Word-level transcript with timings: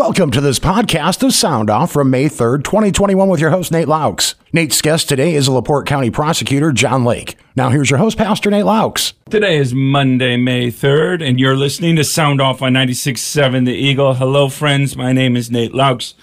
Welcome 0.00 0.30
to 0.30 0.40
this 0.40 0.58
podcast 0.58 1.22
of 1.22 1.34
Sound 1.34 1.68
Off 1.68 1.92
from 1.92 2.08
May 2.08 2.24
3rd, 2.24 2.64
2021, 2.64 3.28
with 3.28 3.38
your 3.38 3.50
host, 3.50 3.70
Nate 3.70 3.86
Loucks. 3.86 4.34
Nate's 4.50 4.80
guest 4.80 5.10
today 5.10 5.34
is 5.34 5.46
LaPorte 5.46 5.84
County 5.84 6.10
Prosecutor 6.10 6.72
John 6.72 7.04
Lake. 7.04 7.36
Now, 7.54 7.68
here's 7.68 7.90
your 7.90 7.98
host, 7.98 8.16
Pastor 8.16 8.50
Nate 8.50 8.64
Loucks. 8.64 9.12
Today 9.28 9.58
is 9.58 9.74
Monday, 9.74 10.38
May 10.38 10.68
3rd, 10.68 11.22
and 11.22 11.38
you're 11.38 11.54
listening 11.54 11.96
to 11.96 12.04
Sound 12.04 12.40
Off 12.40 12.62
on 12.62 12.72
96.7 12.72 13.66
The 13.66 13.74
Eagle. 13.74 14.14
Hello, 14.14 14.48
friends. 14.48 14.96
My 14.96 15.12
name 15.12 15.36
is 15.36 15.50
Nate 15.50 15.72
Loucks, 15.72 16.14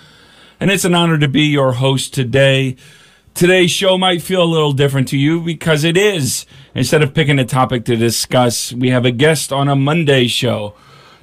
and 0.59 0.71
it's 0.71 0.83
an 0.83 0.95
honor 0.95 1.19
to 1.19 1.27
be 1.27 1.43
your 1.43 1.73
host 1.73 2.15
today. 2.15 2.75
Today's 3.35 3.69
show 3.69 3.95
might 3.95 4.23
feel 4.23 4.41
a 4.41 4.45
little 4.45 4.73
different 4.73 5.07
to 5.09 5.17
you 5.17 5.39
because 5.39 5.83
it 5.83 5.97
is. 5.97 6.47
Instead 6.73 7.03
of 7.03 7.13
picking 7.13 7.37
a 7.37 7.45
topic 7.45 7.85
to 7.85 7.95
discuss, 7.95 8.73
we 8.73 8.89
have 8.89 9.05
a 9.05 9.11
guest 9.11 9.53
on 9.53 9.67
a 9.67 9.75
Monday 9.75 10.25
show. 10.25 10.73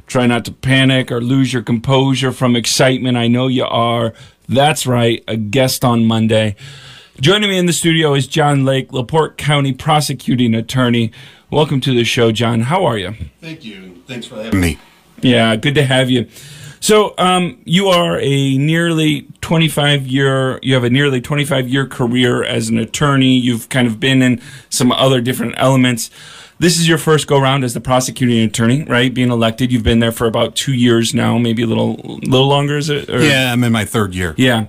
Try 0.07 0.27
not 0.27 0.45
to 0.45 0.53
panic 0.53 1.11
or 1.11 1.21
lose 1.21 1.53
your 1.53 1.63
composure 1.63 2.33
from 2.33 2.57
excitement. 2.57 3.17
I 3.17 3.29
know 3.29 3.47
you 3.47 3.65
are. 3.65 4.13
That's 4.49 4.87
right, 4.87 5.25
a 5.27 5.37
guest 5.37 5.85
on 5.85 6.05
Monday. 6.05 6.57
Joining 7.21 7.49
me 7.49 7.59
in 7.59 7.67
the 7.67 7.73
studio 7.73 8.15
is 8.15 8.27
John 8.27 8.65
Lake, 8.65 8.93
LaPorte 8.93 9.39
County 9.39 9.73
prosecuting 9.73 10.55
attorney. 10.55 11.13
Welcome 11.51 11.81
to 11.83 11.95
the 11.95 12.05
show, 12.05 12.33
John. 12.33 12.63
How 12.63 12.85
are 12.85 12.99
you? 12.99 13.15
Thank 13.41 13.65
you. 13.65 14.03
Thanks 14.07 14.27
for 14.27 14.37
having 14.37 14.61
me. 14.61 14.79
Yeah, 15.23 15.57
good 15.57 15.75
to 15.77 15.85
have 15.85 16.11
you. 16.11 16.29
So, 16.81 17.15
um, 17.17 17.63
you 17.65 17.87
are 17.87 18.19
a 18.21 18.59
nearly 18.59 19.27
25 19.41 20.07
year, 20.07 20.59
you 20.63 20.75
have 20.75 20.85
a 20.85 20.91
nearly 20.91 21.21
25 21.21 21.67
year 21.67 21.87
career 21.87 22.45
as 22.45 22.69
an 22.69 22.77
attorney. 22.77 23.39
You've 23.39 23.71
kind 23.71 23.87
of 23.87 23.99
been 23.99 24.21
in 24.21 24.43
some 24.69 24.93
other 24.93 25.23
different 25.23 25.55
elements. 25.57 26.11
This 26.59 26.79
is 26.79 26.89
your 26.89 26.99
first 26.99 27.27
go 27.27 27.39
round 27.39 27.65
as 27.65 27.75
the 27.75 27.81
prosecuting 27.81 28.45
attorney, 28.45 28.85
right? 28.85 29.13
Being 29.13 29.31
elected. 29.31 29.73
You've 29.73 29.83
been 29.83 29.99
there 29.99 30.13
for 30.13 30.27
about 30.27 30.55
two 30.55 30.73
years 30.73 31.13
now, 31.15 31.39
maybe 31.39 31.63
a 31.63 31.67
little, 31.67 31.95
little 31.97 32.47
longer, 32.47 32.77
is 32.77 32.89
it? 32.89 33.11
Or? 33.11 33.21
Yeah, 33.21 33.53
I'm 33.53 33.65
in 33.65 33.73
my 33.73 33.85
third 33.85 34.15
year. 34.15 34.35
Yeah. 34.37 34.67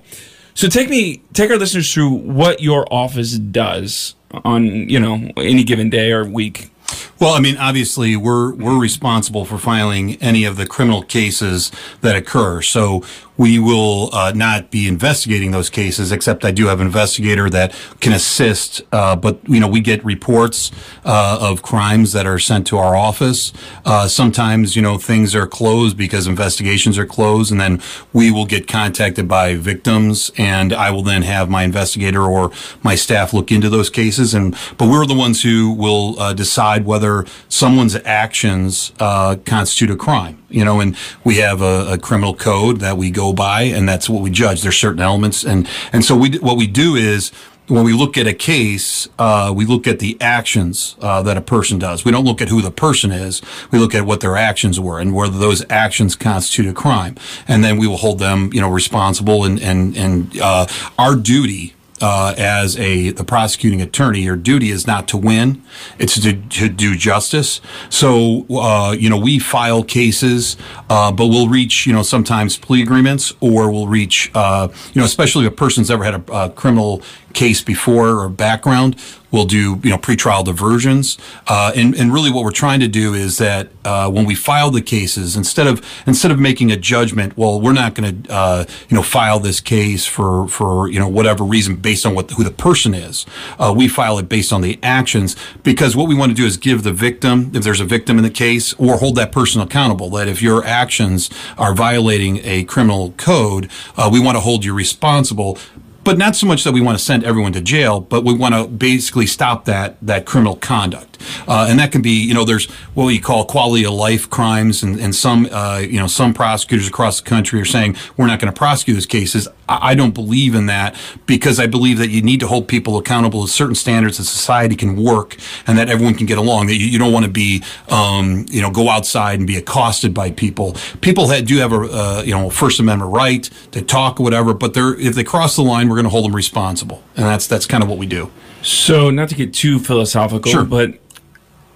So 0.55 0.67
take 0.67 0.90
me, 0.90 1.21
take 1.34 1.52
our 1.52 1.57
listeners 1.57 1.93
through 1.93 2.09
what 2.09 2.62
your 2.62 2.91
office 2.91 3.34
does 3.37 4.15
on, 4.43 4.65
you 4.90 4.99
know, 4.99 5.29
any 5.37 5.63
given 5.63 5.90
day 5.90 6.12
or 6.12 6.26
week. 6.26 6.71
Well, 7.20 7.34
I 7.34 7.40
mean, 7.40 7.57
obviously, 7.57 8.15
we're 8.15 8.54
we're 8.54 8.77
responsible 8.77 9.46
for 9.46 9.57
filing 9.57 10.15
any 10.21 10.43
of 10.43 10.57
the 10.57 10.68
criminal 10.68 11.02
cases 11.02 11.71
that 12.02 12.15
occur. 12.15 12.62
So 12.62 13.04
we 13.37 13.59
will 13.59 14.13
uh, 14.13 14.31
not 14.35 14.71
be 14.71 14.87
investigating 14.87 15.51
those 15.51 15.69
cases, 15.69 16.11
except 16.11 16.45
I 16.45 16.51
do 16.51 16.67
have 16.67 16.79
an 16.79 16.87
investigator 16.87 17.49
that 17.49 17.75
can 17.99 18.13
assist. 18.13 18.81
Uh, 18.91 19.15
but 19.15 19.39
you 19.47 19.59
know, 19.59 19.67
we 19.67 19.81
get 19.81 20.03
reports 20.05 20.71
uh, 21.03 21.37
of 21.41 21.61
crimes 21.61 22.13
that 22.13 22.25
are 22.25 22.39
sent 22.39 22.67
to 22.67 22.77
our 22.77 22.95
office. 22.95 23.51
Uh, 23.83 24.07
sometimes, 24.07 24.75
you 24.75 24.81
know, 24.81 24.97
things 24.97 25.35
are 25.35 25.47
closed 25.47 25.97
because 25.97 26.27
investigations 26.27 26.97
are 26.97 27.05
closed, 27.05 27.51
and 27.51 27.59
then 27.59 27.81
we 28.13 28.31
will 28.31 28.45
get 28.45 28.67
contacted 28.67 29.27
by 29.27 29.55
victims, 29.55 30.31
and 30.37 30.73
I 30.73 30.91
will 30.91 31.03
then 31.03 31.23
have 31.23 31.49
my 31.49 31.63
investigator 31.63 32.23
or 32.23 32.51
my 32.83 32.95
staff 32.95 33.33
look 33.33 33.51
into 33.51 33.69
those 33.69 33.89
cases. 33.89 34.33
And 34.33 34.55
but 34.77 34.87
we're 34.89 35.05
the 35.05 35.13
ones 35.13 35.43
who 35.43 35.71
will 35.71 36.19
uh, 36.19 36.33
decide 36.33 36.85
whether 36.85 37.25
someone's 37.49 37.95
actions 38.05 38.93
uh, 38.99 39.35
constitute 39.45 39.91
a 39.91 39.95
crime 39.95 40.45
you 40.55 40.63
know, 40.63 40.79
and 40.79 40.95
we 41.23 41.37
have 41.37 41.61
a, 41.61 41.93
a, 41.93 41.98
criminal 41.98 42.34
code 42.34 42.79
that 42.79 42.98
we 42.98 43.11
go 43.11 43.34
by, 43.34 43.63
and 43.63 43.87
that's 43.87 44.09
what 44.09 44.21
we 44.21 44.29
judge. 44.29 44.62
There's 44.62 44.77
certain 44.77 45.01
elements, 45.01 45.43
and 45.43 45.67
and 45.91 46.03
so 46.05 46.15
we 46.15 46.37
what 46.37 46.55
we 46.55 46.65
do 46.65 46.95
is 46.95 47.31
when 47.67 47.84
we 47.84 47.93
look 47.93 48.17
at 48.17 48.27
a 48.27 48.34
case, 48.34 49.09
uh, 49.20 49.51
we 49.55 49.65
look 49.65 49.87
at 49.87 49.99
the 49.99 50.17
actions 50.21 50.95
uh, 51.01 51.21
that 51.23 51.35
a 51.35 51.41
person 51.41 51.79
does. 51.79 52.05
We 52.05 52.12
don't 52.12 52.23
look 52.23 52.41
at 52.41 52.47
who 52.47 52.62
the 52.62 52.71
person 52.71 53.12
is. 53.12 53.41
We 53.71 53.79
look 53.79 53.95
at 53.95 54.05
what 54.05 54.21
their 54.21 54.37
actions 54.37 54.79
were 54.79 54.99
and 54.99 55.13
whether 55.13 55.37
those 55.37 55.65
actions 55.70 56.15
constitute 56.15 56.67
a 56.67 56.73
crime, 56.73 57.17
and 57.47 57.63
then 57.63 57.77
we 57.77 57.87
will 57.87 57.97
hold 57.97 58.19
them, 58.19 58.49
you 58.53 58.62
know, 58.62 58.69
responsible. 58.69 59.43
And 59.43 59.59
and 59.62 59.97
and 59.97 60.40
uh, 60.40 60.67
our 60.97 61.15
duty 61.15 61.75
uh, 62.01 62.34
as 62.38 62.77
a 62.77 63.12
the 63.12 63.24
prosecuting 63.24 63.82
attorney, 63.82 64.22
your 64.22 64.35
duty 64.35 64.69
is 64.69 64.85
not 64.85 65.07
to 65.09 65.18
win; 65.18 65.63
it's 65.97 66.19
to, 66.22 66.34
to 66.34 66.69
do 66.69 66.96
justice. 66.96 67.62
So, 67.90 68.46
uh, 68.50 68.96
you 68.97 69.09
know, 69.09 69.18
we 69.18 69.40
file 69.40 69.84
cases, 69.84 70.58
uh, 70.90 71.12
but 71.12 71.28
we'll 71.28 71.47
reach, 71.47 71.86
you 71.86 71.94
know, 71.94 72.03
sometimes 72.03 72.58
plea 72.58 72.81
agreements, 72.81 73.34
or 73.40 73.72
we'll 73.72 73.88
reach, 73.88 74.31
uh, 74.36 74.68
you 74.94 75.00
know, 75.00 75.06
especially 75.06 75.46
if 75.46 75.53
a 75.53 75.56
person's 75.56 75.90
ever 75.90 76.03
had 76.03 76.16
a, 76.16 76.34
a 76.34 76.50
criminal 76.50 77.02
case 77.34 77.62
before 77.62 78.19
or 78.19 78.30
background. 78.30 78.96
We'll 79.35 79.44
do, 79.44 79.81
you 79.84 79.90
know, 79.90 79.97
pretrial 79.97 80.46
diversions. 80.46 81.18
Uh, 81.46 81.73
and, 81.75 81.94
and 81.94 82.13
really 82.13 82.31
what 82.31 82.46
we're 82.46 82.51
trying 82.51 82.79
to 82.79 82.88
do 82.88 83.13
is 83.13 83.38
that 83.38 83.68
uh, 83.84 84.09
when 84.09 84.23
we 84.23 84.34
file 84.34 84.72
the 84.72 84.81
cases, 84.81 85.35
instead 85.35 85.68
of 85.68 85.85
instead 86.07 86.31
of 86.31 86.40
making 86.40 86.72
a 86.72 86.78
judgment, 86.78 87.35
well, 87.35 87.59
we're 87.59 87.74
not 87.74 87.95
going 87.95 88.24
to, 88.24 88.31
uh, 88.31 88.66
you 88.88 88.95
know, 88.95 89.03
file 89.03 89.41
this 89.41 89.59
case 89.59 90.06
for, 90.06 90.47
for, 90.47 90.88
you 90.88 91.00
know, 91.01 91.09
whatever 91.09 91.44
reason 91.44 91.75
based 91.75 92.06
on 92.06 92.16
what 92.16 92.31
who 92.31 92.45
the 92.45 92.50
person 92.50 92.94
is. 92.94 93.25
Uh, 93.59 93.74
we 93.75 93.90
file 93.90 94.18
it 94.19 94.29
based 94.29 94.53
on 94.53 94.62
the 94.62 94.79
actions 94.81 95.35
because 95.63 95.97
what 95.97 96.07
we 96.07 96.16
want 96.16 96.29
to 96.29 96.35
do 96.35 96.45
is 96.45 96.56
give 96.56 96.84
the 96.84 96.94
victim, 96.94 97.51
if 97.53 97.62
there's 97.62 97.81
a 97.81 97.85
victim 97.85 98.18
in 98.18 98.24
the 98.24 98.29
case, 98.29 98.74
or 98.75 99.00
hold 99.00 99.18
that 99.18 99.34
person 99.34 99.59
accountable. 99.59 100.09
That 100.12 100.29
if 100.29 100.41
your 100.41 100.63
actions 100.63 101.29
are 101.57 101.75
violating 101.75 102.40
a 102.45 102.63
criminal 102.63 103.12
code, 103.18 103.69
uh, 103.97 104.09
we 104.09 104.22
want 104.22 104.38
to 104.38 104.40
hold 104.40 104.63
you 104.63 104.74
responsible 104.74 105.57
but 106.06 106.18
not 106.18 106.36
so 106.36 106.48
much 106.48 106.64
that 106.64 106.72
we 106.72 106.80
want 106.80 106.98
to 106.98 107.04
send 107.04 107.24
everyone 107.26 107.52
to 107.54 107.62
jail, 107.62 108.00
but 108.00 108.24
we 108.24 108.34
want 108.34 108.56
to 108.56 108.68
basically 108.68 109.26
stop 109.26 109.66
that 109.66 109.98
that 110.02 110.26
criminal 110.26 110.56
conduct. 110.56 111.15
Uh, 111.48 111.68
and 111.70 111.80
that 111.80 111.92
can 111.92 112.02
be, 112.02 112.24
you 112.24 112.34
know, 112.34 112.46
there's 112.46 112.70
what 112.94 113.06
we 113.06 113.20
call 113.20 113.46
quality 113.46 113.86
of 113.86 113.94
life 113.94 114.30
crimes, 114.30 114.84
and, 114.84 115.00
and 115.00 115.16
some, 115.16 115.48
uh, 115.52 115.78
you 115.78 116.00
know, 116.00 116.08
some 116.08 116.34
prosecutors 116.34 116.88
across 116.88 117.22
the 117.22 117.30
country 117.30 117.59
are 117.59 117.66
saying 117.66 117.96
we're 118.18 118.28
not 118.28 118.40
going 118.40 118.52
to 118.52 118.58
prosecute 118.58 118.96
those 118.96 119.06
cases. 119.06 119.48
I, 119.68 119.92
I, 119.92 119.96
don't 119.96 120.14
believe 120.14 120.56
in 120.56 120.68
that 120.68 120.96
because 121.25 121.59
I 121.59 121.68
believe 121.68 121.98
that 121.98 122.09
you 122.09 122.22
need 122.22 122.40
to 122.42 122.48
hold 122.48 122.68
people 122.68 122.98
accountable 122.98 123.46
to 123.46 123.52
certain 123.52 123.75
standards 123.75 124.18
that 124.18 124.25
society 124.25 124.75
can 124.75 124.96
work 124.96 125.38
and 125.68 125.78
that 125.78 125.90
everyone 125.90 126.16
can 126.16 126.25
get 126.25 126.38
along. 126.38 126.68
That 126.68 126.75
you, 126.75 126.86
you 126.88 127.00
don't 127.00 127.14
want 127.14 127.25
to 127.25 127.31
be, 127.31 127.64
um, 127.90 128.46
you 128.50 128.62
know, 128.62 128.72
go 128.72 128.90
outside 128.90 129.40
and 129.40 129.48
be 129.48 129.58
accosted 129.58 130.14
by 130.14 130.31
people. 130.31 130.75
People 131.02 131.28
do 131.42 131.58
have 131.58 131.74
a, 131.74 131.78
uh, 131.78 132.24
you 132.25 132.31
know, 132.31 132.50
First 132.50 132.80
Amendment 132.80 133.12
right 133.12 133.50
to 133.72 133.81
talk 133.81 134.20
or 134.20 134.24
whatever, 134.24 134.54
but 134.54 134.74
they're 134.74 134.96
if 135.00 135.16
they 135.16 135.24
cross 135.24 135.56
the 135.56 135.62
line, 135.62 135.90
we're 135.90 135.96
going 135.96 136.06
to 136.06 136.09
hold 136.09 136.25
them 136.25 136.36
responsible, 136.36 137.04
and 137.16 137.25
that's 137.25 137.48
that's 137.48 137.66
kind 137.66 137.84
of 137.84 137.90
what 137.90 137.98
we 137.98 138.06
do. 138.06 138.31
So, 138.66 139.12
not 139.12 139.30
to 139.30 139.36
get 139.36 139.53
too 139.53 139.78
philosophical, 139.78 140.52
sure. 140.52 140.66
but 140.66 140.98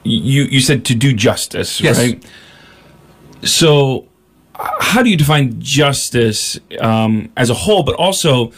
you 0.03 0.43
you 0.43 0.59
said 0.59 0.85
to 0.85 0.95
do 0.95 1.13
justice, 1.13 1.79
yes. 1.79 1.99
right? 1.99 2.25
So, 3.43 4.07
how 4.55 5.03
do 5.03 5.09
you 5.11 5.15
define 5.15 5.61
justice 5.61 6.59
um, 6.79 7.31
as 7.37 7.51
a 7.51 7.53
whole? 7.53 7.83
But 7.83 7.93
also, 7.95 8.51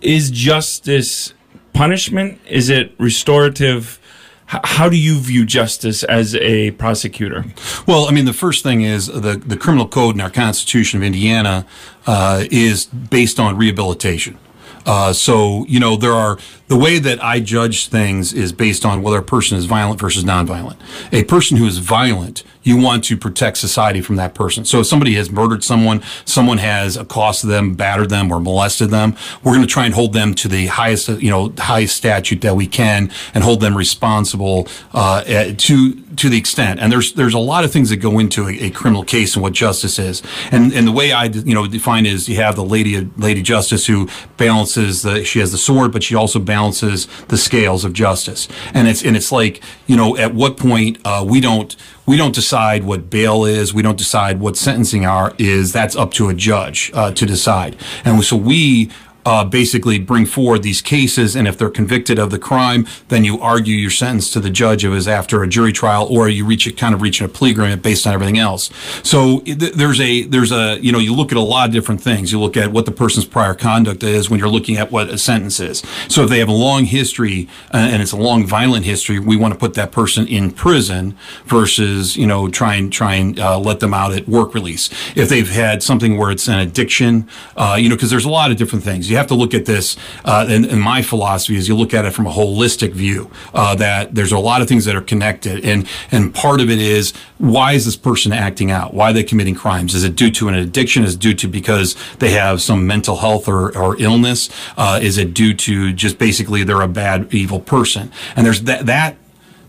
is 0.00 0.30
justice 0.30 1.34
punishment? 1.72 2.40
Is 2.48 2.70
it 2.70 2.94
restorative? 2.98 4.00
how 4.46 4.88
do 4.88 4.96
you 4.96 5.18
view 5.18 5.44
justice 5.44 6.04
as 6.04 6.36
a 6.36 6.70
prosecutor? 6.72 7.44
Well, 7.84 8.06
I 8.06 8.12
mean, 8.12 8.26
the 8.26 8.32
first 8.32 8.62
thing 8.62 8.82
is 8.82 9.08
the, 9.08 9.42
the 9.44 9.56
criminal 9.56 9.88
code 9.88 10.14
in 10.14 10.20
our 10.20 10.30
Constitution 10.30 10.98
of 10.98 11.02
Indiana 11.02 11.66
uh, 12.06 12.44
is 12.50 12.86
based 12.86 13.40
on 13.40 13.56
rehabilitation. 13.56 14.38
Uh, 14.86 15.12
so, 15.12 15.66
you 15.66 15.80
know, 15.80 15.96
there 15.96 16.12
are 16.12 16.38
the 16.68 16.76
way 16.76 16.98
that 16.98 17.22
I 17.22 17.40
judge 17.40 17.88
things 17.88 18.32
is 18.32 18.52
based 18.52 18.84
on 18.84 19.02
whether 19.02 19.18
a 19.18 19.22
person 19.22 19.58
is 19.58 19.66
violent 19.66 20.00
versus 20.00 20.24
nonviolent. 20.24 20.76
A 21.12 21.24
person 21.24 21.56
who 21.56 21.66
is 21.66 21.78
violent, 21.78 22.42
you 22.62 22.76
want 22.76 23.04
to 23.04 23.16
protect 23.16 23.58
society 23.58 24.00
from 24.00 24.16
that 24.16 24.34
person. 24.34 24.64
So 24.64 24.80
if 24.80 24.86
somebody 24.86 25.14
has 25.14 25.30
murdered 25.30 25.62
someone, 25.62 26.02
someone 26.24 26.58
has 26.58 26.96
accosted 26.96 27.50
them, 27.50 27.74
battered 27.74 28.10
them, 28.10 28.32
or 28.32 28.40
molested 28.40 28.90
them, 28.90 29.16
we're 29.44 29.54
going 29.54 29.66
to 29.66 29.72
try 29.72 29.86
and 29.86 29.94
hold 29.94 30.12
them 30.12 30.34
to 30.34 30.48
the 30.48 30.66
highest, 30.66 31.08
you 31.08 31.30
know, 31.30 31.52
highest 31.58 31.96
statute 31.96 32.40
that 32.40 32.56
we 32.56 32.66
can 32.66 33.10
and 33.34 33.44
hold 33.44 33.60
them 33.60 33.76
responsible 33.76 34.66
uh, 34.92 35.22
to 35.56 35.92
to 36.16 36.28
the 36.28 36.38
extent. 36.38 36.80
And 36.80 36.90
there's 36.90 37.12
there's 37.12 37.34
a 37.34 37.38
lot 37.38 37.64
of 37.64 37.72
things 37.72 37.90
that 37.90 37.98
go 37.98 38.18
into 38.18 38.48
a, 38.48 38.52
a, 38.66 38.70
criminal 38.70 39.04
case 39.04 39.34
and 39.34 39.42
what 39.42 39.52
justice 39.52 39.98
is. 39.98 40.22
And 40.50 40.72
and 40.72 40.86
the 40.86 40.92
way 40.92 41.12
I 41.12 41.24
you 41.24 41.54
know 41.54 41.66
define 41.66 42.06
is 42.06 42.28
you 42.28 42.36
have 42.36 42.56
the 42.56 42.64
lady 42.64 43.08
lady 43.16 43.42
justice 43.42 43.86
who 43.86 44.08
balances 44.36 45.02
the 45.02 45.24
she 45.24 45.38
has 45.40 45.52
the 45.52 45.58
sword, 45.58 45.92
but 45.92 46.02
she 46.02 46.14
also 46.14 46.38
balances 46.38 47.06
the 47.28 47.36
scales 47.36 47.84
of 47.84 47.92
justice. 47.92 48.48
And 48.74 48.88
it's 48.88 49.04
and 49.04 49.16
it's 49.16 49.32
like 49.32 49.62
you 49.86 49.96
know 49.96 50.16
at 50.16 50.34
what 50.34 50.56
point 50.56 50.98
uh, 51.04 51.24
we 51.26 51.40
don't 51.40 51.76
we 52.06 52.16
don't 52.16 52.34
decide 52.34 52.84
what 52.84 53.10
bail 53.10 53.44
is. 53.44 53.74
We 53.74 53.82
don't 53.82 53.98
decide 53.98 54.40
what 54.40 54.56
sentencing 54.56 55.04
are 55.04 55.34
is. 55.38 55.72
That's 55.72 55.96
up 55.96 56.12
to 56.14 56.28
a 56.28 56.34
judge 56.34 56.90
uh, 56.94 57.12
to 57.12 57.26
decide. 57.26 57.76
And 58.04 58.22
so 58.24 58.36
we 58.36 58.90
uh, 59.26 59.44
basically 59.44 59.98
bring 59.98 60.24
forward 60.24 60.62
these 60.62 60.80
cases, 60.80 61.34
and 61.34 61.48
if 61.48 61.58
they're 61.58 61.68
convicted 61.68 62.18
of 62.18 62.30
the 62.30 62.38
crime, 62.38 62.86
then 63.08 63.24
you 63.24 63.40
argue 63.40 63.74
your 63.74 63.90
sentence 63.90 64.30
to 64.30 64.38
the 64.38 64.48
judge. 64.48 64.84
It 64.84 64.88
was 64.88 65.08
after 65.08 65.42
a 65.42 65.48
jury 65.48 65.72
trial, 65.72 66.06
or 66.08 66.28
you 66.28 66.46
reach 66.46 66.66
a 66.68 66.72
kind 66.72 66.94
of 66.94 67.02
reaching 67.02 67.24
a 67.24 67.28
plea 67.28 67.50
agreement 67.50 67.82
based 67.82 68.06
on 68.06 68.14
everything 68.14 68.38
else. 68.38 68.70
So 69.02 69.40
th- 69.40 69.72
there's 69.72 70.00
a 70.00 70.22
there's 70.22 70.52
a 70.52 70.78
you 70.80 70.92
know 70.92 71.00
you 71.00 71.12
look 71.12 71.32
at 71.32 71.38
a 71.38 71.42
lot 71.42 71.68
of 71.68 71.74
different 71.74 72.00
things. 72.00 72.30
You 72.30 72.38
look 72.38 72.56
at 72.56 72.70
what 72.70 72.86
the 72.86 72.92
person's 72.92 73.26
prior 73.26 73.54
conduct 73.54 74.04
is 74.04 74.30
when 74.30 74.38
you're 74.38 74.48
looking 74.48 74.76
at 74.76 74.92
what 74.92 75.10
a 75.10 75.18
sentence 75.18 75.58
is. 75.58 75.82
So 76.08 76.22
if 76.22 76.30
they 76.30 76.38
have 76.38 76.48
a 76.48 76.52
long 76.52 76.84
history 76.84 77.48
uh, 77.74 77.78
and 77.78 78.00
it's 78.00 78.12
a 78.12 78.16
long 78.16 78.46
violent 78.46 78.84
history, 78.84 79.18
we 79.18 79.36
want 79.36 79.52
to 79.54 79.58
put 79.58 79.74
that 79.74 79.90
person 79.90 80.28
in 80.28 80.52
prison 80.52 81.16
versus 81.46 82.16
you 82.16 82.28
know 82.28 82.48
try 82.48 82.76
and 82.76 82.92
try 82.92 83.14
and 83.14 83.40
uh, 83.40 83.58
let 83.58 83.80
them 83.80 83.92
out 83.92 84.12
at 84.12 84.28
work 84.28 84.54
release. 84.54 84.88
If 85.16 85.28
they've 85.28 85.50
had 85.50 85.82
something 85.82 86.16
where 86.16 86.30
it's 86.30 86.46
an 86.46 86.60
addiction, 86.60 87.28
uh, 87.56 87.76
you 87.76 87.88
know, 87.88 87.96
because 87.96 88.10
there's 88.10 88.24
a 88.24 88.30
lot 88.30 88.52
of 88.52 88.56
different 88.56 88.84
things. 88.84 89.10
You 89.10 89.15
have 89.16 89.26
to 89.28 89.34
look 89.34 89.54
at 89.54 89.66
this. 89.66 89.96
Uh, 90.24 90.46
and, 90.48 90.64
and, 90.66 90.80
my 90.80 91.02
philosophy 91.02 91.56
is 91.56 91.68
you 91.68 91.74
look 91.74 91.94
at 91.94 92.04
it 92.04 92.12
from 92.12 92.26
a 92.26 92.30
holistic 92.30 92.92
view. 92.92 93.30
Uh, 93.52 93.74
that 93.74 94.14
there's 94.14 94.32
a 94.32 94.38
lot 94.38 94.62
of 94.62 94.68
things 94.68 94.84
that 94.84 94.94
are 94.94 95.00
connected, 95.02 95.64
and 95.64 95.88
and 96.12 96.34
part 96.34 96.60
of 96.60 96.70
it 96.70 96.78
is 96.78 97.12
why 97.38 97.72
is 97.72 97.84
this 97.84 97.96
person 97.96 98.32
acting 98.32 98.70
out? 98.70 98.94
Why 98.94 99.10
are 99.10 99.12
they 99.12 99.24
committing 99.24 99.54
crimes? 99.54 99.94
Is 99.94 100.04
it 100.04 100.16
due 100.16 100.30
to 100.32 100.48
an 100.48 100.54
addiction? 100.54 101.04
Is 101.04 101.14
it 101.14 101.20
due 101.20 101.34
to 101.34 101.48
because 101.48 101.96
they 102.18 102.30
have 102.30 102.62
some 102.62 102.86
mental 102.86 103.16
health 103.16 103.48
or, 103.48 103.76
or 103.76 104.00
illness? 104.00 104.48
Uh, 104.76 105.00
is 105.02 105.18
it 105.18 105.34
due 105.34 105.54
to 105.54 105.92
just 105.92 106.18
basically 106.18 106.64
they're 106.64 106.82
a 106.82 106.88
bad, 106.88 107.32
evil 107.34 107.60
person? 107.60 108.10
And 108.36 108.46
there's 108.46 108.62
that 108.62 108.86
that 108.86 109.16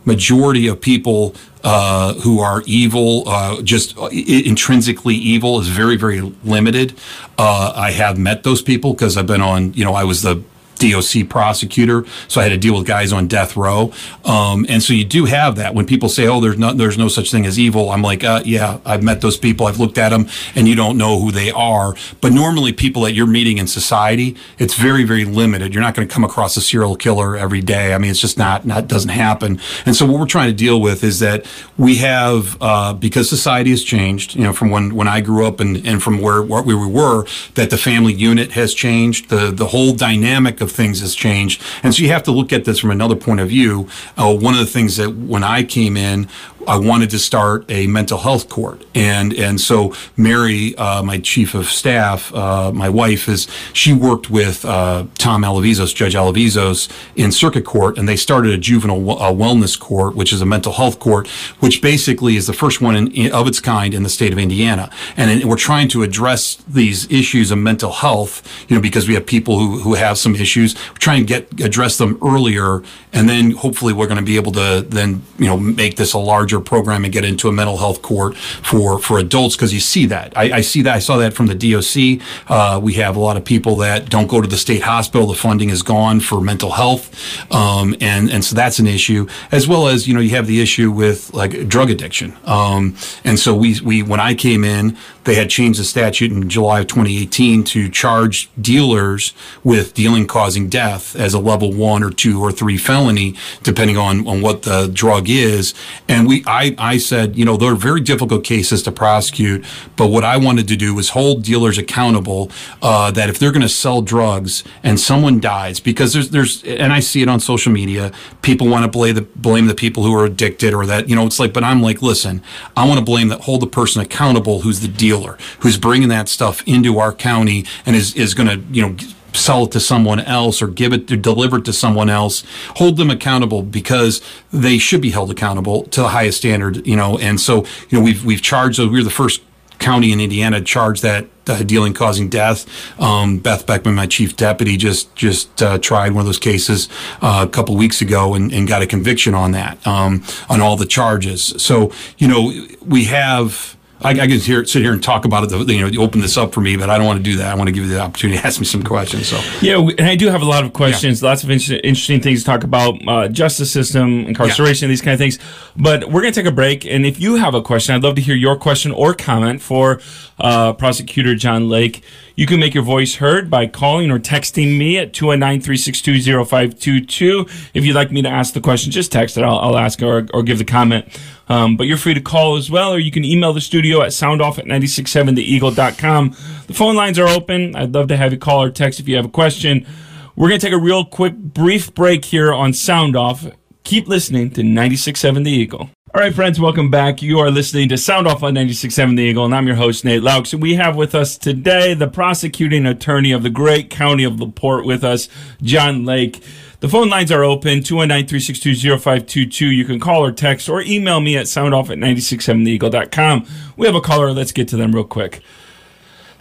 majority 0.07 0.67
of 0.67 0.81
people 0.81 1.35
uh, 1.63 2.13
who 2.15 2.39
are 2.39 2.63
evil, 2.65 3.27
uh, 3.27 3.61
just 3.61 3.95
intrinsically 4.11 5.15
evil, 5.15 5.59
is 5.59 5.67
very, 5.67 5.97
very 5.97 6.21
limited. 6.43 6.97
Uh, 7.37 7.73
I 7.75 7.91
have 7.91 8.17
met 8.17 8.43
those 8.43 8.61
people 8.61 8.93
because 8.93 9.17
I've 9.17 9.27
been 9.27 9.41
on, 9.41 9.73
you 9.73 9.83
know, 9.85 9.93
I 9.93 10.05
was 10.05 10.21
the 10.21 10.41
DOC 10.77 11.29
prosecutor, 11.29 12.05
so 12.27 12.41
I 12.41 12.43
had 12.43 12.49
to 12.49 12.57
deal 12.57 12.75
with 12.75 12.87
guys 12.87 13.11
on 13.11 13.27
death 13.27 13.55
row. 13.55 13.91
Um, 14.25 14.65
and 14.69 14.81
so 14.81 14.93
you 14.93 15.05
do 15.05 15.25
have 15.25 15.55
that 15.57 15.73
when 15.73 15.85
people 15.85 16.09
say, 16.09 16.27
"Oh, 16.27 16.39
there's 16.39 16.57
no 16.57 16.73
there's 16.73 16.97
no 16.97 17.07
such 17.07 17.31
thing 17.31 17.45
as 17.45 17.59
evil." 17.59 17.91
I'm 17.91 18.01
like, 18.01 18.23
uh, 18.23 18.41
"Yeah, 18.45 18.79
I've 18.85 19.03
met 19.03 19.21
those 19.21 19.37
people. 19.37 19.67
I've 19.67 19.79
looked 19.79 19.97
at 19.97 20.09
them, 20.09 20.27
and 20.55 20.67
you 20.67 20.75
don't 20.75 20.97
know 20.97 21.19
who 21.19 21.31
they 21.31 21.51
are." 21.51 21.95
But 22.21 22.33
normally, 22.33 22.73
people 22.73 23.03
that 23.03 23.13
you're 23.13 23.27
meeting 23.27 23.57
in 23.57 23.67
society, 23.67 24.35
it's 24.57 24.75
very 24.75 25.03
very 25.03 25.25
limited. 25.25 25.73
You're 25.73 25.83
not 25.83 25.95
going 25.95 26.07
to 26.07 26.13
come 26.13 26.23
across 26.23 26.57
a 26.57 26.61
serial 26.61 26.95
killer 26.95 27.35
every 27.37 27.61
day. 27.61 27.93
I 27.93 27.97
mean, 27.97 28.11
it's 28.11 28.21
just 28.21 28.37
not 28.37 28.65
not 28.65 28.87
doesn't 28.87 29.09
happen. 29.09 29.59
And 29.85 29.95
so 29.95 30.05
what 30.05 30.19
we're 30.19 30.25
trying 30.25 30.49
to 30.49 30.55
deal 30.55 30.81
with 30.81 31.03
is 31.03 31.19
that 31.19 31.45
we 31.77 31.95
have 31.97 32.57
uh, 32.61 32.93
because 32.93 33.29
society 33.29 33.71
has 33.71 33.83
changed. 33.83 34.35
You 34.35 34.43
know, 34.43 34.53
from 34.53 34.69
when 34.69 34.95
when 34.95 35.07
I 35.07 35.21
grew 35.21 35.45
up 35.45 35.59
and 35.59 35.85
and 35.85 36.01
from 36.01 36.21
where 36.21 36.41
where 36.41 36.63
we 36.63 36.75
were, 36.75 37.25
that 37.55 37.69
the 37.69 37.77
family 37.77 38.13
unit 38.13 38.51
has 38.51 38.73
changed. 38.73 39.29
The 39.29 39.51
the 39.51 39.67
whole 39.67 39.93
dynamic 39.93 40.61
of 40.61 40.66
of 40.67 40.75
things 40.75 40.99
has 40.99 41.15
changed. 41.15 41.61
And 41.83 41.95
so 41.95 42.03
you 42.03 42.09
have 42.09 42.23
to 42.23 42.31
look 42.31 42.53
at 42.53 42.65
this 42.65 42.79
from 42.79 42.91
another 42.91 43.15
point 43.15 43.39
of 43.39 43.49
view. 43.49 43.87
Uh, 44.17 44.35
one 44.35 44.53
of 44.53 44.59
the 44.59 44.65
things 44.65 44.97
that 44.97 45.09
when 45.09 45.43
I 45.43 45.63
came 45.63 45.97
in, 45.97 46.27
I 46.67 46.77
wanted 46.77 47.09
to 47.11 47.19
start 47.19 47.63
a 47.69 47.87
mental 47.87 48.17
health 48.17 48.49
court, 48.49 48.85
and 48.93 49.33
and 49.33 49.59
so 49.59 49.95
Mary, 50.17 50.75
uh, 50.75 51.01
my 51.01 51.17
chief 51.17 51.53
of 51.55 51.67
staff, 51.67 52.33
uh, 52.33 52.73
my 52.73 52.89
wife 52.89 53.29
is 53.29 53.47
she 53.71 53.93
worked 53.93 54.29
with 54.29 54.65
uh, 54.65 55.05
Tom 55.17 55.43
Alevizos, 55.43 55.95
Judge 55.95 56.13
Alevizos, 56.13 56.89
in 57.15 57.31
circuit 57.31 57.63
court, 57.63 57.97
and 57.97 58.07
they 58.07 58.17
started 58.17 58.51
a 58.53 58.57
juvenile 58.57 58.99
wellness 59.01 59.79
court, 59.79 60.13
which 60.13 60.33
is 60.33 60.41
a 60.41 60.45
mental 60.45 60.73
health 60.73 60.99
court, 60.99 61.29
which 61.61 61.81
basically 61.81 62.35
is 62.35 62.47
the 62.47 62.53
first 62.53 62.81
one 62.81 62.97
in, 62.97 63.11
in, 63.13 63.31
of 63.31 63.47
its 63.47 63.61
kind 63.61 63.93
in 63.93 64.03
the 64.03 64.09
state 64.09 64.33
of 64.33 64.37
Indiana, 64.37 64.91
and 65.15 65.45
we're 65.45 65.55
trying 65.55 65.87
to 65.87 66.03
address 66.03 66.55
these 66.67 67.09
issues 67.09 67.49
of 67.49 67.57
mental 67.59 67.93
health, 67.93 68.45
you 68.67 68.75
know, 68.75 68.81
because 68.81 69.07
we 69.07 69.13
have 69.13 69.25
people 69.25 69.57
who 69.57 69.79
who 69.79 69.93
have 69.93 70.17
some 70.17 70.35
issues, 70.35 70.75
we're 70.75 70.97
trying 70.97 71.25
to 71.25 71.33
get 71.33 71.61
address 71.61 71.97
them 71.97 72.17
earlier, 72.21 72.83
and 73.13 73.29
then 73.29 73.51
hopefully 73.51 73.93
we're 73.93 74.07
going 74.07 74.19
to 74.19 74.25
be 74.25 74.35
able 74.35 74.51
to 74.51 74.85
then 74.87 75.21
you 75.39 75.45
know 75.45 75.57
make 75.57 75.95
this 75.95 76.11
a 76.11 76.19
larger 76.19 76.56
larger 76.57 76.63
program 76.63 77.03
and 77.03 77.13
get 77.13 77.25
into 77.25 77.47
a 77.47 77.51
mental 77.51 77.77
health 77.77 78.01
court 78.01 78.35
for 78.35 78.99
for 78.99 79.19
adults 79.19 79.55
because 79.55 79.73
you 79.73 79.79
see 79.79 80.07
that. 80.07 80.37
I, 80.37 80.57
I, 80.57 80.61
see 80.61 80.83
that. 80.83 80.95
I 80.95 80.99
saw 80.99 81.17
that 81.17 81.33
from 81.33 81.47
the 81.47 81.55
DOC. 81.55 82.21
Uh, 82.47 82.79
we 82.79 82.93
have 82.93 83.15
a 83.15 83.19
lot 83.19 83.37
of 83.37 83.45
people 83.45 83.77
that 83.77 84.09
don't 84.09 84.27
go 84.27 84.41
to 84.41 84.47
the 84.47 84.57
state 84.57 84.81
hospital. 84.81 85.27
The 85.27 85.35
funding 85.35 85.69
is 85.69 85.83
gone 85.83 86.19
for 86.19 86.41
mental 86.41 86.71
health, 86.71 87.09
um, 87.51 87.95
and 88.01 88.29
and 88.29 88.43
so 88.43 88.55
that's 88.55 88.79
an 88.79 88.87
issue. 88.87 89.27
As 89.51 89.67
well 89.67 89.87
as 89.87 90.07
you 90.07 90.13
know 90.13 90.21
you 90.21 90.31
have 90.31 90.47
the 90.47 90.61
issue 90.61 90.91
with 90.91 91.33
like 91.33 91.67
drug 91.67 91.89
addiction. 91.89 92.35
Um, 92.45 92.95
and 93.23 93.39
so 93.39 93.55
we 93.55 93.79
we 93.81 94.03
when 94.03 94.19
I 94.19 94.33
came 94.33 94.63
in, 94.63 94.97
they 95.27 95.35
had 95.35 95.49
changed 95.49 95.77
the 95.77 95.83
statute 95.83 96.31
in 96.31 96.47
July 96.47 96.79
of 96.79 96.87
2018 96.87 97.65
to 97.65 97.89
charge 97.89 98.49
dealers 98.59 99.33
with 99.61 99.93
dealing 99.93 100.25
causing 100.25 100.69
death 100.69 101.17
as 101.17 101.33
a 101.33 101.39
level 101.39 101.73
one 101.73 102.01
or 102.01 102.11
two 102.11 102.41
or 102.41 102.49
three 102.49 102.77
felony, 102.77 103.35
depending 103.61 103.97
on, 103.97 104.25
on 104.25 104.41
what 104.41 104.61
the 104.61 104.87
drug 104.87 105.29
is. 105.29 105.73
And 106.07 106.29
we, 106.29 106.45
I, 106.47 106.73
I 106.77 106.97
said, 106.97 107.35
you 107.35 107.43
know, 107.43 107.57
they're 107.57 107.75
very 107.75 107.99
difficult 107.99 108.45
cases 108.45 108.81
to 108.83 108.91
prosecute, 108.91 109.65
but 109.97 110.07
what 110.07 110.23
I 110.23 110.37
wanted 110.37 110.69
to 110.69 110.77
do 110.77 110.95
was 110.95 111.09
hold 111.09 111.43
dealers 111.43 111.77
accountable 111.77 112.49
uh, 112.81 113.11
that 113.11 113.29
if 113.29 113.37
they're 113.37 113.51
going 113.51 113.61
to 113.63 113.69
sell 113.69 114.01
drugs 114.01 114.63
and 114.81 114.97
someone 114.97 115.41
dies, 115.41 115.81
because 115.81 116.13
there's, 116.13 116.29
there's, 116.29 116.63
and 116.63 116.93
I 116.93 117.01
see 117.01 117.21
it 117.21 117.27
on 117.27 117.41
social 117.41 117.73
media, 117.73 118.13
people 118.41 118.69
want 118.69 118.85
to 118.85 118.89
blame 118.89 119.15
the, 119.15 119.23
blame 119.23 119.67
the 119.67 119.75
people 119.75 120.03
who 120.03 120.15
are 120.15 120.23
addicted 120.23 120.73
or 120.73 120.85
that, 120.85 121.09
you 121.09 121.17
know, 121.17 121.25
it's 121.25 121.37
like, 121.37 121.51
but 121.51 121.65
I'm 121.65 121.81
like, 121.81 122.01
listen, 122.01 122.41
I 122.77 122.87
want 122.87 122.99
to 122.99 123.03
blame 123.03 123.27
that, 123.27 123.41
hold 123.41 123.61
the 123.61 123.67
person 123.67 124.01
accountable 124.01 124.61
who's 124.61 124.79
the 124.79 124.87
dealer 124.87 125.16
dealer 125.17 125.37
who's 125.59 125.77
bringing 125.77 126.09
that 126.09 126.29
stuff 126.29 126.63
into 126.67 126.99
our 126.99 127.13
county 127.13 127.65
and 127.85 127.95
is, 127.95 128.15
is 128.15 128.33
going 128.33 128.47
to, 128.47 128.73
you 128.73 128.81
know, 128.81 128.95
sell 129.33 129.65
it 129.65 129.71
to 129.71 129.79
someone 129.79 130.19
else 130.19 130.61
or 130.61 130.67
give 130.67 130.93
it 130.93 131.11
or 131.11 131.15
deliver 131.15 131.57
it 131.57 131.65
to 131.65 131.73
someone 131.73 132.09
else 132.09 132.43
hold 132.77 132.97
them 132.97 133.11
accountable 133.11 133.61
because 133.61 134.19
they 134.51 134.79
should 134.79 134.99
be 134.99 135.11
held 135.11 135.29
accountable 135.29 135.83
to 135.83 136.01
the 136.01 136.07
highest 136.07 136.39
standard 136.39 136.87
you 136.87 136.95
know 136.95 137.19
and 137.19 137.39
so 137.39 137.57
you 137.89 137.99
know 137.99 138.01
we've 138.01 138.25
we've 138.25 138.41
charged 138.41 138.79
we 138.79 138.87
were 138.87 139.03
the 139.03 139.11
first 139.11 139.41
county 139.79 140.11
in 140.11 140.19
Indiana 140.19 140.61
charged 140.61 141.03
that 141.03 141.27
uh, 141.47 141.63
dealing 141.63 141.93
causing 141.93 142.29
death. 142.29 142.65
Um, 142.99 143.39
Beth 143.39 143.65
Beckman, 143.65 143.95
my 143.95 144.07
chief 144.07 144.35
deputy, 144.35 144.77
just 144.77 145.15
just 145.15 145.61
uh, 145.61 145.77
tried 145.77 146.11
one 146.13 146.21
of 146.21 146.25
those 146.25 146.39
cases 146.39 146.89
uh, 147.21 147.45
a 147.47 147.49
couple 147.49 147.75
weeks 147.75 148.01
ago 148.01 148.33
and, 148.33 148.51
and, 148.51 148.67
got 148.67 148.81
a 148.81 148.87
conviction 148.87 149.33
on 149.33 149.51
that 149.51 149.85
um, 149.87 150.23
on 150.49 150.61
all 150.61 150.75
the 150.75 150.85
charges. 150.85 151.53
So 151.57 151.91
you 152.17 152.27
know 152.27 152.51
we 152.85 153.05
have 153.05 153.76
I, 154.01 154.11
I 154.11 154.27
can 154.27 154.39
hear, 154.39 154.63
sit 154.65 154.83
here 154.83 154.93
and 154.93 155.01
talk 155.01 155.25
about 155.25 155.51
it. 155.51 155.69
You 155.69 155.81
know, 155.81 155.87
you 155.87 156.01
open 156.01 156.21
this 156.21 156.37
up 156.37 156.53
for 156.53 156.61
me, 156.61 156.77
but 156.77 156.89
I 156.89 156.97
don't 156.97 157.07
want 157.07 157.17
to 157.17 157.23
do 157.23 157.37
that. 157.37 157.51
I 157.51 157.55
want 157.55 157.67
to 157.67 157.71
give 157.71 157.85
you 157.85 157.89
the 157.89 157.99
opportunity 157.99 158.39
to 158.39 158.45
ask 158.47 158.59
me 158.59 158.65
some 158.65 158.83
questions. 158.83 159.27
So 159.27 159.39
yeah, 159.61 159.77
and 159.77 160.07
I 160.07 160.15
do 160.15 160.27
have 160.27 160.41
a 160.41 160.45
lot 160.45 160.63
of 160.63 160.73
questions, 160.73 161.21
yeah. 161.21 161.29
lots 161.29 161.43
of 161.43 161.49
inter- 161.49 161.79
interesting 161.83 162.21
things 162.21 162.41
to 162.41 162.45
talk 162.45 162.63
about, 162.63 162.95
uh, 163.07 163.27
justice 163.27 163.71
system, 163.71 164.25
incarceration, 164.25 164.87
yeah. 164.87 164.91
these 164.91 165.01
kind 165.01 165.13
of 165.13 165.19
things. 165.19 165.39
But 165.75 166.05
we're 166.05 166.21
going 166.21 166.33
to 166.33 166.39
take 166.39 166.49
a 166.49 166.55
break, 166.55 166.85
and 166.85 167.05
if 167.05 167.19
you 167.19 167.35
have 167.35 167.55
a 167.55 167.61
question, 167.61 167.95
I'd 167.95 168.03
love 168.03 168.15
to 168.15 168.21
hear 168.21 168.35
your 168.35 168.55
question 168.55 168.91
or 168.91 169.13
comment 169.13 169.61
for 169.61 169.99
uh, 170.39 170.73
Prosecutor 170.73 171.35
John 171.35 171.67
Lake. 171.67 172.03
You 172.37 172.45
can 172.45 172.59
make 172.59 172.75
your 172.75 172.83
voice 172.83 173.15
heard 173.15 173.49
by 173.49 173.65
calling 173.65 174.11
or 174.11 174.19
texting 174.19 174.77
me 174.77 174.99
at 174.99 175.11
219-362-0522. 175.11 177.71
If 177.73 177.83
you'd 177.83 177.95
like 177.95 178.11
me 178.11 178.21
to 178.21 178.29
ask 178.29 178.53
the 178.53 178.61
question, 178.61 178.91
just 178.91 179.11
text 179.11 179.39
it. 179.39 179.43
I'll, 179.43 179.57
I'll 179.57 179.75
ask 179.75 180.03
or, 180.03 180.27
or 180.35 180.43
give 180.43 180.59
the 180.59 180.63
comment. 180.63 181.07
Um, 181.49 181.77
but 181.77 181.87
you're 181.87 181.97
free 181.97 182.13
to 182.13 182.21
call 182.21 182.55
as 182.55 182.69
well, 182.69 182.93
or 182.93 182.99
you 182.99 183.09
can 183.09 183.25
email 183.25 183.53
the 183.53 183.61
studio 183.61 184.03
at 184.03 184.09
soundoff 184.09 184.59
at 184.59 184.65
967theeagle.com. 184.65 186.35
The 186.67 186.75
phone 186.75 186.95
lines 186.95 187.17
are 187.17 187.27
open. 187.27 187.75
I'd 187.75 187.95
love 187.95 188.07
to 188.09 188.17
have 188.17 188.31
you 188.31 188.37
call 188.37 188.61
or 188.61 188.69
text 188.69 188.99
if 188.99 189.07
you 189.07 189.15
have 189.15 189.25
a 189.25 189.29
question. 189.29 189.87
We're 190.35 190.49
going 190.49 190.59
to 190.59 190.65
take 190.67 190.75
a 190.75 190.79
real 190.79 191.05
quick, 191.05 191.35
brief 191.35 191.91
break 191.95 192.23
here 192.23 192.53
on 192.53 192.71
Sound 192.71 193.15
Off. 193.15 193.47
Keep 193.87 194.09
listening 194.09 194.49
to 194.49 194.63
96.7 194.63 195.45
The 195.45 195.49
Eagle. 195.49 195.89
All 196.13 196.19
right, 196.19 196.35
friends, 196.35 196.59
welcome 196.59 196.91
back. 196.91 197.21
You 197.21 197.39
are 197.39 197.49
listening 197.49 197.87
to 197.87 197.97
Sound 197.97 198.27
Off 198.27 198.43
on 198.43 198.53
96.7 198.53 199.15
The 199.15 199.23
Eagle, 199.23 199.45
and 199.45 199.55
I'm 199.55 199.65
your 199.65 199.77
host, 199.77 200.03
Nate 200.03 200.21
Loucks. 200.21 200.51
And 200.51 200.61
we 200.61 200.75
have 200.75 200.97
with 200.97 201.15
us 201.15 201.37
today 201.37 201.93
the 201.93 202.09
prosecuting 202.09 202.85
attorney 202.85 203.31
of 203.31 203.43
the 203.43 203.49
great 203.49 203.89
county 203.89 204.25
of 204.25 204.41
LaPorte 204.41 204.85
with 204.85 205.05
us, 205.05 205.29
John 205.61 206.03
Lake. 206.03 206.43
The 206.81 206.89
phone 206.89 207.09
lines 207.09 207.31
are 207.31 207.45
open, 207.45 207.79
219-362-0522. 207.79 209.73
You 209.73 209.85
can 209.85 210.01
call 210.01 210.21
or 210.21 210.33
text 210.33 210.67
or 210.67 210.81
email 210.81 211.21
me 211.21 211.37
at 211.37 211.45
soundoff 211.45 211.89
at 211.89 211.97
967theeagle.com. 211.97 213.47
We 213.77 213.87
have 213.87 213.95
a 213.95 214.01
caller. 214.01 214.33
Let's 214.33 214.51
get 214.51 214.67
to 214.67 214.75
them 214.75 214.91
real 214.91 215.05
quick. 215.05 215.41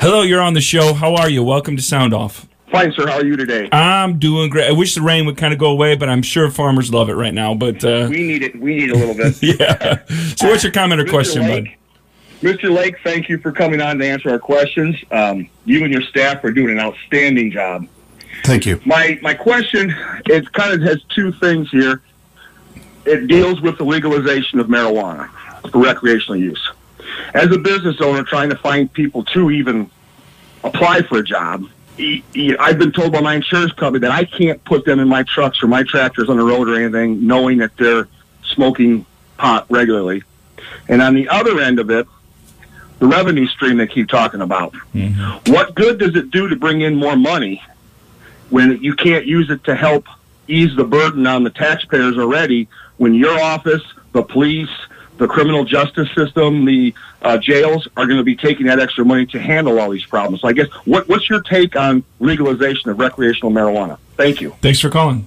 Hello, 0.00 0.22
you're 0.22 0.42
on 0.42 0.54
the 0.54 0.60
show. 0.60 0.94
How 0.94 1.14
are 1.14 1.30
you? 1.30 1.44
Welcome 1.44 1.76
to 1.76 1.82
Sound 1.82 2.12
Off. 2.12 2.48
Fine, 2.70 2.92
sir. 2.92 3.06
How 3.06 3.18
are 3.18 3.24
you 3.24 3.36
today? 3.36 3.68
I'm 3.70 4.18
doing 4.18 4.50
great. 4.50 4.68
I 4.68 4.72
wish 4.72 4.94
the 4.94 5.00
rain 5.00 5.24
would 5.26 5.36
kind 5.36 5.52
of 5.52 5.58
go 5.58 5.70
away, 5.70 5.94
but 5.94 6.08
I'm 6.08 6.22
sure 6.22 6.50
farmers 6.50 6.92
love 6.92 7.08
it 7.08 7.14
right 7.14 7.32
now. 7.32 7.54
But 7.54 7.84
uh, 7.84 8.08
we 8.10 8.26
need 8.26 8.42
it. 8.42 8.60
We 8.60 8.74
need 8.74 8.90
a 8.90 8.96
little 8.96 9.14
bit. 9.14 9.40
yeah. 9.60 10.04
So, 10.34 10.48
what's 10.48 10.64
your 10.64 10.72
comment 10.72 11.00
or 11.00 11.04
Mr. 11.04 11.10
question, 11.10 11.42
Lake, 11.42 11.64
bud? 11.64 12.48
Mr. 12.48 12.74
Lake, 12.74 12.96
thank 13.04 13.28
you 13.28 13.38
for 13.38 13.52
coming 13.52 13.80
on 13.80 13.98
to 13.98 14.06
answer 14.06 14.30
our 14.30 14.38
questions. 14.38 14.96
Um, 15.10 15.48
you 15.64 15.84
and 15.84 15.92
your 15.92 16.02
staff 16.02 16.42
are 16.44 16.50
doing 16.50 16.70
an 16.70 16.80
outstanding 16.80 17.52
job. 17.52 17.86
Thank 18.44 18.66
you. 18.66 18.80
My 18.84 19.18
my 19.22 19.34
question 19.34 19.94
it 20.26 20.52
kind 20.52 20.74
of 20.74 20.82
has 20.82 21.02
two 21.14 21.32
things 21.32 21.70
here. 21.70 22.02
It 23.04 23.28
deals 23.28 23.60
with 23.60 23.78
the 23.78 23.84
legalization 23.84 24.58
of 24.58 24.66
marijuana 24.66 25.30
for 25.70 25.78
recreational 25.78 26.36
use. 26.36 26.70
As 27.32 27.52
a 27.52 27.58
business 27.58 28.00
owner 28.00 28.24
trying 28.24 28.50
to 28.50 28.56
find 28.56 28.92
people 28.92 29.22
to 29.24 29.50
even 29.52 29.88
apply 30.64 31.02
for 31.02 31.18
a 31.18 31.22
job, 31.22 31.64
I've 31.98 32.78
been 32.78 32.92
told 32.92 33.12
by 33.12 33.20
my 33.20 33.34
insurance 33.34 33.72
company 33.72 34.00
that 34.00 34.10
I 34.10 34.24
can't 34.24 34.62
put 34.64 34.84
them 34.84 35.00
in 35.00 35.08
my 35.08 35.22
trucks 35.22 35.62
or 35.62 35.66
my 35.66 35.82
tractors 35.82 36.28
on 36.28 36.36
the 36.36 36.44
road 36.44 36.68
or 36.68 36.74
anything, 36.74 37.26
knowing 37.26 37.58
that 37.58 37.76
they're 37.76 38.08
smoking 38.42 39.06
pot 39.38 39.66
regularly. 39.70 40.22
And 40.88 41.00
on 41.00 41.14
the 41.14 41.28
other 41.28 41.60
end 41.60 41.78
of 41.78 41.90
it, 41.90 42.06
the 42.98 43.06
revenue 43.06 43.46
stream 43.46 43.76
they 43.76 43.86
keep 43.86 44.08
talking 44.08 44.40
about. 44.40 44.72
Mm-hmm. 44.94 45.52
What 45.52 45.74
good 45.74 45.98
does 45.98 46.16
it 46.16 46.30
do 46.30 46.48
to 46.48 46.56
bring 46.56 46.80
in 46.80 46.96
more 46.96 47.16
money 47.16 47.62
when 48.50 48.82
you 48.82 48.94
can't 48.94 49.26
use 49.26 49.50
it 49.50 49.64
to 49.64 49.74
help 49.74 50.06
ease 50.48 50.74
the 50.76 50.84
burden 50.84 51.26
on 51.26 51.44
the 51.44 51.50
taxpayers 51.50 52.16
already 52.16 52.68
when 52.96 53.14
your 53.14 53.38
office, 53.40 53.82
the 54.12 54.22
police, 54.22 54.70
the 55.18 55.26
criminal 55.26 55.64
justice 55.64 56.08
system, 56.14 56.64
the 56.64 56.94
uh, 57.22 57.38
jails 57.38 57.88
are 57.96 58.06
going 58.06 58.18
to 58.18 58.24
be 58.24 58.36
taking 58.36 58.66
that 58.66 58.78
extra 58.78 59.04
money 59.04 59.26
to 59.26 59.40
handle 59.40 59.78
all 59.80 59.90
these 59.90 60.04
problems. 60.04 60.40
So 60.42 60.48
I 60.48 60.52
guess 60.52 60.68
what, 60.84 61.08
what's 61.08 61.28
your 61.28 61.40
take 61.40 61.76
on 61.76 62.04
legalization 62.20 62.90
of 62.90 62.98
recreational 62.98 63.50
marijuana? 63.50 63.98
Thank 64.16 64.40
you. 64.40 64.54
Thanks 64.60 64.80
for 64.80 64.90
calling. 64.90 65.26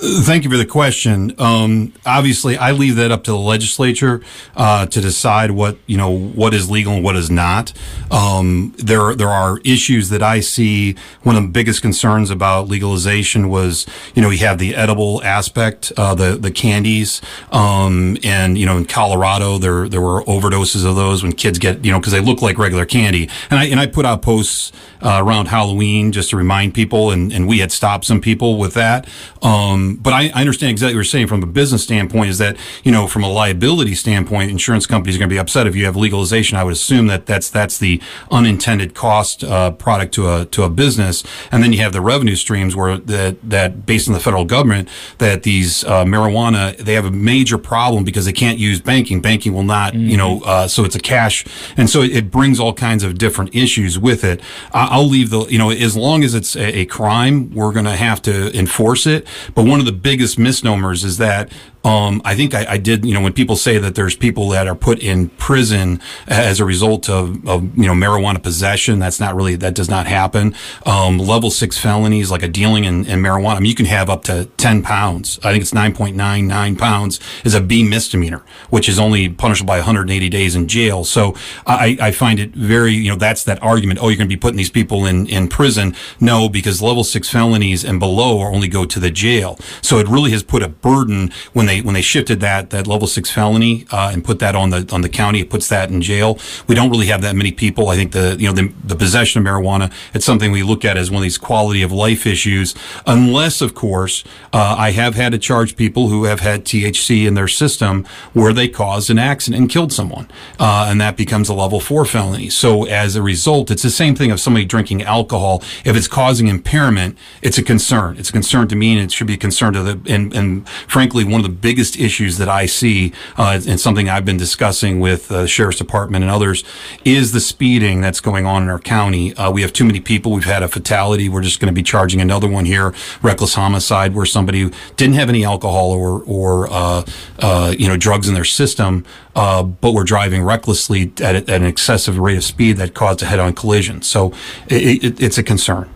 Thank 0.00 0.44
you 0.44 0.50
for 0.50 0.56
the 0.56 0.64
question. 0.64 1.34
Um, 1.38 1.92
obviously, 2.06 2.56
I 2.56 2.70
leave 2.70 2.94
that 2.96 3.10
up 3.10 3.24
to 3.24 3.32
the 3.32 3.38
legislature 3.38 4.22
uh, 4.54 4.86
to 4.86 5.00
decide 5.00 5.50
what 5.50 5.76
you 5.86 5.96
know 5.96 6.16
what 6.16 6.54
is 6.54 6.70
legal 6.70 6.92
and 6.92 7.02
what 7.02 7.16
is 7.16 7.32
not. 7.32 7.72
Um, 8.08 8.76
there 8.78 9.16
there 9.16 9.28
are 9.28 9.58
issues 9.64 10.10
that 10.10 10.22
I 10.22 10.38
see. 10.38 10.94
One 11.24 11.34
of 11.34 11.42
the 11.42 11.48
biggest 11.48 11.82
concerns 11.82 12.30
about 12.30 12.68
legalization 12.68 13.48
was 13.48 13.88
you 14.14 14.22
know 14.22 14.28
we 14.28 14.36
have 14.38 14.58
the 14.58 14.76
edible 14.76 15.20
aspect, 15.24 15.92
uh, 15.96 16.14
the 16.14 16.36
the 16.36 16.52
candies, 16.52 17.20
um, 17.50 18.16
and 18.22 18.56
you 18.56 18.66
know 18.66 18.76
in 18.76 18.84
Colorado 18.84 19.58
there 19.58 19.88
there 19.88 20.00
were 20.00 20.22
overdoses 20.24 20.86
of 20.86 20.94
those 20.94 21.24
when 21.24 21.32
kids 21.32 21.58
get 21.58 21.84
you 21.84 21.90
know 21.90 21.98
because 21.98 22.12
they 22.12 22.20
look 22.20 22.40
like 22.40 22.56
regular 22.56 22.86
candy. 22.86 23.28
And 23.50 23.58
I 23.58 23.64
and 23.64 23.80
I 23.80 23.86
put 23.86 24.06
out 24.06 24.22
posts 24.22 24.70
uh, 25.02 25.20
around 25.24 25.46
Halloween 25.46 26.12
just 26.12 26.30
to 26.30 26.36
remind 26.36 26.74
people, 26.74 27.10
and, 27.10 27.32
and 27.32 27.48
we 27.48 27.58
had 27.58 27.72
stopped 27.72 28.04
some 28.04 28.20
people 28.20 28.58
with 28.58 28.74
that. 28.74 29.08
Um, 29.42 29.87
but 29.96 30.12
I, 30.12 30.30
I, 30.34 30.40
understand 30.40 30.70
exactly 30.70 30.94
what 30.94 30.98
you're 30.98 31.04
saying 31.04 31.26
from 31.26 31.42
a 31.42 31.46
business 31.46 31.82
standpoint 31.82 32.30
is 32.30 32.38
that, 32.38 32.56
you 32.84 32.92
know, 32.92 33.06
from 33.06 33.24
a 33.24 33.28
liability 33.28 33.94
standpoint, 33.94 34.50
insurance 34.50 34.86
companies 34.86 35.16
are 35.16 35.18
going 35.18 35.28
to 35.28 35.34
be 35.34 35.38
upset 35.38 35.66
if 35.66 35.76
you 35.76 35.84
have 35.84 35.96
legalization. 35.96 36.56
I 36.56 36.64
would 36.64 36.72
assume 36.72 37.06
that 37.08 37.26
that's, 37.26 37.50
that's 37.50 37.78
the 37.78 38.00
unintended 38.30 38.94
cost, 38.94 39.44
uh, 39.44 39.70
product 39.72 40.14
to 40.14 40.28
a, 40.28 40.44
to 40.46 40.62
a 40.62 40.70
business. 40.70 41.24
And 41.50 41.62
then 41.62 41.72
you 41.72 41.80
have 41.80 41.92
the 41.92 42.00
revenue 42.00 42.36
streams 42.36 42.76
where 42.76 42.98
that, 42.98 43.38
that 43.48 43.86
based 43.86 44.08
on 44.08 44.14
the 44.14 44.20
federal 44.20 44.44
government, 44.44 44.88
that 45.18 45.42
these, 45.42 45.84
uh, 45.84 46.04
marijuana, 46.04 46.76
they 46.76 46.94
have 46.94 47.04
a 47.04 47.10
major 47.10 47.58
problem 47.58 48.04
because 48.04 48.24
they 48.24 48.32
can't 48.32 48.58
use 48.58 48.80
banking. 48.80 49.20
Banking 49.20 49.54
will 49.54 49.62
not, 49.62 49.92
mm-hmm. 49.92 50.08
you 50.08 50.16
know, 50.16 50.36
mm-hmm. 50.36 50.48
uh, 50.48 50.68
so 50.68 50.84
it's 50.84 50.96
a 50.96 51.00
cash. 51.00 51.44
And 51.76 51.88
so 51.88 52.02
it, 52.02 52.16
it, 52.16 52.28
brings 52.28 52.60
all 52.60 52.74
kinds 52.74 53.02
of 53.02 53.16
different 53.16 53.54
issues 53.54 53.98
with 53.98 54.22
it. 54.22 54.42
I'll 54.72 55.08
leave 55.08 55.30
the, 55.30 55.46
you 55.46 55.56
know, 55.56 55.70
as 55.70 55.96
long 55.96 56.22
as 56.22 56.34
it's 56.34 56.54
a, 56.56 56.80
a 56.80 56.84
crime, 56.84 57.50
we're 57.50 57.72
going 57.72 57.86
to 57.86 57.96
have 57.96 58.20
to 58.22 58.56
enforce 58.56 59.06
it. 59.06 59.26
But 59.54 59.64
one 59.64 59.77
one 59.78 59.86
of 59.86 59.94
the 59.94 60.00
biggest 60.00 60.40
misnomers 60.40 61.04
is 61.04 61.18
that 61.18 61.52
um, 61.84 62.20
I 62.24 62.34
think 62.34 62.54
I, 62.54 62.72
I, 62.72 62.76
did, 62.78 63.04
you 63.04 63.14
know, 63.14 63.20
when 63.20 63.32
people 63.32 63.54
say 63.54 63.78
that 63.78 63.94
there's 63.94 64.16
people 64.16 64.48
that 64.50 64.66
are 64.66 64.74
put 64.74 64.98
in 64.98 65.28
prison 65.30 66.00
as 66.26 66.58
a 66.58 66.64
result 66.64 67.08
of, 67.08 67.46
of 67.48 67.76
you 67.78 67.86
know, 67.86 67.92
marijuana 67.92 68.42
possession, 68.42 68.98
that's 68.98 69.20
not 69.20 69.36
really, 69.36 69.54
that 69.56 69.74
does 69.74 69.88
not 69.88 70.06
happen. 70.06 70.54
Um, 70.84 71.18
level 71.18 71.50
six 71.50 71.78
felonies, 71.78 72.32
like 72.32 72.42
a 72.42 72.48
dealing 72.48 72.84
in, 72.84 73.06
in, 73.06 73.20
marijuana, 73.20 73.56
I 73.56 73.60
mean, 73.60 73.70
you 73.70 73.76
can 73.76 73.86
have 73.86 74.10
up 74.10 74.24
to 74.24 74.46
10 74.56 74.82
pounds. 74.82 75.38
I 75.44 75.52
think 75.52 75.62
it's 75.62 75.70
9.99 75.70 76.78
pounds 76.78 77.20
is 77.44 77.54
a 77.54 77.60
B 77.60 77.88
misdemeanor, 77.88 78.44
which 78.70 78.88
is 78.88 78.98
only 78.98 79.28
punishable 79.28 79.68
by 79.68 79.78
180 79.78 80.28
days 80.28 80.56
in 80.56 80.66
jail. 80.66 81.04
So 81.04 81.36
I, 81.64 81.96
I 82.00 82.10
find 82.10 82.40
it 82.40 82.50
very, 82.50 82.92
you 82.92 83.10
know, 83.10 83.16
that's 83.16 83.44
that 83.44 83.62
argument. 83.62 84.00
Oh, 84.02 84.08
you're 84.08 84.16
going 84.16 84.28
to 84.28 84.34
be 84.34 84.40
putting 84.40 84.58
these 84.58 84.70
people 84.70 85.06
in, 85.06 85.26
in 85.28 85.48
prison. 85.48 85.94
No, 86.18 86.48
because 86.48 86.82
level 86.82 87.04
six 87.04 87.30
felonies 87.30 87.84
and 87.84 88.00
below 88.00 88.40
only 88.40 88.68
go 88.68 88.84
to 88.84 88.98
the 88.98 89.10
jail. 89.10 89.58
So 89.80 89.98
it 89.98 90.08
really 90.08 90.32
has 90.32 90.42
put 90.42 90.62
a 90.62 90.68
burden 90.68 91.30
when 91.52 91.67
they 91.68 91.80
when 91.80 91.94
they 91.94 92.02
shifted 92.02 92.40
that 92.40 92.70
that 92.70 92.86
level 92.86 93.06
six 93.06 93.30
felony 93.30 93.86
uh, 93.90 94.10
and 94.12 94.24
put 94.24 94.38
that 94.40 94.54
on 94.54 94.70
the 94.70 94.88
on 94.92 95.02
the 95.02 95.08
county, 95.08 95.40
it 95.40 95.50
puts 95.50 95.68
that 95.68 95.90
in 95.90 96.02
jail. 96.02 96.38
We 96.66 96.74
don't 96.74 96.90
really 96.90 97.06
have 97.06 97.22
that 97.22 97.36
many 97.36 97.52
people. 97.52 97.88
I 97.88 97.96
think 97.96 98.12
the 98.12 98.36
you 98.38 98.48
know 98.48 98.54
the, 98.54 98.72
the 98.84 98.96
possession 98.96 99.40
of 99.40 99.46
marijuana 99.46 99.92
it's 100.14 100.24
something 100.24 100.52
we 100.52 100.62
look 100.62 100.84
at 100.84 100.96
as 100.96 101.10
one 101.10 101.18
of 101.18 101.22
these 101.22 101.38
quality 101.38 101.82
of 101.82 101.92
life 101.92 102.26
issues, 102.26 102.74
unless 103.06 103.60
of 103.60 103.74
course 103.74 104.24
uh, 104.52 104.74
I 104.78 104.92
have 104.92 105.14
had 105.14 105.32
to 105.32 105.38
charge 105.38 105.76
people 105.76 106.08
who 106.08 106.24
have 106.24 106.40
had 106.40 106.64
THC 106.64 107.26
in 107.26 107.34
their 107.34 107.48
system 107.48 108.06
where 108.32 108.52
they 108.52 108.68
caused 108.68 109.10
an 109.10 109.18
accident 109.18 109.60
and 109.60 109.70
killed 109.70 109.92
someone, 109.92 110.28
uh, 110.58 110.86
and 110.88 111.00
that 111.00 111.16
becomes 111.16 111.48
a 111.48 111.54
level 111.54 111.80
four 111.80 112.04
felony. 112.04 112.50
So 112.50 112.84
as 112.84 113.16
a 113.16 113.22
result, 113.22 113.70
it's 113.70 113.82
the 113.82 113.90
same 113.90 114.14
thing 114.14 114.30
of 114.30 114.40
somebody 114.40 114.64
drinking 114.64 115.02
alcohol. 115.02 115.62
If 115.84 115.96
it's 115.96 116.08
causing 116.08 116.48
impairment, 116.48 117.18
it's 117.42 117.58
a 117.58 117.62
concern. 117.62 118.16
It's 118.18 118.30
a 118.30 118.32
concern 118.32 118.68
to 118.68 118.76
me, 118.76 118.92
and 118.92 119.02
it 119.02 119.12
should 119.12 119.26
be 119.26 119.34
a 119.34 119.38
concern 119.38 119.74
to 119.74 119.82
the 119.82 120.12
and 120.12 120.34
and 120.34 120.68
frankly 120.68 121.24
one 121.24 121.40
of 121.40 121.42
the 121.42 121.57
biggest 121.60 121.98
issues 121.98 122.38
that 122.38 122.48
I 122.48 122.66
see, 122.66 123.12
uh, 123.36 123.60
and 123.66 123.80
something 123.80 124.08
I've 124.08 124.24
been 124.24 124.36
discussing 124.36 125.00
with 125.00 125.30
uh, 125.30 125.42
the 125.42 125.48
sheriff's 125.48 125.78
department 125.78 126.24
and 126.24 126.30
others, 126.30 126.64
is 127.04 127.32
the 127.32 127.40
speeding 127.40 128.00
that's 128.00 128.20
going 128.20 128.46
on 128.46 128.62
in 128.62 128.68
our 128.68 128.78
county. 128.78 129.34
Uh, 129.34 129.50
we 129.50 129.62
have 129.62 129.72
too 129.72 129.84
many 129.84 130.00
people. 130.00 130.32
We've 130.32 130.44
had 130.44 130.62
a 130.62 130.68
fatality. 130.68 131.28
We're 131.28 131.42
just 131.42 131.60
going 131.60 131.72
to 131.72 131.76
be 131.76 131.82
charging 131.82 132.20
another 132.20 132.48
one 132.48 132.64
here, 132.64 132.94
reckless 133.22 133.54
homicide, 133.54 134.14
where 134.14 134.26
somebody 134.26 134.70
didn't 134.96 135.14
have 135.14 135.28
any 135.28 135.44
alcohol 135.44 135.90
or 135.92 136.22
or 136.24 136.68
uh, 136.70 137.04
uh, 137.38 137.74
you 137.78 137.88
know 137.88 137.96
drugs 137.96 138.28
in 138.28 138.34
their 138.34 138.44
system, 138.44 139.04
uh, 139.34 139.62
but 139.62 139.92
were 139.92 140.04
driving 140.04 140.42
recklessly 140.42 141.12
at, 141.20 141.36
at, 141.36 141.48
an 141.48 141.64
excessive 141.64 142.18
rate 142.18 142.36
of 142.36 142.44
speed 142.44 142.76
that 142.76 142.94
caused 142.94 143.22
a 143.22 143.26
head-on 143.26 143.52
collision. 143.52 144.02
So 144.02 144.32
it, 144.68 145.04
it, 145.04 145.20
it's 145.20 145.38
a 145.38 145.42
concern. 145.42 145.88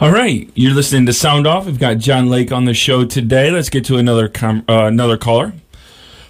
All 0.00 0.10
right, 0.10 0.50
you're 0.56 0.74
listening 0.74 1.06
to 1.06 1.12
Sound 1.12 1.46
Off. 1.46 1.66
We've 1.66 1.78
got 1.78 1.98
John 1.98 2.28
Lake 2.28 2.50
on 2.50 2.64
the 2.64 2.74
show 2.74 3.04
today. 3.04 3.52
Let's 3.52 3.70
get 3.70 3.84
to 3.86 3.96
another 3.96 4.28
com- 4.28 4.64
uh, 4.68 4.86
another 4.86 5.16
caller. 5.16 5.52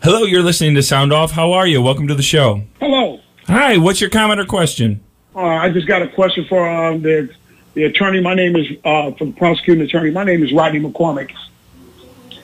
Hello, 0.02 0.24
you're 0.24 0.42
listening 0.42 0.74
to 0.74 0.82
Sound 0.82 1.14
Off. 1.14 1.30
How 1.32 1.52
are 1.52 1.66
you? 1.66 1.80
Welcome 1.80 2.06
to 2.08 2.14
the 2.14 2.22
show. 2.22 2.62
Hello. 2.78 3.20
Hi. 3.46 3.78
What's 3.78 4.02
your 4.02 4.10
comment 4.10 4.38
or 4.38 4.44
question? 4.44 5.02
Uh, 5.34 5.40
I 5.40 5.70
just 5.70 5.86
got 5.86 6.02
a 6.02 6.08
question 6.08 6.44
for 6.44 6.68
um, 6.68 7.00
the 7.00 7.30
the 7.72 7.84
attorney. 7.84 8.20
My 8.20 8.34
name 8.34 8.54
is 8.54 8.66
uh, 8.84 9.12
from 9.12 9.32
prosecuting 9.32 9.82
attorney. 9.82 10.10
My 10.10 10.24
name 10.24 10.44
is 10.44 10.52
Rodney 10.52 10.80
McCormick, 10.80 11.32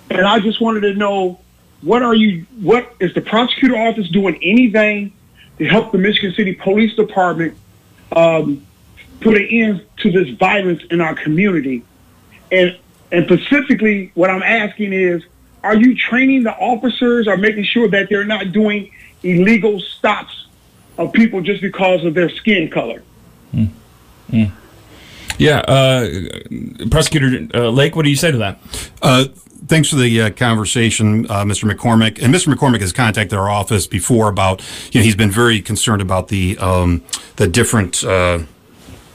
and 0.09 0.23
I 0.23 0.41
just 0.41 0.59
wanted 0.61 0.81
to 0.81 0.95
know 0.95 1.39
what 1.83 2.03
are 2.03 2.15
you? 2.15 2.47
What 2.62 2.95
is 2.99 3.12
the 3.12 3.21
prosecutor 3.21 3.77
office 3.77 4.09
doing 4.09 4.39
anything 4.43 5.12
to 5.59 5.67
help 5.67 5.93
the 5.93 5.99
Michigan 5.99 6.33
City 6.35 6.55
Police 6.55 6.95
Department? 6.97 7.59
Um, 8.11 8.67
put 9.21 9.37
an 9.37 9.47
end 9.50 9.87
to 9.99 10.11
this 10.11 10.29
violence 10.37 10.83
in 10.91 11.00
our 11.00 11.15
community. 11.15 11.83
And 12.50 12.77
and 13.12 13.25
specifically, 13.27 14.12
what 14.15 14.31
I'm 14.31 14.43
asking 14.43 14.93
is, 14.93 15.25
are 15.65 15.77
you 15.77 15.97
training 15.97 16.45
the 16.45 16.55
officers 16.57 17.27
or 17.27 17.37
making 17.37 17.65
sure 17.65 17.89
that 17.89 18.09
they're 18.09 18.25
not 18.25 18.53
doing 18.53 18.93
illegal 19.23 19.81
stops 19.81 20.47
of 20.97 21.12
people 21.12 21.41
just 21.41 21.61
because 21.61 22.05
of 22.05 22.15
their 22.15 22.29
skin 22.31 22.71
color? 22.71 23.03
Mm. 23.53 23.71
Mm. 24.31 24.53
Yeah, 25.39 25.59
uh, 25.61 26.09
Prosecutor 26.91 27.49
uh, 27.55 27.71
Lake, 27.71 27.97
what 27.97 28.05
do 28.05 28.11
you 28.11 28.17
say 28.17 28.31
to 28.31 28.39
that? 28.39 28.61
Uh, 29.00 29.25
thanks 29.67 29.89
for 29.89 29.97
the 29.97 30.21
uh, 30.21 30.31
conversation, 30.31 31.25
uh, 31.31 31.45
Mr. 31.45 31.71
McCormick. 31.71 32.23
And 32.23 32.33
Mr. 32.35 32.53
McCormick 32.53 32.81
has 32.81 32.93
contacted 32.93 33.39
our 33.39 33.49
office 33.49 33.87
before 33.87 34.29
about, 34.29 34.62
you 34.93 35.00
know, 35.00 35.05
he's 35.05 35.17
been 35.17 35.31
very 35.31 35.62
concerned 35.62 36.03
about 36.03 36.29
the 36.29 36.59
um, 36.59 37.03
the 37.37 37.49
different 37.49 38.05
uh, 38.05 38.41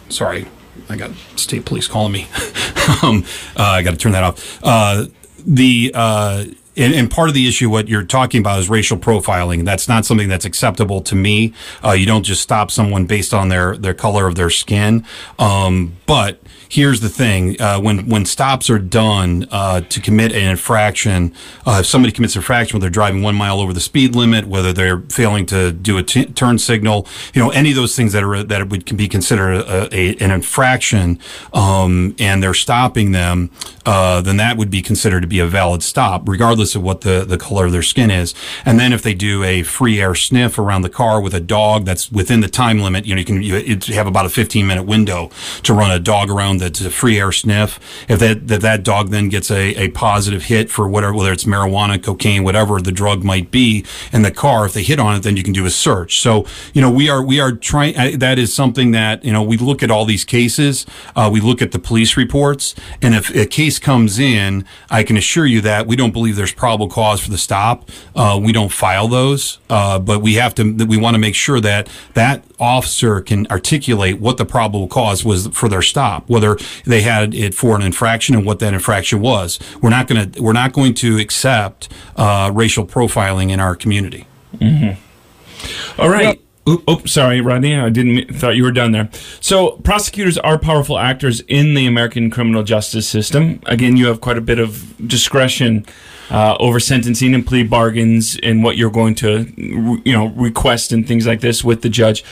sorry, 0.10 0.48
I 0.90 0.96
got 0.96 1.12
state 1.36 1.66
police 1.66 1.88
calling 1.88 2.12
me. 2.12 2.24
um, 3.04 3.24
uh, 3.56 3.64
I 3.64 3.84
got 3.84 3.92
to 3.92 3.98
turn 3.98 4.12
that 4.14 4.24
off. 4.24 4.60
Uh, 4.64 5.06
the 5.46 5.92
uh, 5.94 6.46
and, 6.78 6.94
and, 6.94 7.10
part 7.10 7.30
of 7.30 7.36
the 7.36 7.48
issue, 7.48 7.70
what 7.70 7.88
you're 7.88 8.04
talking 8.04 8.40
about, 8.40 8.60
is 8.60 8.70
racial 8.70 8.98
profiling. 8.98 9.64
That's 9.64 9.88
not 9.88 10.06
something 10.06 10.28
that's 10.28 10.46
acceptable 10.46 11.02
to 11.02 11.16
me. 11.16 11.54
Uh, 11.84 11.92
you 11.92 12.06
don't 12.06 12.24
just 12.24 12.42
stop 12.42 12.70
someone 12.70 13.06
based 13.06 13.34
on 13.34 13.50
their 13.50 13.78
their 13.78 13.94
color 13.94 14.28
of 14.28 14.36
their 14.36 14.50
skin. 14.50 15.06
Um, 15.40 15.96
but 16.06 16.42
here's 16.76 17.02
the 17.02 17.10
thing: 17.10 17.60
uh, 17.62 17.80
when 17.80 18.10
when 18.10 18.26
stops 18.26 18.70
are 18.70 18.80
done 18.80 19.48
uh, 19.52 19.82
to 19.82 20.00
commit 20.02 20.32
an 20.32 20.50
infraction, 20.50 21.34
uh, 21.66 21.78
if 21.82 21.86
somebody 21.86 22.12
commits 22.12 22.36
an 22.36 22.40
infraction, 22.40 22.78
whether 22.78 22.86
they're 22.86 22.90
driving 22.90 23.22
one 23.22 23.36
mile 23.36 23.60
over 23.60 23.74
the 23.74 23.80
speed 23.80 24.16
limit, 24.16 24.48
whether 24.48 24.74
they're 24.74 25.02
failing 25.10 25.46
to 25.46 25.72
do 25.72 25.98
a 25.98 26.04
t- 26.04 26.26
turn 26.26 26.58
signal, 26.58 27.08
you 27.34 27.42
know, 27.42 27.50
any 27.52 27.70
of 27.70 27.76
those 27.76 27.96
things 27.96 28.14
that 28.14 28.24
are 28.24 28.44
that 28.44 28.70
would 28.70 28.98
be 28.98 29.08
considered 29.08 29.62
a, 29.62 29.94
a, 29.96 30.16
an 30.18 30.32
infraction, 30.32 31.20
um, 31.54 32.16
and 32.20 32.42
they're 32.42 32.54
stopping 32.54 33.12
them, 33.12 33.50
uh, 33.86 34.22
then 34.22 34.38
that 34.38 34.58
would 34.58 34.70
be 34.70 34.82
considered 34.82 35.22
to 35.22 35.28
be 35.28 35.40
a 35.40 35.48
valid 35.48 35.84
stop, 35.84 36.28
regardless 36.28 36.66
regardless 36.66 36.76
of 36.76 36.84
what 36.84 37.02
the, 37.02 37.26
the 37.26 37.38
color 37.38 37.66
of 37.66 37.72
their 37.72 37.82
skin 37.82 38.10
is. 38.10 38.34
And 38.66 38.80
then 38.80 38.94
if 38.94 39.02
they 39.02 39.14
do 39.14 39.44
a 39.44 39.64
free 39.64 40.02
air 40.02 40.16
sniff 40.16 40.58
around 40.58 40.84
the 40.84 40.90
car 40.90 41.22
with 41.22 41.34
a 41.34 41.40
dog 41.40 41.86
that's 41.86 42.12
within 42.12 42.42
the 42.42 42.48
time 42.48 42.80
limit, 42.80 43.06
you 43.06 43.16
know, 43.16 43.20
you 43.20 43.26
can 43.26 43.42
you, 43.42 43.78
have 43.96 44.08
about 44.08 44.26
a 44.26 44.30
15 44.30 44.66
minute 44.66 44.84
window 44.84 45.30
to 45.64 45.74
run 45.74 45.92
a 45.92 46.00
dog 46.00 46.30
around 46.30 46.60
that's 46.66 46.82
a 46.82 46.90
free 46.90 47.20
air 47.20 47.32
sniff. 47.32 47.80
If 48.10 48.20
that, 48.20 48.48
that, 48.48 48.62
that 48.62 48.84
dog 48.84 49.10
then 49.10 49.30
gets 49.30 49.52
a, 49.52 49.76
a 49.76 49.90
positive 49.90 50.44
hit 50.46 50.70
for 50.70 50.88
whatever, 50.88 51.14
whether 51.14 51.32
it's 51.32 51.46
marijuana, 51.46 52.02
cocaine, 52.04 52.44
whatever 52.44 52.82
the 52.82 52.92
drug 52.92 53.24
might 53.24 53.52
be 53.52 53.86
in 54.12 54.24
the 54.24 54.32
car, 54.32 54.66
if 54.66 54.74
they 54.74 54.84
hit 54.84 55.00
on 55.00 55.16
it, 55.16 55.24
then 55.24 55.38
you 55.38 55.44
can 55.44 55.54
do 55.54 55.66
a 55.66 55.70
search. 55.70 56.20
So, 56.20 56.46
you 56.74 56.82
know, 56.82 56.92
we 56.92 57.10
are, 57.10 57.24
we 57.24 57.40
are 57.40 57.52
trying, 57.52 58.20
that 58.20 58.40
is 58.40 58.54
something 58.54 58.92
that, 58.92 59.24
you 59.24 59.32
know, 59.32 59.44
we 59.44 59.58
look 59.58 59.84
at 59.84 59.92
all 59.92 60.06
these 60.06 60.26
cases, 60.26 60.86
uh, 61.16 61.30
we 61.32 61.40
look 61.40 61.62
at 61.62 61.72
the 61.72 61.80
police 61.80 62.18
reports, 62.18 62.76
and 63.02 63.16
if 63.16 63.34
a 63.36 63.46
case 63.46 63.80
comes 63.80 64.20
in, 64.20 64.66
I 64.90 65.04
can 65.04 65.18
assure 65.18 65.46
you 65.46 65.62
that 65.62 65.88
we 65.88 65.96
don't 65.96 66.12
believe 66.12 66.36
there's 66.36 66.54
probable 66.54 66.90
cause 66.90 67.22
for 67.22 67.30
the 67.30 67.38
stop. 67.38 67.90
Uh, 68.16 68.40
we 68.42 68.52
don't 68.52 68.72
file 68.72 69.08
those, 69.08 69.60
uh, 69.70 70.00
but 70.00 70.22
we 70.22 70.36
have 70.36 70.56
to. 70.56 70.64
We 70.86 70.98
want 70.98 71.16
to 71.16 71.20
make 71.20 71.36
sure 71.36 71.60
that 71.62 71.90
that 72.14 72.44
officer 72.60 73.22
can 73.22 73.46
articulate 73.48 74.20
what 74.20 74.38
the 74.38 74.46
probable 74.46 74.88
cause 74.88 75.26
was 75.26 75.48
for 75.48 75.70
their 75.70 75.82
stop, 75.82 76.30
whether 76.30 76.45
they 76.86 77.02
had 77.02 77.34
it 77.34 77.56
for 77.56 77.76
an 77.76 77.82
infraction 77.82 78.36
and 78.36 78.46
what 78.46 78.60
that 78.60 78.74
infraction 78.74 79.22
was. 79.22 79.60
We're 79.82 79.90
not 79.90 80.08
going 80.08 80.32
to. 80.32 80.42
We're 80.42 80.54
not 80.54 80.74
going 80.74 80.94
to 80.96 81.18
accept 81.18 81.90
uh, 82.16 82.52
racial 82.54 82.86
profiling 82.86 83.50
in 83.50 83.60
our 83.60 83.76
community. 83.76 84.28
Mm-hmm. 84.58 86.02
All 86.02 86.10
right. 86.10 86.40
Oop, 86.68 86.84
oh, 86.88 87.06
sorry, 87.06 87.42
Rodney. 87.42 87.76
I 87.76 87.90
didn't 87.90 88.36
thought 88.36 88.56
you 88.56 88.64
were 88.64 88.72
done 88.72 88.92
there. 88.92 89.10
So, 89.40 89.78
prosecutors 89.84 90.40
are 90.40 90.58
powerful 90.58 90.98
actors 90.98 91.42
in 91.42 91.76
the 91.76 91.86
American 91.86 92.32
criminal 92.32 92.64
justice 92.64 93.08
system. 93.08 93.62
Again, 93.68 93.98
you 93.98 94.08
have 94.08 94.20
quite 94.20 94.38
a 94.38 94.42
bit 94.42 94.58
of 94.58 94.96
discretion 95.08 95.86
uh, 96.32 96.58
over 96.60 96.80
sentencing 96.80 97.36
and 97.36 97.46
plea 97.46 97.64
bargains 97.64 98.40
and 98.42 98.64
what 98.64 98.78
you're 98.78 98.90
going 98.90 99.14
to, 99.16 99.46
you 99.58 100.12
know, 100.12 100.28
request 100.30 100.92
and 100.92 101.08
things 101.08 101.28
like 101.28 101.42
this 101.42 101.64
with 101.64 101.84
the 101.84 101.90
judge. 101.90 102.24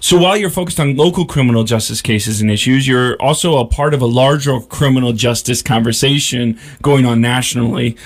So, 0.00 0.18
while 0.18 0.36
you're 0.36 0.50
focused 0.50 0.78
on 0.78 0.96
local 0.96 1.26
criminal 1.26 1.64
justice 1.64 2.00
cases 2.00 2.40
and 2.40 2.50
issues, 2.50 2.86
you're 2.86 3.16
also 3.20 3.58
a 3.58 3.66
part 3.66 3.94
of 3.94 4.02
a 4.02 4.06
larger 4.06 4.60
criminal 4.60 5.12
justice 5.12 5.60
conversation 5.60 6.58
going 6.82 7.04
on 7.04 7.20
nationally. 7.20 7.96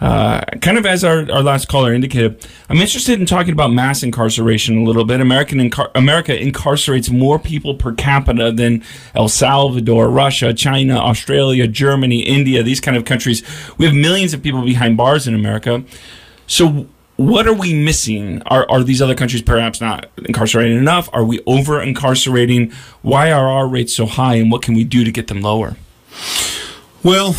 Uh, 0.00 0.40
kind 0.60 0.78
of 0.78 0.86
as 0.86 1.02
our, 1.02 1.30
our 1.32 1.42
last 1.42 1.66
caller 1.66 1.92
indicated, 1.92 2.46
I'm 2.68 2.76
interested 2.78 3.18
in 3.18 3.26
talking 3.26 3.52
about 3.52 3.72
mass 3.72 4.04
incarceration 4.04 4.78
a 4.78 4.84
little 4.84 5.04
bit. 5.04 5.20
American 5.20 5.58
incar- 5.58 5.90
America 5.94 6.36
incarcerates 6.36 7.10
more 7.10 7.38
people 7.38 7.74
per 7.74 7.92
capita 7.94 8.52
than 8.52 8.84
El 9.14 9.28
Salvador, 9.28 10.08
Russia, 10.08 10.54
China, 10.54 10.98
Australia, 10.98 11.66
Germany, 11.66 12.20
India, 12.20 12.62
these 12.62 12.80
kind 12.80 12.96
of 12.96 13.04
countries. 13.04 13.42
We 13.76 13.86
have 13.86 13.94
millions 13.94 14.34
of 14.34 14.42
people 14.42 14.62
behind 14.62 14.96
bars 14.96 15.26
in 15.26 15.34
America. 15.34 15.82
So, 16.46 16.86
what 17.18 17.48
are 17.48 17.52
we 17.52 17.74
missing? 17.74 18.40
Are, 18.46 18.64
are 18.70 18.84
these 18.84 19.02
other 19.02 19.16
countries 19.16 19.42
perhaps 19.42 19.80
not 19.80 20.08
incarcerating 20.24 20.78
enough? 20.78 21.10
Are 21.12 21.24
we 21.24 21.40
over 21.46 21.82
incarcerating? 21.82 22.70
Why 23.02 23.32
are 23.32 23.48
our 23.48 23.66
rates 23.66 23.92
so 23.92 24.06
high, 24.06 24.36
and 24.36 24.52
what 24.52 24.62
can 24.62 24.74
we 24.74 24.84
do 24.84 25.02
to 25.02 25.10
get 25.10 25.26
them 25.26 25.40
lower? 25.40 25.76
Well, 27.02 27.34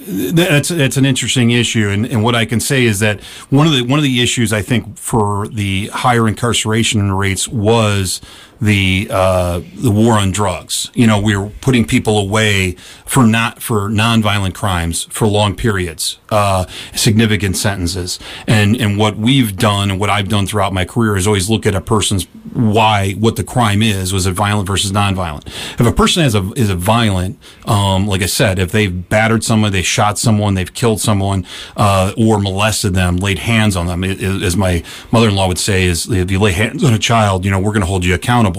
that's 0.00 0.70
that's 0.70 0.96
an 0.96 1.04
interesting 1.04 1.50
issue, 1.50 1.90
and, 1.90 2.06
and 2.06 2.24
what 2.24 2.34
I 2.34 2.46
can 2.46 2.58
say 2.58 2.84
is 2.84 3.00
that 3.00 3.20
one 3.50 3.66
of 3.66 3.74
the 3.74 3.82
one 3.82 3.98
of 3.98 4.02
the 4.02 4.22
issues 4.22 4.50
I 4.50 4.62
think 4.62 4.96
for 4.96 5.46
the 5.48 5.88
higher 5.88 6.26
incarceration 6.26 7.12
rates 7.12 7.46
was 7.46 8.22
the 8.60 9.08
uh, 9.10 9.60
the 9.74 9.90
war 9.90 10.14
on 10.14 10.30
drugs. 10.30 10.90
You 10.94 11.06
know, 11.06 11.20
we 11.20 11.34
are 11.34 11.50
putting 11.60 11.84
people 11.84 12.18
away 12.18 12.72
for 13.06 13.24
not 13.24 13.62
for 13.62 13.88
nonviolent 13.88 14.54
crimes 14.54 15.04
for 15.04 15.26
long 15.26 15.56
periods, 15.56 16.18
uh, 16.30 16.66
significant 16.94 17.56
sentences. 17.56 18.18
And 18.46 18.76
and 18.76 18.96
what 18.96 19.16
we've 19.16 19.56
done 19.56 19.90
and 19.90 19.98
what 19.98 20.10
I've 20.10 20.28
done 20.28 20.46
throughout 20.46 20.72
my 20.72 20.84
career 20.84 21.16
is 21.16 21.26
always 21.26 21.50
look 21.50 21.66
at 21.66 21.74
a 21.74 21.80
person's 21.80 22.26
why, 22.52 23.12
what 23.12 23.36
the 23.36 23.44
crime 23.44 23.82
is. 23.82 24.12
Was 24.12 24.26
it 24.26 24.32
violent 24.32 24.68
versus 24.68 24.92
nonviolent? 24.92 25.46
If 25.80 25.86
a 25.86 25.92
person 25.92 26.22
has 26.22 26.34
a 26.34 26.52
is 26.52 26.70
a 26.70 26.76
violent, 26.76 27.38
um, 27.66 28.06
like 28.06 28.22
I 28.22 28.26
said, 28.26 28.58
if 28.58 28.70
they've 28.70 29.08
battered 29.08 29.42
someone, 29.42 29.72
they 29.72 29.82
shot 29.82 30.18
someone, 30.18 30.54
they've 30.54 30.72
killed 30.72 31.00
someone, 31.00 31.46
uh, 31.76 32.12
or 32.16 32.38
molested 32.38 32.94
them, 32.94 33.16
laid 33.16 33.40
hands 33.40 33.74
on 33.76 33.86
them, 33.86 34.04
as 34.04 34.56
my 34.56 34.82
mother-in-law 35.10 35.48
would 35.48 35.58
say, 35.58 35.84
is 35.84 36.08
if 36.10 36.30
you 36.30 36.38
lay 36.38 36.52
hands 36.52 36.84
on 36.84 36.92
a 36.92 36.98
child, 36.98 37.44
you 37.44 37.50
know, 37.50 37.58
we're 37.58 37.72
going 37.72 37.80
to 37.80 37.86
hold 37.86 38.04
you 38.04 38.14
accountable 38.14 38.51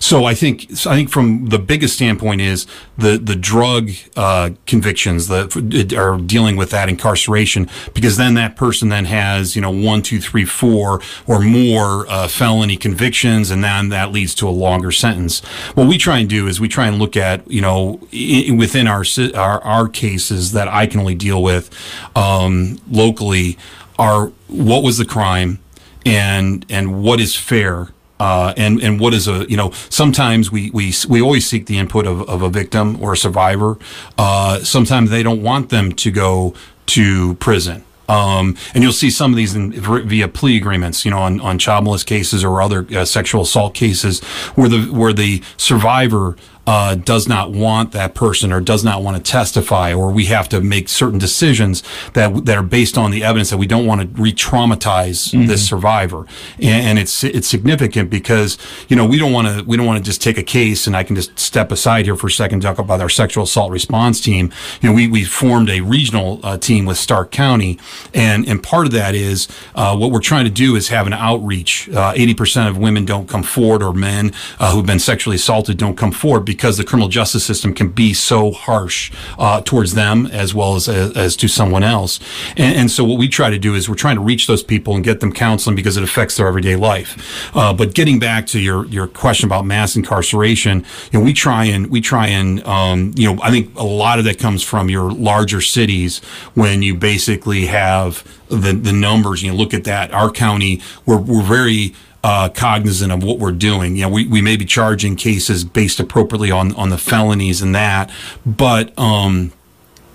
So 0.00 0.24
I 0.24 0.34
think 0.34 0.70
I 0.86 0.96
think 0.96 1.10
from 1.10 1.46
the 1.46 1.58
biggest 1.58 1.94
standpoint 1.94 2.40
is 2.40 2.66
the 2.96 3.18
the 3.18 3.36
drug 3.36 3.90
uh, 4.16 4.50
convictions 4.66 5.28
that 5.28 5.94
are 5.96 6.18
dealing 6.18 6.56
with 6.56 6.70
that 6.70 6.88
incarceration 6.88 7.68
because 7.92 8.16
then 8.16 8.34
that 8.34 8.56
person 8.56 8.88
then 8.88 9.06
has 9.06 9.54
you 9.56 9.62
know 9.62 9.70
one 9.70 10.02
two 10.02 10.20
three 10.20 10.44
four 10.44 11.00
or 11.26 11.40
more 11.40 12.06
uh, 12.08 12.28
felony 12.28 12.76
convictions 12.76 13.50
and 13.50 13.62
then 13.62 13.88
that 13.88 14.12
leads 14.12 14.34
to 14.36 14.48
a 14.48 14.50
longer 14.50 14.90
sentence. 14.90 15.40
What 15.74 15.86
we 15.86 15.98
try 15.98 16.18
and 16.18 16.28
do 16.28 16.46
is 16.46 16.60
we 16.60 16.68
try 16.68 16.86
and 16.86 16.98
look 16.98 17.16
at 17.16 17.50
you 17.50 17.60
know 17.60 18.00
within 18.12 18.86
our 18.86 19.04
our, 19.34 19.60
our 19.62 19.88
cases 19.88 20.52
that 20.52 20.68
I 20.68 20.86
can 20.86 21.00
only 21.00 21.14
deal 21.14 21.42
with 21.42 21.70
um, 22.16 22.80
locally 22.90 23.58
are 23.98 24.32
what 24.48 24.82
was 24.82 24.98
the 24.98 25.04
crime 25.04 25.60
and 26.04 26.66
and 26.68 27.02
what 27.02 27.20
is 27.20 27.34
fair 27.34 27.88
uh, 28.20 28.54
and 28.56 28.80
and 28.82 29.00
what 29.00 29.14
is 29.14 29.26
a 29.26 29.48
you 29.48 29.56
know 29.56 29.70
sometimes 29.88 30.50
we 30.50 30.70
we 30.70 30.92
we 31.08 31.20
always 31.20 31.46
seek 31.46 31.66
the 31.66 31.78
input 31.78 32.06
of, 32.06 32.22
of 32.28 32.42
a 32.42 32.48
victim 32.48 33.02
or 33.02 33.12
a 33.12 33.16
survivor. 33.16 33.78
Uh, 34.16 34.58
sometimes 34.60 35.10
they 35.10 35.22
don't 35.22 35.42
want 35.42 35.70
them 35.70 35.92
to 35.92 36.10
go 36.10 36.54
to 36.86 37.34
prison. 37.34 37.84
Um, 38.06 38.56
and 38.74 38.82
you'll 38.82 38.92
see 38.92 39.10
some 39.10 39.32
of 39.32 39.36
these 39.36 39.54
in, 39.54 39.72
via 39.72 40.28
plea 40.28 40.58
agreements, 40.58 41.06
you 41.06 41.10
know, 41.10 41.20
on, 41.20 41.40
on 41.40 41.58
child 41.58 41.84
molest 41.84 42.06
cases 42.06 42.44
or 42.44 42.60
other 42.60 42.86
uh, 42.94 43.06
sexual 43.06 43.42
assault 43.42 43.74
cases, 43.74 44.22
where 44.54 44.68
the 44.68 44.86
where 44.92 45.12
the 45.12 45.42
survivor 45.56 46.36
uh, 46.66 46.94
does 46.94 47.28
not 47.28 47.52
want 47.52 47.92
that 47.92 48.14
person 48.14 48.52
or 48.52 48.60
does 48.60 48.84
not 48.84 49.02
want 49.02 49.16
to 49.16 49.22
testify, 49.22 49.92
or 49.92 50.10
we 50.10 50.26
have 50.26 50.48
to 50.48 50.60
make 50.60 50.88
certain 50.88 51.18
decisions 51.18 51.82
that 52.14 52.46
that 52.46 52.56
are 52.56 52.62
based 52.62 52.96
on 52.96 53.10
the 53.10 53.22
evidence 53.22 53.50
that 53.50 53.58
we 53.58 53.66
don't 53.66 53.86
want 53.86 54.00
to 54.00 54.22
re-traumatize 54.22 55.32
mm-hmm. 55.32 55.46
this 55.46 55.66
survivor, 55.66 56.26
and, 56.58 56.86
and, 56.86 56.98
it's 56.98 57.22
it's 57.24 57.48
significant 57.48 58.08
because 58.08 58.56
you 58.88 58.96
know 58.96 59.04
we 59.04 59.18
don't 59.18 59.32
want 59.32 59.46
to 59.48 59.64
we 59.64 59.76
don't 59.76 59.86
want 59.86 59.98
to 59.98 60.04
just 60.04 60.22
take 60.22 60.38
a 60.38 60.42
case 60.42 60.86
and 60.86 60.96
I 60.96 61.02
can 61.02 61.16
just 61.16 61.38
step 61.38 61.70
aside 61.70 62.06
here 62.06 62.16
for 62.16 62.28
a 62.28 62.30
second 62.30 62.60
talk 62.60 62.78
about 62.78 63.00
our 63.00 63.08
sexual 63.08 63.44
assault 63.44 63.70
response 63.70 64.20
team. 64.20 64.52
You 64.80 64.88
know 64.88 64.94
we 64.94 65.08
we 65.08 65.24
formed 65.24 65.68
a 65.68 65.80
regional 65.80 66.40
uh, 66.42 66.56
team 66.56 66.86
with 66.86 66.96
Starke 66.96 67.30
County, 67.30 67.78
and 68.14 68.48
and 68.48 68.62
part 68.62 68.86
of 68.86 68.92
that 68.92 69.14
is 69.14 69.48
uh, 69.74 69.96
what 69.96 70.10
we're 70.10 70.20
trying 70.20 70.44
to 70.44 70.50
do 70.50 70.76
is 70.76 70.88
have 70.88 71.06
an 71.06 71.12
outreach. 71.12 71.90
Uh, 71.90 72.12
eighty 72.16 72.34
percent 72.34 72.68
of 72.68 72.78
women 72.78 73.04
don't 73.04 73.28
come 73.28 73.42
forward, 73.42 73.82
or 73.82 73.92
men 73.92 74.32
uh, 74.58 74.72
who've 74.72 74.86
been 74.86 74.98
sexually 74.98 75.36
assaulted 75.36 75.76
don't 75.76 75.96
come 75.96 76.12
forward 76.12 76.44
because 76.54 76.76
the 76.76 76.84
criminal 76.84 77.08
justice 77.08 77.44
system 77.44 77.74
can 77.74 77.88
be 77.88 78.14
so 78.14 78.52
harsh 78.52 79.12
uh, 79.38 79.60
towards 79.60 79.94
them 79.94 80.26
as 80.26 80.54
well 80.54 80.76
as, 80.76 80.88
as, 80.88 81.16
as 81.16 81.36
to 81.36 81.48
someone 81.48 81.82
else. 81.82 82.20
And, 82.56 82.76
and, 82.76 82.90
so 82.94 83.02
what 83.02 83.18
we 83.18 83.28
try 83.28 83.50
to 83.50 83.58
do 83.58 83.74
is 83.74 83.88
we're 83.88 83.96
trying 83.96 84.14
to 84.14 84.22
reach 84.22 84.46
those 84.46 84.62
people 84.62 84.94
and 84.94 85.02
get 85.02 85.18
them 85.18 85.32
counseling 85.32 85.74
because 85.74 85.96
it 85.96 86.04
affects 86.04 86.36
their 86.36 86.46
everyday 86.46 86.76
life. 86.76 87.50
Uh, 87.56 87.72
but 87.72 87.92
getting 87.94 88.20
back 88.20 88.46
to 88.46 88.60
your 88.60 88.86
your 88.86 89.08
question 89.08 89.48
about 89.48 89.66
mass 89.66 89.96
incarceration, 89.96 90.86
you 91.10 91.18
know, 91.18 91.24
we 91.24 91.32
try 91.32 91.64
and 91.64 91.88
we 91.88 92.00
try 92.00 92.28
and 92.28 92.64
um, 92.64 93.12
you 93.16 93.26
know 93.26 93.42
I 93.42 93.50
think 93.50 93.76
a 93.76 93.82
lot 93.82 94.20
of 94.20 94.24
that 94.26 94.38
comes 94.38 94.62
from 94.62 94.88
your 94.88 95.10
larger 95.10 95.60
cities 95.60 96.20
when 96.54 96.82
you 96.82 96.94
basically 96.94 97.66
have 97.66 98.22
the 98.48 98.72
the 98.72 98.92
numbers. 98.92 99.42
You 99.42 99.50
know, 99.50 99.56
look 99.56 99.74
at 99.74 99.84
that. 99.84 100.12
Our 100.12 100.30
county, 100.30 100.80
we're 101.04 101.18
we're 101.18 101.42
very 101.42 101.94
uh, 102.24 102.48
cognizant 102.48 103.12
of 103.12 103.22
what 103.22 103.38
we're 103.38 103.52
doing. 103.52 103.96
You 103.96 104.02
know, 104.02 104.08
we, 104.08 104.26
we 104.26 104.40
may 104.40 104.56
be 104.56 104.64
charging 104.64 105.14
cases 105.14 105.62
based 105.62 106.00
appropriately 106.00 106.50
on, 106.50 106.74
on 106.74 106.88
the 106.88 106.96
felonies 106.98 107.60
and 107.60 107.74
that, 107.74 108.10
but, 108.44 108.98
um, 108.98 109.52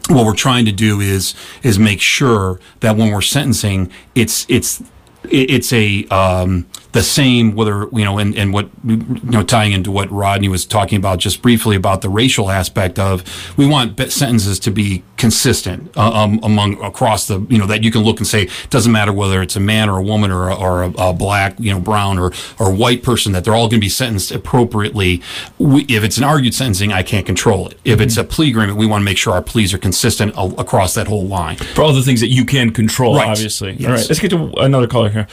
what 0.09 0.25
we're 0.25 0.33
trying 0.33 0.65
to 0.65 0.71
do 0.71 0.99
is 0.99 1.35
is 1.61 1.77
make 1.77 2.01
sure 2.01 2.59
that 2.79 2.97
when 2.97 3.11
we're 3.11 3.21
sentencing, 3.21 3.91
it's 4.15 4.43
it's 4.49 4.81
it's 5.29 5.71
a 5.71 6.05
um, 6.05 6.65
the 6.91 7.03
same 7.03 7.53
whether 7.55 7.87
you 7.91 8.03
know 8.03 8.17
and, 8.17 8.35
and 8.35 8.51
what 8.51 8.69
you 8.83 8.97
know 9.23 9.43
tying 9.43 9.73
into 9.73 9.91
what 9.91 10.09
Rodney 10.11 10.47
was 10.47 10.65
talking 10.65 10.97
about 10.97 11.19
just 11.19 11.41
briefly 11.41 11.75
about 11.75 12.01
the 12.01 12.09
racial 12.09 12.49
aspect 12.49 12.97
of 12.97 13.23
we 13.57 13.67
want 13.67 13.99
sentences 14.11 14.59
to 14.59 14.71
be 14.71 15.03
consistent 15.17 15.95
uh, 15.95 16.11
um, 16.11 16.39
among 16.41 16.81
across 16.83 17.27
the 17.27 17.45
you 17.49 17.57
know 17.59 17.67
that 17.67 17.83
you 17.83 17.91
can 17.91 18.01
look 18.01 18.17
and 18.17 18.25
say 18.25 18.43
it 18.43 18.69
doesn't 18.69 18.91
matter 18.91 19.13
whether 19.13 19.41
it's 19.41 19.55
a 19.55 19.59
man 19.59 19.87
or 19.87 19.97
a 19.97 20.03
woman 20.03 20.31
or 20.31 20.49
a, 20.49 20.55
or 20.55 20.83
a, 20.83 20.89
a 20.97 21.13
black 21.13 21.55
you 21.59 21.71
know 21.71 21.79
brown 21.79 22.17
or 22.17 22.31
or 22.57 22.73
white 22.73 23.03
person 23.03 23.33
that 23.33 23.43
they're 23.43 23.55
all 23.55 23.67
going 23.67 23.79
to 23.79 23.85
be 23.85 23.89
sentenced 23.89 24.31
appropriately 24.31 25.21
we, 25.59 25.83
if 25.83 26.03
it's 26.03 26.17
an 26.17 26.23
argued 26.23 26.55
sentencing 26.55 26.91
I 26.91 27.03
can't 27.03 27.25
control 27.25 27.67
it 27.67 27.77
if 27.85 27.95
mm-hmm. 27.95 28.03
it's 28.03 28.17
a 28.17 28.23
plea 28.23 28.49
agreement 28.49 28.77
we 28.77 28.87
want 28.87 29.01
to 29.01 29.05
make 29.05 29.17
sure 29.17 29.33
our 29.33 29.43
pleas 29.43 29.73
are 29.73 29.77
consistent 29.79 30.33
a- 30.35 30.55
across 30.59 30.95
that 30.95 31.07
whole 31.07 31.27
line 31.27 31.57
for 31.57 31.83
all 31.83 31.93
the 31.93 32.01
things 32.01 32.21
that 32.21 32.29
you 32.29 32.45
can 32.45 32.71
control 32.71 33.15
right. 33.15 33.27
obviously 33.27 33.73
yes. 33.73 33.85
all 33.85 33.95
right 33.95 34.09
let's 34.09 34.19
get 34.19 34.29
to 34.29 34.51
another 34.55 34.87
caller 34.87 35.09
here 35.09 35.27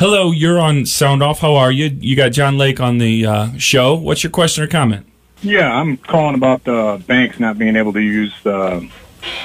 Hello, 0.00 0.32
you're 0.32 0.58
on 0.58 0.86
Sound 0.86 1.22
Off. 1.22 1.40
How 1.40 1.56
are 1.56 1.70
you? 1.70 1.94
You 2.00 2.16
got 2.16 2.30
John 2.30 2.56
Lake 2.56 2.80
on 2.80 2.96
the 2.96 3.26
uh, 3.26 3.58
show. 3.58 3.94
What's 3.94 4.24
your 4.24 4.30
question 4.30 4.64
or 4.64 4.66
comment? 4.66 5.04
Yeah, 5.42 5.70
I'm 5.70 5.98
calling 5.98 6.34
about 6.34 6.64
the 6.64 7.04
banks 7.06 7.38
not 7.38 7.58
being 7.58 7.76
able 7.76 7.92
to 7.92 8.00
use 8.00 8.32
the 8.42 8.90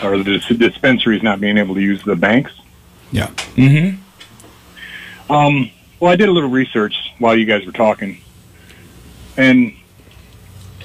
or 0.01 0.17
the 0.17 0.39
dispensaries 0.57 1.21
not 1.21 1.41
being 1.41 1.57
able 1.57 1.75
to 1.75 1.81
use 1.81 2.01
the 2.03 2.15
banks. 2.15 2.53
Yeah. 3.11 3.27
Mm-hmm. 3.57 4.01
Um, 5.29 5.71
well, 5.99 6.13
I 6.13 6.15
did 6.15 6.29
a 6.29 6.31
little 6.31 6.49
research 6.49 6.95
while 7.19 7.37
you 7.37 7.45
guys 7.45 7.65
were 7.65 7.73
talking, 7.73 8.21
and 9.35 9.75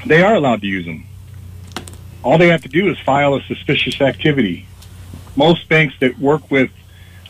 they 0.05 0.21
are 0.21 0.35
allowed 0.35 0.63
to 0.63 0.67
use 0.67 0.85
them. 0.85 1.07
All 2.25 2.39
they 2.39 2.49
have 2.49 2.63
to 2.63 2.69
do 2.69 2.91
is 2.91 2.99
file 2.99 3.37
a 3.37 3.43
suspicious 3.43 4.01
activity. 4.01 4.67
Most 5.37 5.69
banks 5.69 5.95
that 6.01 6.19
work 6.19 6.51
with 6.51 6.73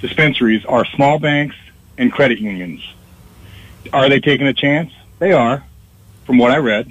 dispensaries 0.00 0.64
are 0.64 0.86
small 0.86 1.18
banks 1.18 1.54
and 2.00 2.10
credit 2.10 2.38
unions. 2.38 2.82
Are 3.92 4.08
they 4.08 4.20
taking 4.20 4.46
a 4.46 4.54
chance? 4.54 4.90
They 5.18 5.32
are, 5.32 5.62
from 6.24 6.38
what 6.38 6.50
I 6.50 6.56
read. 6.56 6.90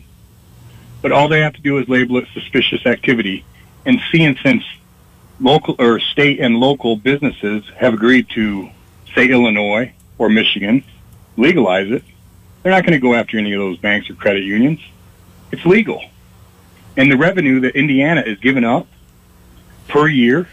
But 1.02 1.12
all 1.12 1.28
they 1.28 1.40
have 1.42 1.54
to 1.54 1.62
do 1.62 1.80
is 1.80 1.90
label 1.90 2.18
it 2.18 2.28
suspicious 2.34 2.86
activity. 2.86 3.44
And 3.86 4.00
seeing 4.12 4.38
since 4.44 4.64
local 5.40 5.76
or 5.80 6.00
state 6.00 6.40
and 6.40 6.58
local 6.60 6.96
businesses 6.96 7.64
have 7.78 7.96
agreed 7.96 8.30
to, 8.36 8.70
say, 9.16 9.28
Illinois 9.30 9.94
or 10.20 10.30
Michigan, 10.30 10.84
legalize 11.38 11.90
it, 11.90 12.04
they're 12.62 12.72
not 12.72 12.84
going 12.84 12.94
to 12.94 13.00
go 13.00 13.16
after 13.16 13.40
any 13.40 13.54
of 13.54 13.60
those 13.60 13.80
banks 13.80 14.10
or 14.12 14.14
credit 14.14 14.44
unions. 14.44 14.80
It's 15.52 15.66
legal. 15.66 16.04
And 16.98 17.12
the 17.12 17.18
revenue 17.18 17.62
that 17.62 17.76
Indiana 17.76 18.22
is 18.22 18.38
giving 18.40 18.64
up 18.64 18.86
per 19.88 20.08
year 20.08 20.48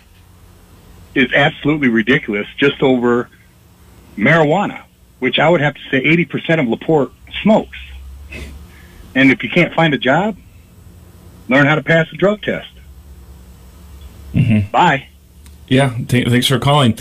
is 1.14 1.30
absolutely 1.34 1.88
ridiculous 1.88 2.46
just 2.56 2.82
over 2.82 3.28
marijuana, 4.16 4.82
which 5.18 5.38
I 5.38 5.48
would 5.48 5.60
have 5.60 5.74
to 5.74 5.80
say 5.90 6.02
80% 6.02 6.60
of 6.60 6.66
LaPorte 6.68 7.12
smokes. 7.42 7.78
And 9.14 9.30
if 9.30 9.42
you 9.42 9.48
can't 9.48 9.72
find 9.74 9.94
a 9.94 9.98
job, 9.98 10.36
learn 11.48 11.66
how 11.66 11.74
to 11.74 11.82
pass 11.82 12.06
a 12.12 12.16
drug 12.16 12.42
test. 12.42 12.68
Mhm. 14.34 14.70
Bye. 14.70 15.06
Yeah, 15.68 15.94
th- 16.08 16.28
thanks 16.28 16.46
for 16.46 16.58
calling. 16.58 16.98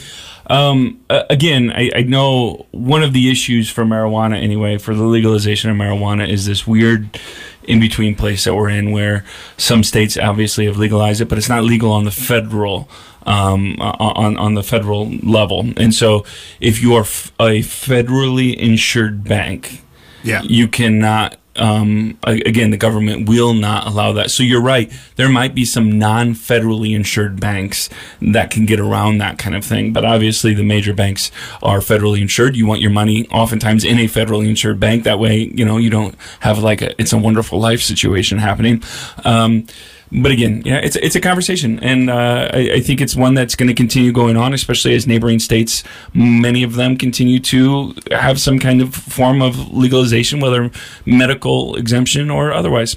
Um, 0.47 0.99
uh, 1.10 1.23
again, 1.30 1.71
I, 1.75 1.89
I 1.95 2.01
know 2.04 2.67
one 2.71 3.04
of 3.04 3.13
the 3.13 3.30
issues 3.32 3.69
for 3.69 3.84
marijuana, 3.84 4.41
anyway, 4.41 4.78
for 4.78 4.93
the 4.95 5.04
legalization 5.04 5.69
of 5.71 5.78
marijuana, 5.78 6.28
is 6.30 6.45
this 6.45 6.65
weird 6.67 7.19
in 7.67 7.80
between 7.80 8.15
place 8.15 8.43
that 8.45 8.56
we're 8.56 8.69
in 8.69 8.91
where 8.91 9.23
some 9.58 9.84
states 9.84 10.17
obviously 10.17 10.65
have 10.65 10.78
legalized 10.78 11.21
it, 11.21 11.25
but 11.30 11.38
it's 11.38 11.49
not 11.49 11.63
legal 11.63 11.91
on 11.91 12.06
the 12.06 12.12
federal. 12.12 12.89
Um, 13.28 13.78
on 13.82 14.38
on 14.38 14.54
the 14.54 14.62
federal 14.62 15.10
level, 15.23 15.65
and 15.78 15.95
so 15.95 16.23
if 16.62 16.80
you 16.80 16.93
are 16.93 17.01
f- 17.01 17.32
a 17.39 17.62
federally 17.63 18.56
insured 18.56 19.23
bank, 19.23 19.82
Yeah. 20.23 20.43
you 20.43 20.67
cannot 20.67 21.36
um, 21.58 22.18
again 22.24 22.72
the 22.72 22.78
government 22.78 23.28
will 23.28 23.54
not 23.54 23.88
allow 23.88 24.13
that. 24.13 24.32
So 24.32 24.44
you're 24.44 24.62
right. 24.62 24.91
There 25.15 25.30
might 25.30 25.56
be 25.56 25.65
some 25.65 25.98
non-federally 25.98 26.96
insured 26.96 27.39
banks 27.39 27.89
that 28.22 28.52
can 28.52 28.65
get 28.65 28.80
around 28.80 29.20
that 29.20 29.38
kind 29.38 29.56
of 29.56 29.63
thing. 29.63 29.94
But 29.94 30.06
obviously 30.06 30.54
the 30.54 30.63
major 30.63 30.94
banks 30.94 31.32
are 31.62 31.80
federally 31.80 32.22
insured. 32.22 32.56
You 32.56 32.68
want 32.68 32.82
your 32.82 32.91
money 32.91 33.28
oftentimes 33.30 33.84
in 33.84 34.00
a 34.00 34.06
federally 34.06 34.48
insured 34.48 34.80
bank. 34.80 35.04
That 35.04 35.20
way 35.20 35.52
you 35.54 35.65
know 35.65 35.78
you 35.78 35.89
don't 35.89 36.15
have 36.41 36.60
like 36.60 36.82
a 36.82 37.00
it's 37.00 37.13
a 37.13 37.18
wonderful 37.18 37.60
life 37.60 37.82
situation 37.82 38.38
happening. 38.38 38.84
Um, 39.24 39.68
but 40.21 40.32
again, 40.32 40.62
yeah, 40.65 40.78
it's 40.78 40.95
it's 40.95 41.15
a 41.15 41.21
conversation, 41.21 41.80
and 41.80 42.10
uh, 42.10 42.49
I, 42.54 42.71
I 42.75 42.80
think 42.80 43.01
it's 43.01 43.15
one 43.15 43.34
that's 43.34 43.56
going 43.56 43.67
to 43.67 43.73
continue 43.73 44.12
going 44.12 44.38
on, 44.38 44.54
especially 44.54 44.95
as 44.95 45.08
neighboring 45.08 45.39
states, 45.39 45.84
many 46.13 46.63
of 46.63 46.75
them 46.75 46.97
continue 46.97 47.39
to 47.41 47.93
have 48.12 48.39
some 48.39 48.60
kind 48.60 48.82
of 48.82 48.95
form 48.95 49.41
of 49.41 49.73
legalization, 49.73 50.39
whether 50.39 50.71
medical 51.06 51.75
exemption 51.75 52.30
or 52.30 52.54
otherwise. 52.54 52.95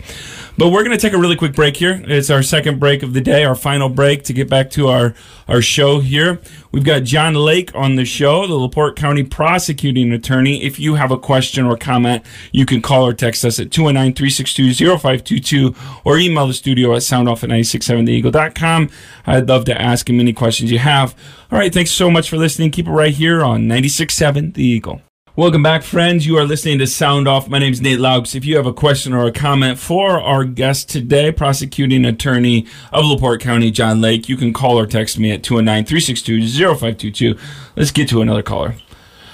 But 0.58 0.70
we're 0.70 0.82
going 0.82 0.96
to 0.96 1.00
take 1.00 1.12
a 1.12 1.18
really 1.18 1.36
quick 1.36 1.54
break 1.54 1.76
here. 1.76 2.02
It's 2.04 2.30
our 2.30 2.42
second 2.42 2.80
break 2.80 3.04
of 3.04 3.14
the 3.14 3.20
day, 3.20 3.44
our 3.44 3.54
final 3.54 3.88
break 3.88 4.24
to 4.24 4.32
get 4.32 4.50
back 4.50 4.70
to 4.70 4.88
our 4.88 5.14
our 5.46 5.62
show 5.62 6.00
here. 6.00 6.40
We've 6.72 6.82
got 6.84 7.04
John 7.04 7.34
Lake 7.34 7.72
on 7.76 7.94
the 7.94 8.04
show, 8.04 8.44
the 8.46 8.56
LaPorte 8.56 8.96
County 8.96 9.22
prosecuting 9.22 10.12
attorney. 10.12 10.64
If 10.64 10.80
you 10.80 10.96
have 10.96 11.12
a 11.12 11.18
question 11.18 11.64
or 11.64 11.76
comment, 11.76 12.24
you 12.52 12.66
can 12.66 12.82
call 12.82 13.06
or 13.06 13.14
text 13.14 13.44
us 13.44 13.60
at 13.60 13.70
219-362-0522 13.70 15.76
or 16.04 16.18
email 16.18 16.48
the 16.48 16.54
studio 16.54 16.92
at 16.94 17.02
soundoff 17.02 17.44
at 17.44 17.50
967theeagle.com. 17.50 18.90
I'd 19.26 19.48
love 19.48 19.64
to 19.66 19.80
ask 19.80 20.10
him 20.10 20.18
any 20.20 20.32
questions 20.32 20.72
you 20.72 20.80
have. 20.80 21.14
All 21.52 21.58
right, 21.58 21.72
thanks 21.72 21.92
so 21.92 22.10
much 22.10 22.28
for 22.28 22.36
listening. 22.36 22.72
Keep 22.72 22.88
it 22.88 22.92
right 22.92 23.14
here 23.14 23.44
on 23.44 23.62
96.7 23.62 24.54
The 24.54 24.64
Eagle. 24.64 25.02
Welcome 25.38 25.62
back, 25.62 25.84
friends. 25.84 26.26
You 26.26 26.36
are 26.38 26.44
listening 26.44 26.80
to 26.80 26.86
Sound 26.88 27.28
Off. 27.28 27.48
My 27.48 27.60
name 27.60 27.72
is 27.72 27.80
Nate 27.80 28.00
Loucks. 28.00 28.34
If 28.34 28.44
you 28.44 28.56
have 28.56 28.66
a 28.66 28.72
question 28.72 29.12
or 29.12 29.24
a 29.24 29.30
comment 29.30 29.78
for 29.78 30.20
our 30.20 30.42
guest 30.42 30.90
today, 30.90 31.30
prosecuting 31.30 32.04
attorney 32.04 32.66
of 32.92 33.04
LaPorte 33.04 33.40
County, 33.40 33.70
John 33.70 34.00
Lake, 34.00 34.28
you 34.28 34.36
can 34.36 34.52
call 34.52 34.76
or 34.76 34.84
text 34.84 35.16
me 35.16 35.30
at 35.30 35.42
219-362-0522. 35.42 37.38
Let's 37.76 37.92
get 37.92 38.08
to 38.08 38.20
another 38.20 38.42
caller. 38.42 38.74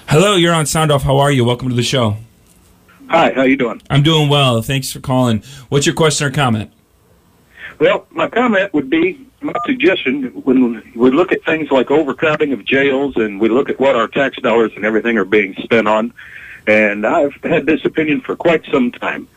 Hello, 0.07 0.37
you're 0.37 0.53
on 0.53 0.67
Sound 0.67 0.93
Off. 0.93 1.05
How 1.05 1.17
are 1.17 1.33
you? 1.33 1.43
Welcome 1.43 1.71
to 1.71 1.75
the 1.75 1.83
show. 1.83 2.19
Hi, 3.09 3.33
how 3.33 3.45
you 3.45 3.57
doing? 3.57 3.81
I'm 3.89 4.03
doing 4.03 4.29
well. 4.29 4.61
Thanks 4.61 4.93
for 4.93 5.01
calling. 5.01 5.43
What's 5.71 5.87
your 5.87 5.95
question 5.95 6.27
or 6.27 6.31
comment? 6.31 6.71
Well, 7.79 8.07
my 8.11 8.29
comment 8.29 8.75
would 8.75 8.91
be 8.91 9.27
my 9.45 9.53
suggestion 9.67 10.25
when 10.43 10.93
we 10.95 11.11
look 11.11 11.33
at 11.33 11.45
things 11.45 11.71
like 11.71 11.91
overcrowding 11.91 12.53
of 12.53 12.65
jails 12.65 13.17
and 13.17 13.41
we 13.41 13.49
look 13.49 13.71
at 13.71 13.79
what 13.79 13.97
our 13.97 14.09
tax 14.09 14.39
dollars 14.39 14.73
and 14.77 14.85
everything 14.85 15.19
are 15.19 15.25
being 15.25 15.55
spent 15.63 15.87
on, 15.87 16.13
and 16.67 17.07
I've 17.07 17.35
had 17.43 17.67
this 17.67 17.85
opinion 17.85 18.21
for 18.21 18.37
quite 18.37 18.65
some 18.73 18.91
time. 18.91 19.29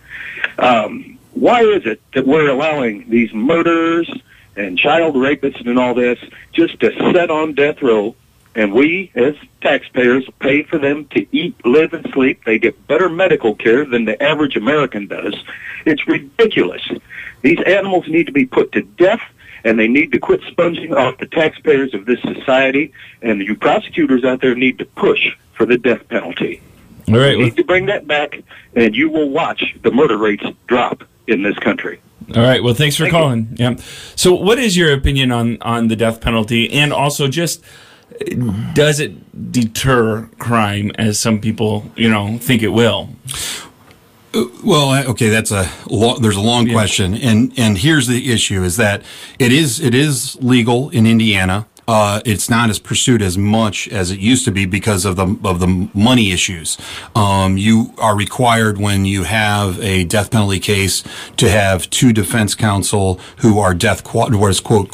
Um, 0.58 1.18
why 1.34 1.62
is 1.62 1.86
it 1.86 2.02
that 2.14 2.26
we're 2.26 2.50
allowing 2.50 3.10
these 3.10 3.34
murderers 3.34 4.10
and 4.56 4.78
child 4.78 5.16
rapists 5.16 5.68
and 5.68 5.78
all 5.78 5.94
this 5.94 6.20
just 6.54 6.80
to 6.80 6.92
sit 7.14 7.30
on 7.30 7.54
death 7.54 7.82
row 7.82 8.16
and 8.58 8.74
we 8.74 9.12
as 9.14 9.36
taxpayers 9.62 10.28
pay 10.40 10.64
for 10.64 10.80
them 10.80 11.06
to 11.10 11.28
eat, 11.32 11.64
live, 11.64 11.94
and 11.94 12.12
sleep. 12.12 12.44
They 12.44 12.58
get 12.58 12.88
better 12.88 13.08
medical 13.08 13.54
care 13.54 13.86
than 13.86 14.06
the 14.06 14.22
average 14.22 14.56
American 14.58 15.06
does. 15.06 15.36
It's 15.86 16.08
ridiculous. 16.08 16.82
These 17.44 17.60
animals 17.68 18.08
need 18.08 18.26
to 18.26 18.32
be 18.32 18.48
put 18.48 18.72
to 18.72 18.82
death, 18.82 19.22
and 19.68 19.78
they 19.78 19.88
need 19.90 20.14
to 20.14 20.20
quit 20.20 20.42
sponging 20.48 20.94
off 20.94 21.18
the 21.18 21.26
taxpayers 21.26 21.94
of 21.94 22.06
this 22.06 22.22
society. 22.22 22.94
And 23.22 23.42
you 23.42 23.54
prosecutors 23.54 24.24
out 24.24 24.40
there 24.40 24.56
need 24.56 24.78
to 24.78 24.86
push 24.86 25.36
for 25.54 25.66
the 25.66 25.78
death 25.78 26.08
penalty. 26.08 26.62
All 27.10 27.18
right. 27.18 27.38
You 27.38 27.44
need 27.44 27.58
to 27.58 27.66
bring 27.66 27.88
that 27.88 28.08
back, 28.08 28.42
and 28.76 28.96
you 28.96 29.10
will 29.10 29.30
watch 29.30 29.76
the 29.82 29.92
murder 29.92 30.18
rates 30.18 30.46
drop 30.68 31.04
in 31.28 31.44
this 31.44 31.58
country. 31.60 32.00
All 32.34 32.42
right. 32.42 32.64
Well, 32.64 32.74
thanks 32.74 32.96
for 32.96 33.04
Thank 33.04 33.14
you. 33.14 33.20
calling. 33.20 33.48
Yeah. 33.56 33.76
So, 34.16 34.34
what 34.34 34.58
is 34.58 34.78
your 34.78 34.94
opinion 34.94 35.32
on 35.32 35.58
on 35.62 35.90
the 35.90 35.96
death 35.96 36.22
penalty, 36.22 36.72
and 36.72 36.94
also 36.94 37.28
just 37.28 37.64
does 38.74 39.00
it 39.00 39.52
deter 39.52 40.30
crime 40.40 40.92
as 40.98 41.20
some 41.20 41.40
people 41.40 41.90
you 41.96 42.10
know 42.10 42.38
think 42.38 42.64
it 42.64 42.70
will? 42.70 43.10
Well, 44.64 45.10
okay, 45.12 45.30
that's 45.30 45.52
a 45.52 45.70
lo- 45.90 46.18
there's 46.20 46.36
a 46.36 46.42
long 46.42 46.70
question, 46.70 47.16
and 47.16 47.52
and 47.58 47.78
here's 47.78 48.08
the 48.08 48.32
issue: 48.32 48.64
is 48.64 48.78
that 48.78 49.02
it 49.40 49.52
is 49.52 49.80
it 49.80 49.96
is 49.96 50.38
legal 50.42 50.90
in 50.90 51.08
Indiana. 51.08 51.66
Uh, 51.88 52.22
it's 52.26 52.50
not 52.50 52.70
as 52.70 52.80
pursued 52.80 53.22
as 53.22 53.38
much 53.38 53.88
as 53.88 54.12
it 54.12 54.20
used 54.20 54.44
to 54.46 54.52
be 54.52 54.66
because 54.66 55.06
of 55.06 55.16
the 55.16 55.38
of 55.44 55.60
the 55.60 55.90
money 55.94 56.32
issues. 56.32 56.78
Um, 57.16 57.58
you 57.58 57.94
are 57.98 58.16
required 58.16 58.78
when 58.78 59.06
you 59.06 59.24
have 59.24 59.80
a 59.80 60.04
death 60.04 60.32
penalty 60.32 60.60
case 60.60 61.04
to 61.38 61.50
have 61.50 61.90
two 61.90 62.12
defense 62.12 62.56
counsel 62.56 63.20
who 63.38 63.60
are 63.60 63.74
death 63.74 64.04
quote 64.04 64.34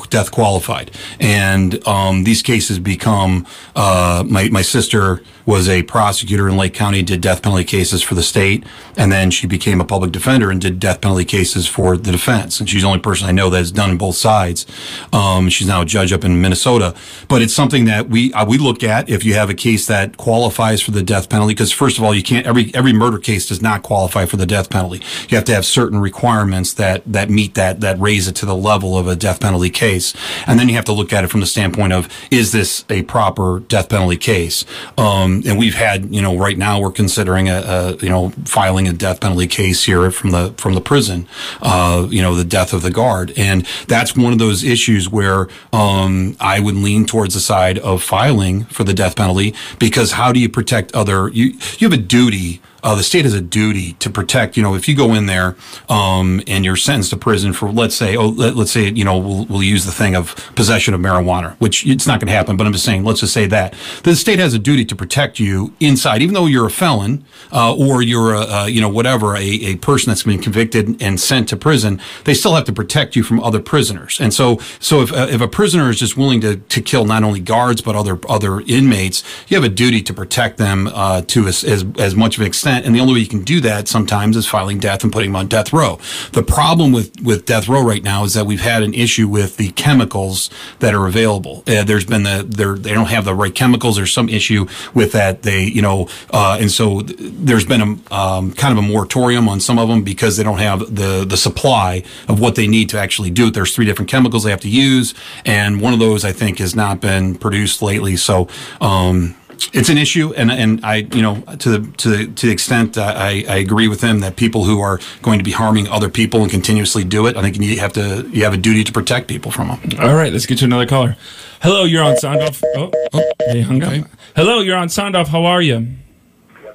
death 0.09 0.31
qualified, 0.31 0.91
and 1.19 1.85
um, 1.87 2.23
these 2.23 2.41
cases 2.41 2.79
become. 2.79 3.47
Uh, 3.75 4.23
my 4.27 4.49
my 4.49 4.61
sister 4.61 5.21
was 5.45 5.67
a 5.67 5.83
prosecutor 5.83 6.47
in 6.47 6.55
Lake 6.55 6.73
County, 6.73 7.01
did 7.01 7.21
death 7.21 7.41
penalty 7.41 7.63
cases 7.65 8.01
for 8.01 8.15
the 8.15 8.23
state, 8.23 8.63
and 8.95 9.11
then 9.11 9.29
she 9.29 9.47
became 9.47 9.81
a 9.81 9.85
public 9.85 10.11
defender 10.11 10.49
and 10.49 10.61
did 10.61 10.79
death 10.79 11.01
penalty 11.01 11.25
cases 11.25 11.67
for 11.67 11.97
the 11.97 12.11
defense. 12.11 12.59
And 12.59 12.69
she's 12.69 12.81
the 12.83 12.87
only 12.87 12.99
person 12.99 13.27
I 13.27 13.31
know 13.31 13.49
that 13.49 13.57
has 13.57 13.71
done 13.71 13.97
both 13.97 14.15
sides. 14.15 14.65
Um, 15.11 15.49
she's 15.49 15.67
now 15.67 15.81
a 15.81 15.85
judge 15.85 16.13
up 16.13 16.23
in 16.23 16.39
Minnesota, 16.41 16.82
but 17.27 17.41
it's 17.41 17.53
something 17.53 17.85
that 17.85 18.09
we 18.09 18.33
uh, 18.33 18.45
we 18.45 18.57
look 18.57 18.83
at 18.83 19.09
if 19.09 19.23
you 19.23 19.33
have 19.35 19.49
a 19.49 19.53
case 19.53 19.87
that 19.87 20.17
qualifies 20.17 20.81
for 20.81 20.91
the 20.91 21.03
death 21.03 21.29
penalty. 21.29 21.53
Because 21.53 21.71
first 21.71 21.97
of 21.97 22.03
all, 22.03 22.13
you 22.13 22.23
can't 22.23 22.45
every 22.45 22.71
every 22.73 22.93
murder 22.93 23.19
case 23.19 23.47
does 23.47 23.61
not 23.61 23.83
qualify 23.83 24.25
for 24.25 24.37
the 24.37 24.45
death 24.45 24.69
penalty. 24.69 25.01
You 25.29 25.37
have 25.37 25.45
to 25.45 25.53
have 25.53 25.65
certain 25.65 25.99
requirements 25.99 26.73
that 26.73 27.01
that 27.05 27.29
meet 27.29 27.53
that 27.55 27.81
that 27.81 27.99
raise 27.99 28.27
it 28.27 28.35
to 28.37 28.45
the 28.45 28.55
level 28.55 28.97
of 28.97 29.07
a 29.07 29.15
death 29.15 29.39
penalty 29.39 29.69
case, 29.69 30.13
and 30.47 30.59
then 30.59 30.69
you 30.69 30.75
have 30.75 30.85
to 30.85 30.93
look 30.93 31.13
at 31.13 31.23
it 31.23 31.27
from 31.27 31.39
the 31.39 31.45
standpoint 31.45 31.93
of 31.93 32.09
is 32.31 32.51
this 32.51 32.85
a 32.89 33.03
proper 33.03 33.59
death 33.59 33.89
penalty 33.89 34.17
case? 34.17 34.65
Um, 34.97 35.43
and 35.45 35.57
we've 35.57 35.75
had, 35.75 36.13
you 36.13 36.21
know, 36.21 36.37
right 36.37 36.57
now 36.57 36.79
we're 36.79 36.91
considering 36.91 37.49
a, 37.49 37.59
a, 37.61 37.95
you 37.97 38.09
know, 38.09 38.29
filing 38.45 38.87
a 38.87 38.93
death 38.93 39.21
penalty 39.21 39.47
case 39.47 39.83
here 39.83 40.09
from 40.11 40.31
the 40.31 40.53
from 40.57 40.73
the 40.73 40.81
prison, 40.81 41.27
uh, 41.61 42.07
you 42.09 42.21
know, 42.21 42.35
the 42.35 42.43
death 42.43 42.73
of 42.73 42.81
the 42.81 42.91
guard, 42.91 43.33
and 43.37 43.65
that's 43.87 44.15
one 44.15 44.33
of 44.33 44.39
those 44.39 44.63
issues 44.63 45.09
where 45.09 45.47
um, 45.71 46.35
I 46.39 46.59
would 46.59 46.72
lean 46.81 47.05
towards 47.05 47.33
the 47.33 47.39
side 47.39 47.77
of 47.79 48.01
filing 48.01 48.63
for 48.65 48.83
the 48.83 48.93
death 48.93 49.15
penalty 49.15 49.53
because 49.79 50.13
how 50.13 50.31
do 50.31 50.39
you 50.39 50.49
protect 50.49 50.93
other? 50.95 51.29
You 51.29 51.57
you 51.77 51.89
have 51.89 51.93
a 51.93 52.01
duty 52.01 52.61
uh, 52.83 52.95
the 52.95 53.03
state 53.03 53.25
has 53.25 53.33
a 53.33 53.41
duty 53.41 53.93
to 53.93 54.09
protect. 54.09 54.57
You 54.57 54.63
know, 54.63 54.75
if 54.75 54.87
you 54.87 54.95
go 54.95 55.13
in 55.13 55.25
there 55.25 55.55
um, 55.89 56.41
and 56.47 56.65
you're 56.65 56.75
sentenced 56.75 57.11
to 57.11 57.17
prison 57.17 57.53
for, 57.53 57.71
let's 57.71 57.95
say, 57.95 58.15
oh, 58.15 58.27
let, 58.27 58.55
us 58.57 58.71
say, 58.71 58.89
you 58.89 59.03
know, 59.03 59.17
we'll, 59.17 59.45
we'll 59.45 59.63
use 59.63 59.85
the 59.85 59.91
thing 59.91 60.15
of 60.15 60.35
possession 60.55 60.93
of 60.93 60.99
marijuana, 60.99 61.55
which 61.59 61.85
it's 61.87 62.05
not 62.05 62.19
going 62.19 62.27
to 62.27 62.33
happen. 62.33 62.57
But 62.57 62.67
I'm 62.67 62.73
just 62.73 62.85
saying, 62.85 63.03
let's 63.03 63.21
just 63.21 63.33
say 63.33 63.47
that 63.47 63.73
the 64.03 64.15
state 64.15 64.39
has 64.39 64.53
a 64.53 64.59
duty 64.59 64.85
to 64.85 64.95
protect 64.95 65.39
you 65.39 65.73
inside, 65.79 66.21
even 66.21 66.33
though 66.33 66.45
you're 66.45 66.67
a 66.67 66.71
felon 66.71 67.25
uh, 67.51 67.75
or 67.75 68.01
you're 68.01 68.33
a, 68.33 68.67
you 68.67 68.81
know 68.81 68.89
whatever 68.89 69.35
a, 69.35 69.41
a 69.41 69.75
person 69.77 70.09
that's 70.09 70.23
been 70.23 70.41
convicted 70.41 71.01
and 71.01 71.19
sent 71.19 71.49
to 71.49 71.57
prison. 71.57 72.01
They 72.25 72.33
still 72.33 72.55
have 72.55 72.65
to 72.65 72.73
protect 72.73 73.15
you 73.15 73.23
from 73.23 73.39
other 73.39 73.59
prisoners. 73.59 74.19
And 74.19 74.33
so 74.33 74.59
so 74.79 75.01
if 75.01 75.13
uh, 75.13 75.27
if 75.29 75.41
a 75.41 75.47
prisoner 75.47 75.89
is 75.89 75.99
just 75.99 76.17
willing 76.17 76.41
to 76.41 76.57
to 76.57 76.81
kill 76.81 77.05
not 77.05 77.23
only 77.23 77.39
guards 77.39 77.81
but 77.81 77.95
other 77.95 78.19
other 78.27 78.61
inmates, 78.61 79.23
you 79.47 79.55
have 79.55 79.63
a 79.63 79.73
duty 79.73 80.01
to 80.01 80.13
protect 80.13 80.57
them 80.57 80.87
uh, 80.87 81.21
to 81.27 81.47
as, 81.47 81.63
as 81.63 81.85
as 81.97 82.15
much 82.15 82.35
of 82.35 82.41
an 82.41 82.47
extent. 82.47 82.72
And 82.81 82.95
the 82.95 82.99
only 82.99 83.13
way 83.13 83.19
you 83.19 83.27
can 83.27 83.43
do 83.43 83.61
that 83.61 83.87
sometimes 83.87 84.35
is 84.37 84.47
filing 84.47 84.79
death 84.79 85.03
and 85.03 85.11
putting 85.11 85.31
them 85.31 85.35
on 85.35 85.47
death 85.47 85.73
row. 85.73 85.99
The 86.31 86.43
problem 86.43 86.91
with 86.91 87.21
with 87.21 87.45
death 87.45 87.67
row 87.67 87.83
right 87.83 88.03
now 88.03 88.23
is 88.23 88.33
that 88.33 88.45
we've 88.45 88.61
had 88.61 88.83
an 88.83 88.93
issue 88.93 89.27
with 89.27 89.57
the 89.57 89.69
chemicals 89.71 90.49
that 90.79 90.93
are 90.93 91.07
available. 91.07 91.63
Uh, 91.67 91.83
there's 91.83 92.05
been 92.05 92.23
the 92.23 92.43
they 92.79 92.93
don't 92.93 93.09
have 93.09 93.25
the 93.25 93.35
right 93.35 93.53
chemicals. 93.53 93.95
There's 93.97 94.13
some 94.13 94.29
issue 94.29 94.67
with 94.93 95.11
that. 95.13 95.43
They 95.43 95.63
you 95.63 95.81
know 95.81 96.07
uh, 96.31 96.57
and 96.59 96.71
so 96.71 97.01
there's 97.01 97.65
been 97.65 97.81
a 97.81 98.13
um, 98.13 98.53
kind 98.53 98.77
of 98.77 98.83
a 98.83 98.87
moratorium 98.87 99.47
on 99.49 99.59
some 99.59 99.79
of 99.79 99.89
them 99.89 100.03
because 100.03 100.37
they 100.37 100.43
don't 100.43 100.59
have 100.59 100.79
the 100.95 101.25
the 101.27 101.37
supply 101.37 102.03
of 102.27 102.39
what 102.39 102.55
they 102.55 102.67
need 102.67 102.89
to 102.89 102.99
actually 102.99 103.29
do 103.29 103.47
it. 103.47 103.53
There's 103.53 103.75
three 103.75 103.85
different 103.85 104.09
chemicals 104.09 104.43
they 104.43 104.51
have 104.51 104.61
to 104.61 104.69
use, 104.69 105.13
and 105.45 105.81
one 105.81 105.93
of 105.93 105.99
those 105.99 106.25
I 106.25 106.31
think 106.31 106.59
has 106.59 106.75
not 106.75 107.01
been 107.01 107.35
produced 107.35 107.81
lately. 107.81 108.15
So. 108.15 108.47
Um, 108.81 109.35
it's 109.73 109.89
an 109.89 109.97
issue, 109.97 110.33
and 110.33 110.51
and 110.51 110.83
I 110.85 111.07
you 111.13 111.21
know 111.21 111.41
to 111.59 111.77
the 111.77 111.91
to 111.97 112.09
the, 112.09 112.27
to 112.27 112.47
the 112.47 112.51
extent 112.51 112.97
I, 112.97 113.43
I 113.47 113.57
agree 113.57 113.87
with 113.87 114.01
him 114.01 114.19
that 114.19 114.35
people 114.35 114.63
who 114.63 114.81
are 114.81 114.99
going 115.21 115.39
to 115.39 115.43
be 115.43 115.51
harming 115.51 115.87
other 115.87 116.09
people 116.09 116.41
and 116.41 116.51
continuously 116.51 117.03
do 117.03 117.27
it, 117.27 117.37
I 117.37 117.41
think 117.41 117.57
you 117.57 117.79
have 117.79 117.93
to 117.93 118.27
you 118.31 118.43
have 118.43 118.53
a 118.53 118.57
duty 118.57 118.83
to 118.83 118.91
protect 118.91 119.27
people 119.27 119.51
from 119.51 119.67
them. 119.69 119.79
All 119.99 120.15
right, 120.15 120.31
let's 120.31 120.45
get 120.45 120.57
to 120.59 120.65
another 120.65 120.85
caller. 120.85 121.15
Hello, 121.61 121.85
you're 121.85 122.03
on 122.03 122.17
sound 122.17 122.41
off. 122.41 122.61
Oh, 122.75 122.91
oh 123.13 123.31
they 123.51 123.61
hung 123.61 123.81
up. 123.83 124.07
Hello, 124.35 124.59
you're 124.59 124.77
on 124.77 124.89
sound 124.89 125.15
off. 125.15 125.29
How 125.29 125.45
are 125.45 125.61
you? 125.61 125.87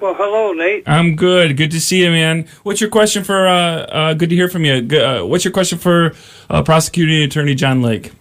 Well, 0.01 0.15
hello, 0.15 0.53
Nate. 0.53 0.85
I'm 0.87 1.17
good. 1.17 1.57
Good 1.57 1.73
to 1.73 1.81
see 1.81 2.05
you, 2.05 2.11
man. 2.11 2.47
What's 2.63 2.81
your 2.81 2.89
question 2.89 3.25
for? 3.25 3.49
Uh, 3.49 3.53
uh, 3.53 4.15
good 4.15 4.31
to 4.31 4.37
hear 4.37 4.49
from 4.49 4.65
you. 4.65 4.75
Uh, 4.97 5.25
what's 5.25 5.45
your 5.45 5.53
question 5.53 5.77
for 5.77 6.15
uh, 6.49 6.63
prosecuting 6.63 7.21
attorney 7.23 7.57
John 7.57 7.83
Lake? 7.83 8.13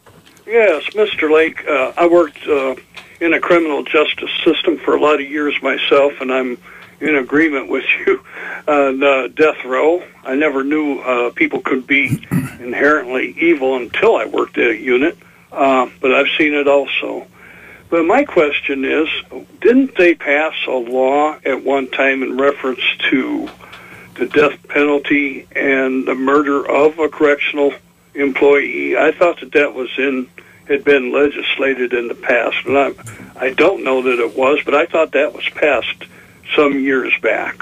Yes, 0.48 0.84
Mr. 0.96 1.32
Lake. 1.32 1.68
Uh, 1.68 1.94
I 1.96 2.08
worked 2.08 2.48
uh, 2.48 2.76
in 3.20 3.34
a 3.34 3.40
criminal 3.40 3.84
justice 3.84 4.32
system 4.44 4.78
for 4.78 4.96
a 4.96 5.00
lot 5.00 5.16
of 5.16 5.30
years 5.30 5.56
myself, 5.62 6.14
and 6.22 6.32
I'm 6.32 6.58
in 7.00 7.16
agreement 7.16 7.70
with 7.70 7.86
you 8.06 8.24
uh, 8.68 8.72
on 8.72 9.00
the 9.00 9.32
death 9.36 9.64
row. 9.66 10.04
I 10.24 10.36
never 10.36 10.64
knew 10.64 11.00
uh, 11.00 11.32
people 11.32 11.62
could 11.62 11.88
be 11.88 12.26
inherently 12.60 13.36
evil 13.40 13.76
until 13.76 14.16
I 14.16 14.26
worked 14.26 14.58
at 14.58 14.72
a 14.72 14.78
unit, 14.78 15.18
but 15.50 16.14
I've 16.14 16.30
seen 16.38 16.54
it 16.54 16.68
also. 16.68 17.28
But 17.90 18.04
my 18.04 18.26
question 18.26 18.84
is, 18.84 19.08
didn't 19.62 19.96
they 19.96 20.14
pass 20.14 20.54
a 20.68 20.72
law 20.72 21.38
at 21.46 21.64
one 21.64 21.90
time 21.90 22.22
in 22.22 22.38
reference 22.38 22.82
to 23.10 23.50
the 24.16 24.26
death 24.26 24.68
penalty 24.68 25.48
and 25.56 26.06
the 26.06 26.16
murder 26.16 26.70
of 26.70 27.00
a 27.00 27.08
correctional 27.08 27.74
employee? 28.14 28.98
I 28.98 29.12
thought 29.12 29.40
that 29.40 29.54
that 29.54 29.74
was 29.74 29.90
in 29.98 30.28
had 30.68 30.84
been 30.84 31.12
legislated 31.12 31.94
in 31.94 32.08
the 32.08 32.16
past, 32.16 32.66
and 32.66 32.78
I 32.78 32.94
I 33.36 33.54
don't 33.54 33.84
know 33.84 34.02
that 34.02 34.20
it 34.20 34.38
was, 34.38 34.60
but 34.66 34.74
I 34.74 34.86
thought 34.86 35.12
that 35.12 35.34
was 35.34 35.48
passed 35.50 36.06
some 36.56 36.80
years 36.80 37.14
back. 37.22 37.62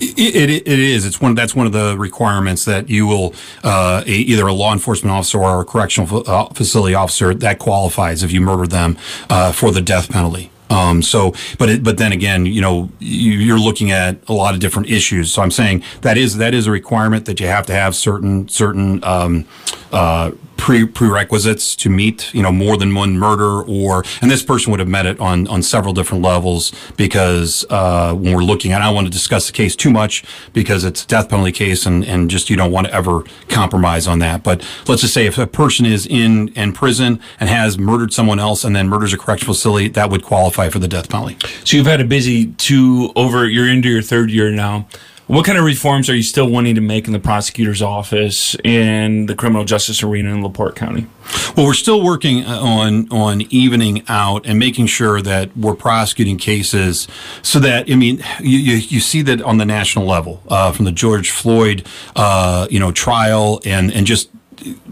It, 0.00 0.36
it, 0.36 0.50
it 0.50 0.78
is. 0.78 1.04
It's 1.04 1.20
one. 1.20 1.34
That's 1.34 1.54
one 1.54 1.66
of 1.66 1.72
the 1.72 1.96
requirements 1.98 2.64
that 2.66 2.88
you 2.88 3.06
will 3.06 3.34
uh, 3.64 4.04
a, 4.06 4.10
either 4.10 4.46
a 4.46 4.52
law 4.52 4.72
enforcement 4.72 5.12
officer 5.12 5.38
or 5.38 5.60
a 5.60 5.64
correctional 5.64 6.22
uh, 6.28 6.46
facility 6.50 6.94
officer 6.94 7.34
that 7.34 7.58
qualifies 7.58 8.22
if 8.22 8.32
you 8.32 8.40
murder 8.40 8.66
them 8.66 8.96
uh, 9.28 9.50
for 9.52 9.72
the 9.72 9.80
death 9.80 10.10
penalty. 10.10 10.52
Um, 10.70 11.02
so, 11.02 11.32
but 11.58 11.68
it, 11.68 11.82
but 11.82 11.98
then 11.98 12.12
again, 12.12 12.46
you 12.46 12.60
know, 12.60 12.90
you, 12.98 13.54
are 13.54 13.58
looking 13.58 13.90
at 13.90 14.18
a 14.28 14.32
lot 14.32 14.54
of 14.54 14.60
different 14.60 14.90
issues. 14.90 15.32
So 15.32 15.42
I'm 15.42 15.50
saying 15.50 15.82
that 16.02 16.18
is 16.18 16.36
that 16.36 16.54
is 16.54 16.66
a 16.66 16.70
requirement 16.70 17.24
that 17.24 17.40
you 17.40 17.46
have 17.46 17.66
to 17.66 17.72
have 17.72 17.96
certain 17.96 18.48
certain 18.48 19.02
um, 19.02 19.46
uh, 19.92 20.32
pre- 20.56 20.84
prerequisites 20.86 21.74
to 21.76 21.88
meet, 21.88 22.34
you 22.34 22.42
know, 22.42 22.52
more 22.52 22.76
than 22.76 22.94
one 22.94 23.18
murder 23.18 23.62
or, 23.62 24.04
and 24.20 24.30
this 24.30 24.42
person 24.42 24.70
would 24.70 24.80
have 24.80 24.88
met 24.88 25.06
it 25.06 25.18
on, 25.18 25.46
on 25.48 25.62
several 25.62 25.94
different 25.94 26.22
levels 26.22 26.72
because, 26.96 27.64
uh, 27.70 28.12
when 28.12 28.34
we're 28.34 28.42
looking 28.42 28.72
at, 28.72 28.82
I 28.82 28.86
don't 28.86 28.94
want 28.94 29.06
to 29.06 29.12
discuss 29.12 29.46
the 29.46 29.52
case 29.52 29.74
too 29.74 29.90
much 29.90 30.24
because 30.52 30.84
it's 30.84 31.04
a 31.04 31.06
death 31.06 31.30
penalty 31.30 31.52
case 31.52 31.86
and, 31.86 32.04
and 32.04 32.28
just 32.28 32.50
you 32.50 32.56
don't 32.56 32.72
want 32.72 32.86
to 32.88 32.92
ever 32.92 33.22
compromise 33.48 34.06
on 34.06 34.18
that. 34.18 34.42
But 34.42 34.66
let's 34.88 35.00
just 35.00 35.14
say 35.14 35.26
if 35.26 35.38
a 35.38 35.46
person 35.46 35.86
is 35.86 36.06
in, 36.06 36.48
in 36.48 36.72
prison 36.72 37.20
and 37.40 37.48
has 37.48 37.78
murdered 37.78 38.12
someone 38.12 38.38
else 38.38 38.64
and 38.64 38.76
then 38.76 38.88
murders 38.88 39.12
a 39.14 39.18
correctional 39.18 39.54
facility, 39.54 39.88
that 39.88 40.10
would 40.10 40.22
qualify 40.22 40.68
for 40.68 40.80
the 40.80 40.88
death 40.88 41.08
penalty. 41.08 41.36
So 41.64 41.76
you've 41.76 41.86
had 41.86 42.00
a 42.00 42.04
busy 42.04 42.52
two 42.54 43.12
over, 43.16 43.48
you're 43.48 43.68
into 43.68 43.88
your 43.88 44.02
third 44.02 44.30
year 44.30 44.50
now. 44.50 44.86
What 45.28 45.44
kind 45.44 45.58
of 45.58 45.64
reforms 45.64 46.08
are 46.08 46.16
you 46.16 46.22
still 46.22 46.48
wanting 46.48 46.74
to 46.76 46.80
make 46.80 47.06
in 47.06 47.12
the 47.12 47.20
prosecutor's 47.20 47.82
office 47.82 48.56
in 48.64 49.26
the 49.26 49.34
criminal 49.34 49.66
justice 49.66 50.02
arena 50.02 50.32
in 50.32 50.42
LaPorte 50.42 50.74
County? 50.74 51.06
Well, 51.54 51.66
we're 51.66 51.74
still 51.74 52.02
working 52.02 52.46
uh, 52.46 52.58
on 52.58 53.12
on 53.12 53.42
evening 53.50 54.04
out 54.08 54.46
and 54.46 54.58
making 54.58 54.86
sure 54.86 55.20
that 55.20 55.54
we're 55.54 55.74
prosecuting 55.74 56.38
cases 56.38 57.06
so 57.42 57.58
that 57.58 57.90
I 57.90 57.94
mean 57.96 58.24
you 58.40 58.56
you, 58.56 58.76
you 58.76 59.00
see 59.00 59.20
that 59.20 59.42
on 59.42 59.58
the 59.58 59.66
national 59.66 60.06
level 60.06 60.42
uh, 60.48 60.72
from 60.72 60.86
the 60.86 60.92
George 60.92 61.30
Floyd 61.30 61.86
uh, 62.16 62.66
you 62.70 62.80
know 62.80 62.90
trial 62.90 63.60
and 63.66 63.92
and 63.92 64.06
just 64.06 64.30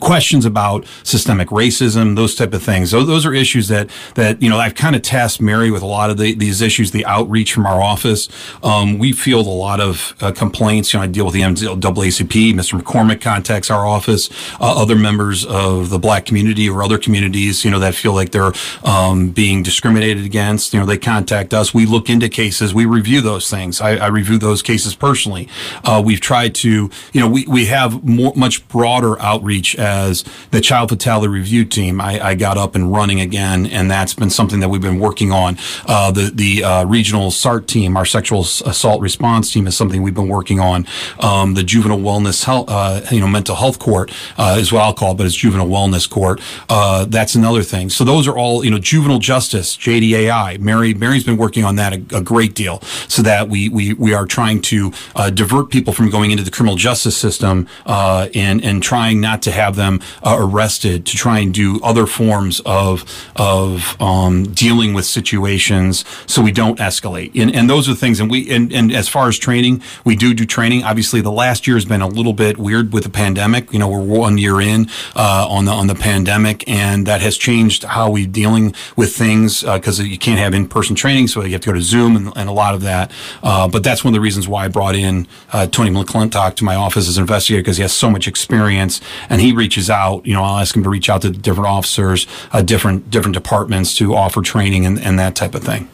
questions 0.01 0.45
about 0.45 0.87
systemic 1.03 1.49
racism, 1.49 2.17
those 2.17 2.35
type 2.35 2.53
of 2.53 2.63
things. 2.63 2.91
Those, 2.91 3.07
those 3.07 3.27
are 3.27 3.35
issues 3.35 3.69
that 3.69 3.91
that 4.15 4.41
you 4.43 4.49
know 4.49 4.59
I've 4.59 4.75
kind 4.75 4.97
of 4.97 5.03
tasked 5.03 5.41
Mary 5.41 5.71
with 5.71 5.83
a 5.83 5.87
lot 5.87 6.11
of 6.11 6.19
the, 6.19 6.35
these 6.35 6.61
issues, 6.61 6.91
the 6.91 7.05
outreach 7.07 7.53
from 7.53 7.67
our 7.67 7.83
office. 7.83 8.29
Um, 8.63 8.99
we 8.99 9.13
field 9.13 9.47
a 9.47 9.51
lot 9.51 9.81
of 9.81 10.15
uh, 10.21 10.33
complaints. 10.33 10.93
You 10.93 11.01
know, 11.01 11.05
I 11.05 11.07
deal 11.07 11.25
with 11.25 11.35
the 11.35 11.43
NAACP. 11.43 12.55
Mr. 12.55 12.81
McCormick 12.81 13.21
contacts 13.21 13.71
our 13.71 13.87
office. 13.87 14.29
Uh, 14.61 14.81
other 14.81 14.97
members 14.97 15.45
of 15.45 15.91
the 15.91 15.99
Black 15.99 16.27
community 16.27 16.69
or 16.69 16.83
other 16.83 16.99
communities, 16.99 17.65
you 17.65 17.71
know, 17.71 17.79
that 17.79 17.95
feel 17.95 18.13
like 18.13 18.31
they're 18.31 18.53
um, 18.85 19.31
being 19.31 19.63
discriminated 19.63 20.25
against. 20.25 20.73
You 20.73 20.81
know, 20.81 20.87
they 20.87 20.99
contact 20.99 21.55
us. 21.55 21.75
We 21.75 21.87
look 21.87 22.09
into 22.09 22.29
cases. 22.29 22.75
We 22.75 22.87
review 22.87 23.21
those 23.21 23.51
things. 23.51 23.81
I, 23.81 23.97
I 23.97 24.07
review 24.09 24.39
those 24.39 24.63
cases 24.63 24.95
personally. 24.95 25.49
Uh, 25.85 26.03
we've 26.05 26.21
tried 26.21 26.55
to, 26.57 26.91
you 27.13 27.21
know, 27.21 27.29
we 27.29 27.47
we 27.47 27.67
have 27.67 28.05
more, 28.05 28.33
much 28.37 28.67
broader 28.69 29.21
outreach 29.21 29.56
outreach 29.57 29.77
as 29.77 30.25
the 30.51 30.61
child 30.61 30.91
fatality 30.91 31.29
review 31.29 31.65
team. 31.65 32.01
I, 32.01 32.21
I, 32.21 32.35
got 32.35 32.59
up 32.59 32.75
and 32.75 32.93
running 32.93 33.21
again, 33.21 33.67
and 33.67 33.91
that's 33.91 34.15
been 34.15 34.31
something 34.31 34.61
that 34.61 34.69
we've 34.69 34.83
been 34.83 34.99
working 34.99 35.33
on. 35.33 35.57
Uh, 35.87 36.11
the 36.11 36.31
the 36.35 36.65
uh, 36.65 36.85
regional 36.85 37.31
SART 37.31 37.67
team, 37.67 37.97
our 37.97 38.05
sexual 38.05 38.41
assault 38.41 39.01
response 39.01 39.53
team, 39.53 39.67
is 39.67 39.77
something 39.77 40.03
we've 40.03 40.15
been 40.15 40.29
working 40.29 40.61
on. 40.61 40.87
Um, 41.21 41.55
the 41.55 41.63
juvenile 41.63 41.99
wellness 41.99 42.45
health, 42.45 42.67
uh, 42.69 43.01
you 43.11 43.21
know, 43.21 43.27
mental 43.27 43.57
health 43.57 43.79
court 43.79 44.13
uh, 44.37 44.57
is 44.59 44.73
what 44.73 44.83
I'll 44.83 44.95
call 44.95 45.13
it, 45.13 45.17
but 45.17 45.27
it's 45.27 45.35
juvenile 45.35 45.69
wellness 45.69 46.09
court. 46.09 46.41
Uh, 46.69 47.07
that's 47.07 47.35
another 47.35 47.63
thing. 47.63 47.89
So 47.89 48.05
those 48.05 48.29
are 48.29 48.37
all, 48.37 48.65
you 48.65 48.71
know, 48.71 48.79
juvenile 48.79 49.19
justice, 49.19 49.77
JDAI. 49.77 50.61
Mary 50.61 50.95
Mary's 50.95 51.25
been 51.25 51.39
working 51.39 51.65
on 51.65 51.77
that 51.77 51.93
a, 51.93 52.19
a 52.19 52.23
great 52.23 52.55
deal, 52.55 52.81
so 53.09 53.23
that 53.23 53.49
we 53.49 53.69
we 53.69 53.95
we 53.95 54.13
are 54.13 54.27
trying 54.27 54.61
to 54.63 54.93
uh, 55.15 55.31
divert 55.31 55.71
people 55.71 55.93
from 55.93 56.11
going 56.11 56.31
into 56.31 56.43
the 56.43 56.51
criminal 56.51 56.77
justice 56.77 57.17
system 57.17 57.67
and 57.87 58.63
and 58.63 58.83
trying 58.83 59.21
not 59.21 59.43
to 59.43 59.46
have 59.51 59.77
them 59.77 60.01
uh, 60.23 60.37
arrested 60.39 61.07
to 61.07 61.17
try 61.17 61.41
and 61.41 61.53
do 61.53 61.81
other 61.83 62.07
forms 62.07 62.61
of 62.61 63.05
of 63.37 64.01
um, 64.01 64.45
dealing 64.53 64.95
with 64.95 65.05
situations 65.05 66.05
so 66.27 66.43
we 66.43 66.53
don't 66.53 66.79
escalate. 66.79 67.31
And, 67.41 67.55
and 67.55 67.69
those 67.69 67.89
are 67.89 67.95
things. 67.95 68.21
And 68.21 68.31
we 68.31 68.51
and, 68.51 68.73
and 68.73 68.93
as 68.93 69.09
far 69.09 69.29
as 69.29 69.39
training, 69.39 69.83
we 70.05 70.17
do 70.17 70.35
do 70.35 70.45
training. 70.45 70.85
Obviously, 70.85 71.21
the 71.21 71.33
last 71.33 71.67
year 71.67 71.77
has 71.77 71.85
been 71.85 72.03
a 72.03 72.09
little 72.09 72.33
bit 72.33 72.59
weird 72.59 72.93
with 72.93 73.05
the 73.05 73.11
pandemic. 73.11 73.73
You 73.73 73.79
know, 73.79 73.89
we're 73.89 74.01
one 74.01 74.39
year 74.39 74.61
in 74.61 74.89
uh, 75.15 75.47
on 75.49 75.65
the 75.65 75.73
on 75.73 75.87
the 75.87 75.95
pandemic, 75.95 76.69
and 76.69 77.07
that 77.07 77.21
has 77.21 77.37
changed 77.37 77.85
how 77.85 78.11
we're 78.11 78.27
dealing 78.27 78.75
with 78.97 79.15
things 79.15 79.63
because 79.63 80.01
uh, 80.01 80.03
you 80.03 80.19
can't 80.19 80.39
have 80.39 80.55
in 80.55 80.69
person 80.69 80.95
training, 80.97 81.29
so 81.29 81.43
you 81.43 81.53
have 81.53 81.61
to 81.63 81.67
go 81.67 81.73
to 81.73 81.83
Zoom 81.83 82.17
and, 82.17 82.33
and 82.37 82.49
a 82.49 82.53
lot 82.53 82.75
of 82.75 82.83
that. 82.83 83.11
Uh, 83.43 83.69
but 83.69 83.83
that's 83.83 84.05
one 84.05 84.13
of 84.13 84.15
the 84.15 84.21
reasons 84.21 84.49
why 84.49 84.65
I 84.65 84.69
brought 84.69 84.95
in 84.95 85.27
uh, 85.53 85.67
Tony 85.67 85.91
McClintock 85.91 86.57
to 86.57 86.65
my 86.65 86.75
office 86.75 87.09
as 87.09 87.19
an 87.19 87.23
investigator 87.23 87.63
because 87.63 87.77
he 87.77 87.83
has 87.83 87.93
so 87.93 88.11
much 88.11 88.29
experience 88.29 89.01
he 89.41 89.53
reaches 89.53 89.91
out, 89.91 90.27
you 90.27 90.35
know, 90.35 90.43
I'll 90.43 90.59
ask 90.59 90.77
him 90.77 90.83
to 90.83 90.91
reach 90.91 91.09
out 91.09 91.23
to 91.23 91.31
different 91.31 91.69
officers, 91.69 92.27
uh, 92.53 92.63
different 92.63 93.11
different 93.11 93.35
departments 93.35 93.97
to 93.99 94.15
offer 94.15 94.43
training 94.43 94.87
and, 94.87 94.99
and 95.01 95.19
that 95.19 95.35
type 95.35 95.55
of 95.55 95.63
thing. 95.63 95.89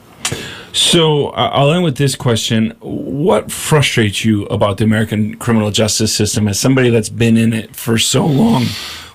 So 0.72 1.28
uh, 1.28 1.50
I'll 1.52 1.72
end 1.72 1.84
with 1.84 1.96
this 1.96 2.14
question: 2.14 2.74
What 2.80 3.52
frustrates 3.52 4.24
you 4.24 4.46
about 4.46 4.78
the 4.78 4.84
American 4.84 5.36
criminal 5.36 5.70
justice 5.70 6.14
system 6.14 6.48
as 6.48 6.58
somebody 6.58 6.90
that's 6.90 7.10
been 7.10 7.36
in 7.36 7.52
it 7.52 7.76
for 7.76 7.98
so 7.98 8.24
long? 8.24 8.64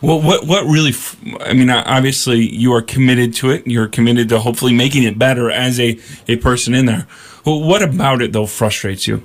Well, 0.02 0.22
what 0.22 0.46
what 0.46 0.66
really? 0.66 0.94
I 1.42 1.54
mean, 1.54 1.72
obviously, 1.72 2.40
you 2.40 2.74
are 2.74 2.84
committed 2.84 3.34
to 3.36 3.50
it. 3.50 3.66
You're 3.66 3.88
committed 3.88 4.30
to 4.30 4.40
hopefully 4.40 4.74
making 4.74 5.04
it 5.04 5.18
better 5.18 5.50
as 5.50 5.80
a 5.80 6.00
a 6.28 6.38
person 6.38 6.76
in 6.76 6.86
there. 6.86 7.08
Well, 7.44 7.62
what 7.62 7.82
about 7.82 8.22
it 8.22 8.34
though 8.34 8.46
frustrates 8.46 9.08
you? 9.08 9.24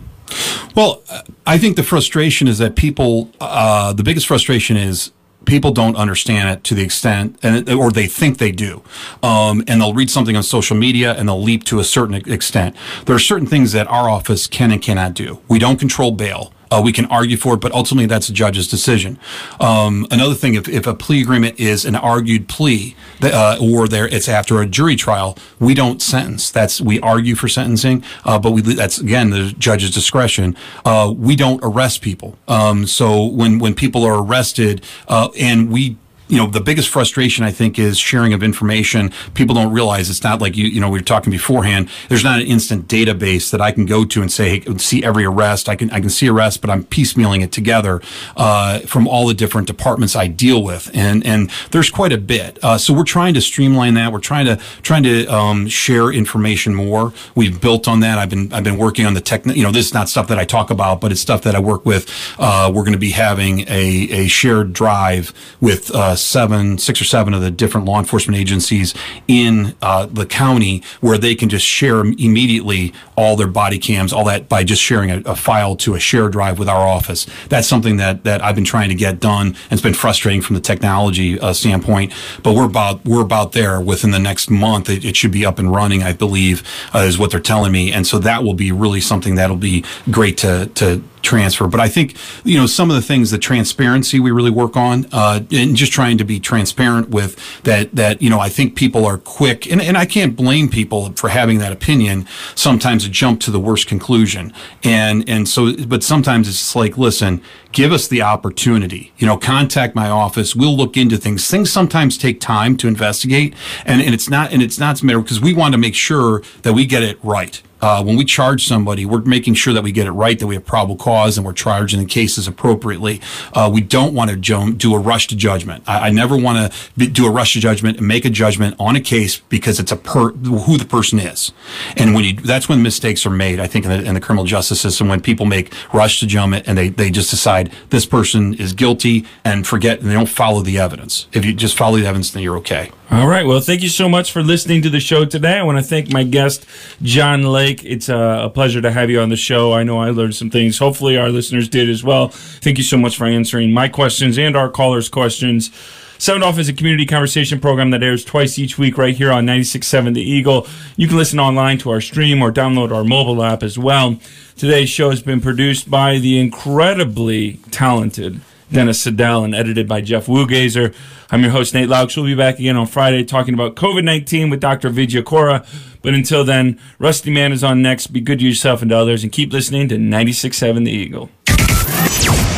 Well, 0.74 1.02
I 1.46 1.58
think 1.58 1.76
the 1.76 1.82
frustration 1.82 2.48
is 2.48 2.58
that 2.58 2.76
people, 2.76 3.30
uh, 3.40 3.92
the 3.92 4.02
biggest 4.02 4.26
frustration 4.26 4.76
is 4.76 5.12
people 5.44 5.72
don't 5.72 5.96
understand 5.96 6.48
it 6.48 6.64
to 6.64 6.74
the 6.74 6.82
extent, 6.82 7.38
and 7.42 7.68
or 7.68 7.90
they 7.90 8.06
think 8.06 8.38
they 8.38 8.52
do, 8.52 8.82
um, 9.22 9.64
and 9.66 9.80
they'll 9.80 9.94
read 9.94 10.10
something 10.10 10.36
on 10.36 10.42
social 10.42 10.76
media 10.76 11.14
and 11.14 11.28
they'll 11.28 11.42
leap 11.42 11.64
to 11.64 11.80
a 11.80 11.84
certain 11.84 12.14
extent. 12.30 12.76
There 13.06 13.16
are 13.16 13.20
certain 13.20 13.46
things 13.46 13.72
that 13.72 13.86
our 13.88 14.08
office 14.08 14.46
can 14.46 14.70
and 14.70 14.80
cannot 14.80 15.14
do. 15.14 15.40
We 15.48 15.58
don't 15.58 15.78
control 15.78 16.12
bail. 16.12 16.52
Uh, 16.72 16.80
we 16.82 16.92
can 16.92 17.04
argue 17.06 17.36
for 17.36 17.54
it, 17.54 17.60
but 17.60 17.70
ultimately 17.72 18.06
that's 18.06 18.28
the 18.28 18.32
judge's 18.32 18.66
decision. 18.66 19.18
Um, 19.60 20.06
another 20.10 20.34
thing, 20.34 20.54
if, 20.54 20.68
if 20.68 20.86
a 20.86 20.94
plea 20.94 21.20
agreement 21.20 21.60
is 21.60 21.84
an 21.84 21.96
argued 21.96 22.48
plea, 22.48 22.96
uh, 23.22 23.58
or 23.60 23.86
there 23.86 24.08
it's 24.08 24.28
after 24.28 24.60
a 24.60 24.66
jury 24.66 24.96
trial, 24.96 25.36
we 25.60 25.74
don't 25.74 26.00
sentence. 26.00 26.50
That's 26.50 26.80
we 26.80 26.98
argue 27.00 27.34
for 27.34 27.48
sentencing, 27.48 28.02
uh, 28.24 28.38
but 28.38 28.52
we 28.52 28.62
that's 28.62 28.98
again 28.98 29.30
the 29.30 29.54
judge's 29.58 29.90
discretion. 29.90 30.56
Uh, 30.84 31.12
we 31.16 31.36
don't 31.36 31.60
arrest 31.62 32.00
people. 32.00 32.38
Um, 32.48 32.86
so 32.86 33.24
when 33.24 33.58
when 33.58 33.74
people 33.74 34.04
are 34.04 34.22
arrested, 34.22 34.84
uh, 35.08 35.28
and 35.38 35.70
we 35.70 35.96
you 36.32 36.38
know, 36.38 36.46
the 36.46 36.62
biggest 36.62 36.88
frustration 36.88 37.44
I 37.44 37.50
think 37.50 37.78
is 37.78 37.98
sharing 37.98 38.32
of 38.32 38.42
information. 38.42 39.12
People 39.34 39.54
don't 39.54 39.70
realize 39.70 40.08
it's 40.08 40.24
not 40.24 40.40
like 40.40 40.56
you, 40.56 40.64
you 40.64 40.80
know, 40.80 40.88
we 40.88 40.98
were 40.98 41.04
talking 41.04 41.30
beforehand. 41.30 41.90
There's 42.08 42.24
not 42.24 42.40
an 42.40 42.46
instant 42.46 42.88
database 42.88 43.50
that 43.50 43.60
I 43.60 43.70
can 43.70 43.84
go 43.84 44.06
to 44.06 44.22
and 44.22 44.32
say, 44.32 44.60
hey, 44.60 44.78
see 44.78 45.04
every 45.04 45.26
arrest. 45.26 45.68
I 45.68 45.76
can, 45.76 45.90
I 45.90 46.00
can 46.00 46.08
see 46.08 46.30
arrests, 46.30 46.56
but 46.56 46.70
I'm 46.70 46.84
piecemealing 46.84 47.42
it 47.42 47.52
together, 47.52 48.00
uh, 48.34 48.78
from 48.80 49.06
all 49.06 49.26
the 49.26 49.34
different 49.34 49.66
departments 49.66 50.16
I 50.16 50.26
deal 50.26 50.62
with. 50.62 50.90
And, 50.94 51.22
and 51.26 51.50
there's 51.70 51.90
quite 51.90 52.14
a 52.14 52.18
bit. 52.18 52.58
Uh, 52.64 52.78
so 52.78 52.94
we're 52.94 53.04
trying 53.04 53.34
to 53.34 53.42
streamline 53.42 53.92
that. 53.94 54.10
We're 54.10 54.20
trying 54.20 54.46
to, 54.46 54.56
trying 54.80 55.02
to, 55.02 55.26
um, 55.26 55.68
share 55.68 56.10
information 56.10 56.74
more. 56.74 57.12
We've 57.34 57.60
built 57.60 57.86
on 57.86 58.00
that. 58.00 58.16
I've 58.16 58.30
been, 58.30 58.50
I've 58.54 58.64
been 58.64 58.78
working 58.78 59.04
on 59.04 59.12
the 59.12 59.20
tech, 59.20 59.44
you 59.44 59.62
know, 59.62 59.70
this 59.70 59.84
is 59.84 59.92
not 59.92 60.08
stuff 60.08 60.28
that 60.28 60.38
I 60.38 60.46
talk 60.46 60.70
about, 60.70 61.02
but 61.02 61.12
it's 61.12 61.20
stuff 61.20 61.42
that 61.42 61.54
I 61.54 61.60
work 61.60 61.84
with. 61.84 62.08
Uh, 62.38 62.72
we're 62.74 62.84
going 62.84 62.94
to 62.94 62.98
be 62.98 63.10
having 63.10 63.68
a, 63.68 64.08
a 64.22 64.28
shared 64.28 64.72
drive 64.72 65.34
with, 65.60 65.94
uh, 65.94 66.16
seven, 66.22 66.78
six 66.78 67.00
or 67.00 67.04
seven 67.04 67.34
of 67.34 67.40
the 67.40 67.50
different 67.50 67.86
law 67.86 67.98
enforcement 67.98 68.38
agencies 68.38 68.94
in 69.28 69.74
uh, 69.82 70.06
the 70.06 70.26
county 70.26 70.82
where 71.00 71.18
they 71.18 71.34
can 71.34 71.48
just 71.48 71.66
share 71.66 72.00
immediately 72.00 72.92
all 73.16 73.36
their 73.36 73.46
body 73.46 73.78
cams, 73.78 74.12
all 74.12 74.24
that 74.24 74.48
by 74.48 74.64
just 74.64 74.82
sharing 74.82 75.10
a, 75.10 75.18
a, 75.26 75.36
file 75.36 75.76
to 75.76 75.94
a 75.94 76.00
shared 76.00 76.32
drive 76.32 76.58
with 76.58 76.68
our 76.68 76.86
office. 76.86 77.26
That's 77.48 77.68
something 77.68 77.96
that 77.96 78.24
that 78.24 78.42
I've 78.42 78.54
been 78.54 78.64
trying 78.64 78.88
to 78.88 78.94
get 78.94 79.20
done, 79.20 79.48
and 79.48 79.72
it's 79.72 79.82
been 79.82 79.94
frustrating 79.94 80.42
from 80.42 80.54
the 80.54 80.60
technology 80.60 81.38
uh, 81.38 81.52
standpoint. 81.52 82.12
But 82.42 82.54
we're 82.54 82.66
about 82.66 83.04
we're 83.04 83.22
about 83.22 83.52
there 83.52 83.80
within 83.80 84.10
the 84.10 84.18
next 84.18 84.50
month. 84.50 84.88
It, 84.88 85.04
it 85.04 85.16
should 85.16 85.32
be 85.32 85.44
up 85.44 85.58
and 85.58 85.72
running, 85.72 86.02
I 86.02 86.12
believe, 86.12 86.62
uh, 86.94 87.00
is 87.00 87.18
what 87.18 87.30
they're 87.30 87.40
telling 87.40 87.72
me, 87.72 87.92
and 87.92 88.06
so 88.06 88.18
that 88.20 88.44
will 88.44 88.54
be 88.54 88.72
really 88.72 89.00
something 89.00 89.34
that'll 89.34 89.56
be 89.56 89.84
great 90.10 90.38
to 90.38 90.66
to 90.74 91.02
transfer. 91.22 91.66
But 91.66 91.80
I 91.80 91.88
think, 91.88 92.16
you 92.44 92.58
know, 92.58 92.66
some 92.66 92.90
of 92.90 92.96
the 92.96 93.02
things, 93.02 93.30
the 93.30 93.38
transparency 93.38 94.20
we 94.20 94.30
really 94.30 94.50
work 94.50 94.76
on, 94.76 95.06
uh, 95.12 95.40
and 95.50 95.76
just 95.76 95.92
trying 95.92 96.18
to 96.18 96.24
be 96.24 96.40
transparent 96.40 97.10
with 97.10 97.36
that, 97.62 97.94
that, 97.94 98.20
you 98.20 98.28
know, 98.28 98.40
I 98.40 98.48
think 98.48 98.74
people 98.74 99.06
are 99.06 99.18
quick 99.18 99.70
and, 99.70 99.80
and 99.80 99.96
I 99.96 100.06
can't 100.06 100.36
blame 100.36 100.68
people 100.68 101.12
for 101.12 101.28
having 101.28 101.58
that 101.58 101.72
opinion 101.72 102.26
sometimes 102.54 103.08
jump 103.08 103.40
to 103.42 103.50
the 103.50 103.60
worst 103.60 103.86
conclusion. 103.86 104.52
And, 104.82 105.28
and 105.28 105.48
so, 105.48 105.74
but 105.86 106.02
sometimes 106.02 106.48
it's 106.48 106.76
like, 106.76 106.98
listen, 106.98 107.42
give 107.72 107.92
us 107.92 108.08
the 108.08 108.22
opportunity, 108.22 109.12
you 109.16 109.26
know, 109.26 109.36
contact 109.36 109.94
my 109.94 110.08
office. 110.08 110.54
We'll 110.54 110.76
look 110.76 110.96
into 110.96 111.16
things. 111.16 111.48
Things 111.48 111.70
sometimes 111.72 112.18
take 112.18 112.40
time 112.40 112.76
to 112.78 112.88
investigate 112.88 113.54
and, 113.86 114.02
and 114.02 114.14
it's 114.14 114.28
not, 114.28 114.52
and 114.52 114.62
it's 114.62 114.78
not 114.78 115.00
because 115.00 115.40
we 115.40 115.54
want 115.54 115.72
to 115.72 115.78
make 115.78 115.94
sure 115.94 116.42
that 116.62 116.74
we 116.74 116.84
get 116.84 117.02
it 117.02 117.18
right 117.22 117.62
uh, 117.82 118.02
when 118.02 118.16
we 118.16 118.24
charge 118.24 118.66
somebody, 118.66 119.04
we're 119.04 119.20
making 119.22 119.54
sure 119.54 119.74
that 119.74 119.82
we 119.82 119.92
get 119.92 120.06
it 120.06 120.12
right, 120.12 120.38
that 120.38 120.46
we 120.46 120.54
have 120.54 120.64
probable 120.64 120.96
cause, 120.96 121.36
and 121.36 121.44
we're 121.44 121.52
charging 121.52 122.00
the 122.00 122.06
cases 122.06 122.46
appropriately. 122.46 123.20
Uh, 123.52 123.70
we 123.72 123.80
don't 123.80 124.14
want 124.14 124.30
to 124.30 124.72
do 124.72 124.94
a 124.94 124.98
rush 124.98 125.26
to 125.26 125.36
judgment. 125.36 125.82
I, 125.86 126.08
I 126.08 126.10
never 126.10 126.36
want 126.36 126.72
to 126.72 127.06
do 127.08 127.26
a 127.26 127.30
rush 127.30 127.54
to 127.54 127.60
judgment 127.60 127.98
and 127.98 128.06
make 128.06 128.24
a 128.24 128.30
judgment 128.30 128.76
on 128.78 128.96
a 128.96 129.00
case 129.00 129.38
because 129.38 129.80
it's 129.80 129.92
a 129.92 129.96
per 129.96 130.30
who 130.32 130.78
the 130.78 130.84
person 130.84 131.18
is, 131.18 131.52
and 131.96 132.14
when 132.14 132.24
you 132.24 132.34
that's 132.34 132.68
when 132.68 132.82
mistakes 132.82 133.26
are 133.26 133.30
made. 133.30 133.60
I 133.60 133.66
think 133.66 133.84
in 133.84 133.90
the, 133.90 134.08
in 134.08 134.14
the 134.14 134.20
criminal 134.20 134.44
justice 134.44 134.80
system, 134.80 135.08
when 135.08 135.20
people 135.20 135.46
make 135.46 135.72
rush 135.92 136.20
to 136.20 136.26
judgment 136.26 136.66
and 136.66 136.78
they 136.78 136.88
they 136.88 137.10
just 137.10 137.30
decide 137.30 137.72
this 137.90 138.06
person 138.06 138.54
is 138.54 138.72
guilty 138.72 139.26
and 139.44 139.66
forget 139.66 140.00
and 140.00 140.08
they 140.08 140.14
don't 140.14 140.28
follow 140.28 140.62
the 140.62 140.78
evidence. 140.78 141.26
If 141.32 141.44
you 141.44 141.52
just 141.52 141.76
follow 141.76 141.96
the 141.96 142.06
evidence, 142.06 142.30
then 142.30 142.42
you're 142.42 142.56
okay. 142.58 142.90
All 143.10 143.28
right. 143.28 143.46
Well, 143.46 143.60
thank 143.60 143.82
you 143.82 143.90
so 143.90 144.08
much 144.08 144.32
for 144.32 144.42
listening 144.42 144.80
to 144.82 144.90
the 144.90 144.98
show 144.98 145.26
today. 145.26 145.58
I 145.58 145.62
want 145.64 145.76
to 145.76 145.84
thank 145.84 146.10
my 146.10 146.24
guest, 146.24 146.64
John 147.02 147.42
Lake. 147.42 147.71
It's 147.84 148.08
uh, 148.08 148.42
a, 148.44 148.50
pleasure 148.50 148.80
to 148.80 148.90
have 148.90 149.10
you 149.10 149.20
on 149.20 149.28
the 149.28 149.36
show. 149.36 149.72
I 149.72 149.82
know 149.82 149.98
I 149.98 150.10
learned 150.10 150.34
some 150.34 150.50
things. 150.50 150.78
Hopefully, 150.78 151.16
our 151.16 151.30
listeners 151.30 151.68
did 151.68 151.88
as 151.88 152.04
well. 152.04 152.28
Thank 152.28 152.78
you 152.78 152.84
so 152.84 152.98
much 152.98 153.16
for 153.16 153.26
answering 153.26 153.72
my 153.72 153.88
questions 153.88 154.38
and 154.38 154.56
our 154.56 154.68
callers' 154.68 155.08
questions. 155.08 155.70
Sound 156.18 156.44
Off 156.44 156.58
is 156.58 156.68
a 156.68 156.72
community 156.72 157.04
conversation 157.04 157.58
program 157.58 157.90
that 157.90 158.02
airs 158.02 158.24
twice 158.24 158.56
each 158.56 158.78
week 158.78 158.96
right 158.96 159.16
here 159.16 159.32
on 159.32 159.44
96.7 159.44 160.14
The 160.14 160.22
Eagle. 160.22 160.68
You 160.96 161.08
can 161.08 161.16
listen 161.16 161.40
online 161.40 161.78
to 161.78 161.90
our 161.90 162.00
stream 162.00 162.42
or 162.42 162.52
download 162.52 162.94
our 162.94 163.02
mobile 163.02 163.42
app 163.42 163.64
as 163.64 163.76
well. 163.76 164.18
Today's 164.56 164.88
show 164.88 165.10
has 165.10 165.20
been 165.20 165.40
produced 165.40 165.90
by 165.90 166.18
the 166.18 166.38
incredibly 166.38 167.54
talented 167.72 168.40
Dennis 168.70 169.02
Siddall 169.02 169.44
and 169.44 169.54
edited 169.54 169.88
by 169.88 170.00
Jeff 170.00 170.26
Wuggazer. 170.26 170.94
I'm 171.30 171.42
your 171.42 171.50
host, 171.50 171.74
Nate 171.74 171.88
Loucks. 171.88 172.16
We'll 172.16 172.26
be 172.26 172.34
back 172.34 172.58
again 172.58 172.76
on 172.76 172.86
Friday 172.86 173.24
talking 173.24 173.54
about 173.54 173.74
COVID 173.74 174.04
19 174.04 174.50
with 174.50 174.60
Dr. 174.60 174.90
Vijay 174.90 175.24
Kora. 175.24 175.64
But 176.02 176.14
until 176.14 176.44
then, 176.44 176.78
Rusty 176.98 177.30
Man 177.30 177.52
is 177.52 177.64
on 177.64 177.80
next. 177.80 178.08
Be 178.08 178.20
good 178.20 178.40
to 178.40 178.44
yourself 178.44 178.82
and 178.82 178.90
to 178.90 178.96
others 178.96 179.22
and 179.22 179.32
keep 179.32 179.52
listening 179.52 179.88
to 179.88 179.96
96.7 179.96 180.84
The 180.84 180.90
Eagle. 180.90 181.30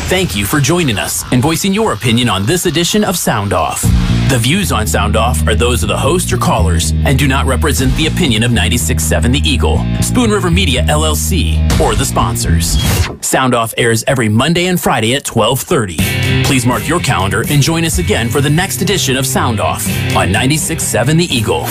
Thank 0.07 0.35
you 0.35 0.45
for 0.45 0.59
joining 0.59 0.99
us 0.99 1.23
and 1.31 1.41
voicing 1.41 1.73
your 1.73 1.93
opinion 1.93 2.29
on 2.29 2.45
this 2.45 2.67
edition 2.67 3.03
of 3.03 3.17
Sound 3.17 3.53
Off. 3.53 3.81
The 4.29 4.37
views 4.39 4.71
on 4.71 4.85
Sound 4.85 5.15
Off 5.15 5.47
are 5.47 5.55
those 5.55 5.81
of 5.83 5.89
the 5.89 5.97
host 5.97 6.31
or 6.31 6.37
callers 6.37 6.91
and 6.91 7.17
do 7.17 7.27
not 7.27 7.45
represent 7.45 7.95
the 7.95 8.07
opinion 8.07 8.43
of 8.43 8.51
96.7 8.51 9.31
The 9.31 9.39
Eagle, 9.39 9.83
Spoon 10.01 10.29
River 10.29 10.51
Media 10.51 10.83
LLC, 10.83 11.57
or 11.79 11.95
the 11.95 12.05
sponsors. 12.05 12.77
Sound 13.25 13.55
Off 13.55 13.73
airs 13.77 14.03
every 14.05 14.29
Monday 14.29 14.67
and 14.67 14.79
Friday 14.79 15.15
at 15.15 15.23
12:30. 15.23 16.43
Please 16.43 16.65
mark 16.65 16.87
your 16.87 16.99
calendar 16.99 17.43
and 17.49 17.61
join 17.61 17.83
us 17.83 17.97
again 17.97 18.29
for 18.29 18.41
the 18.41 18.49
next 18.49 18.81
edition 18.81 19.17
of 19.17 19.25
Sound 19.25 19.59
Off 19.59 19.87
on 20.15 20.31
96.7 20.31 21.17
The 21.17 21.25
Eagle. 21.25 21.65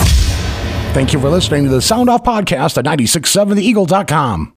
Thank 0.94 1.12
you 1.12 1.18
for 1.20 1.28
listening 1.28 1.64
to 1.64 1.70
the 1.70 1.82
Sound 1.82 2.08
Off 2.08 2.22
podcast 2.22 2.78
at 2.78 2.84
967theeagle.com. 2.84 4.52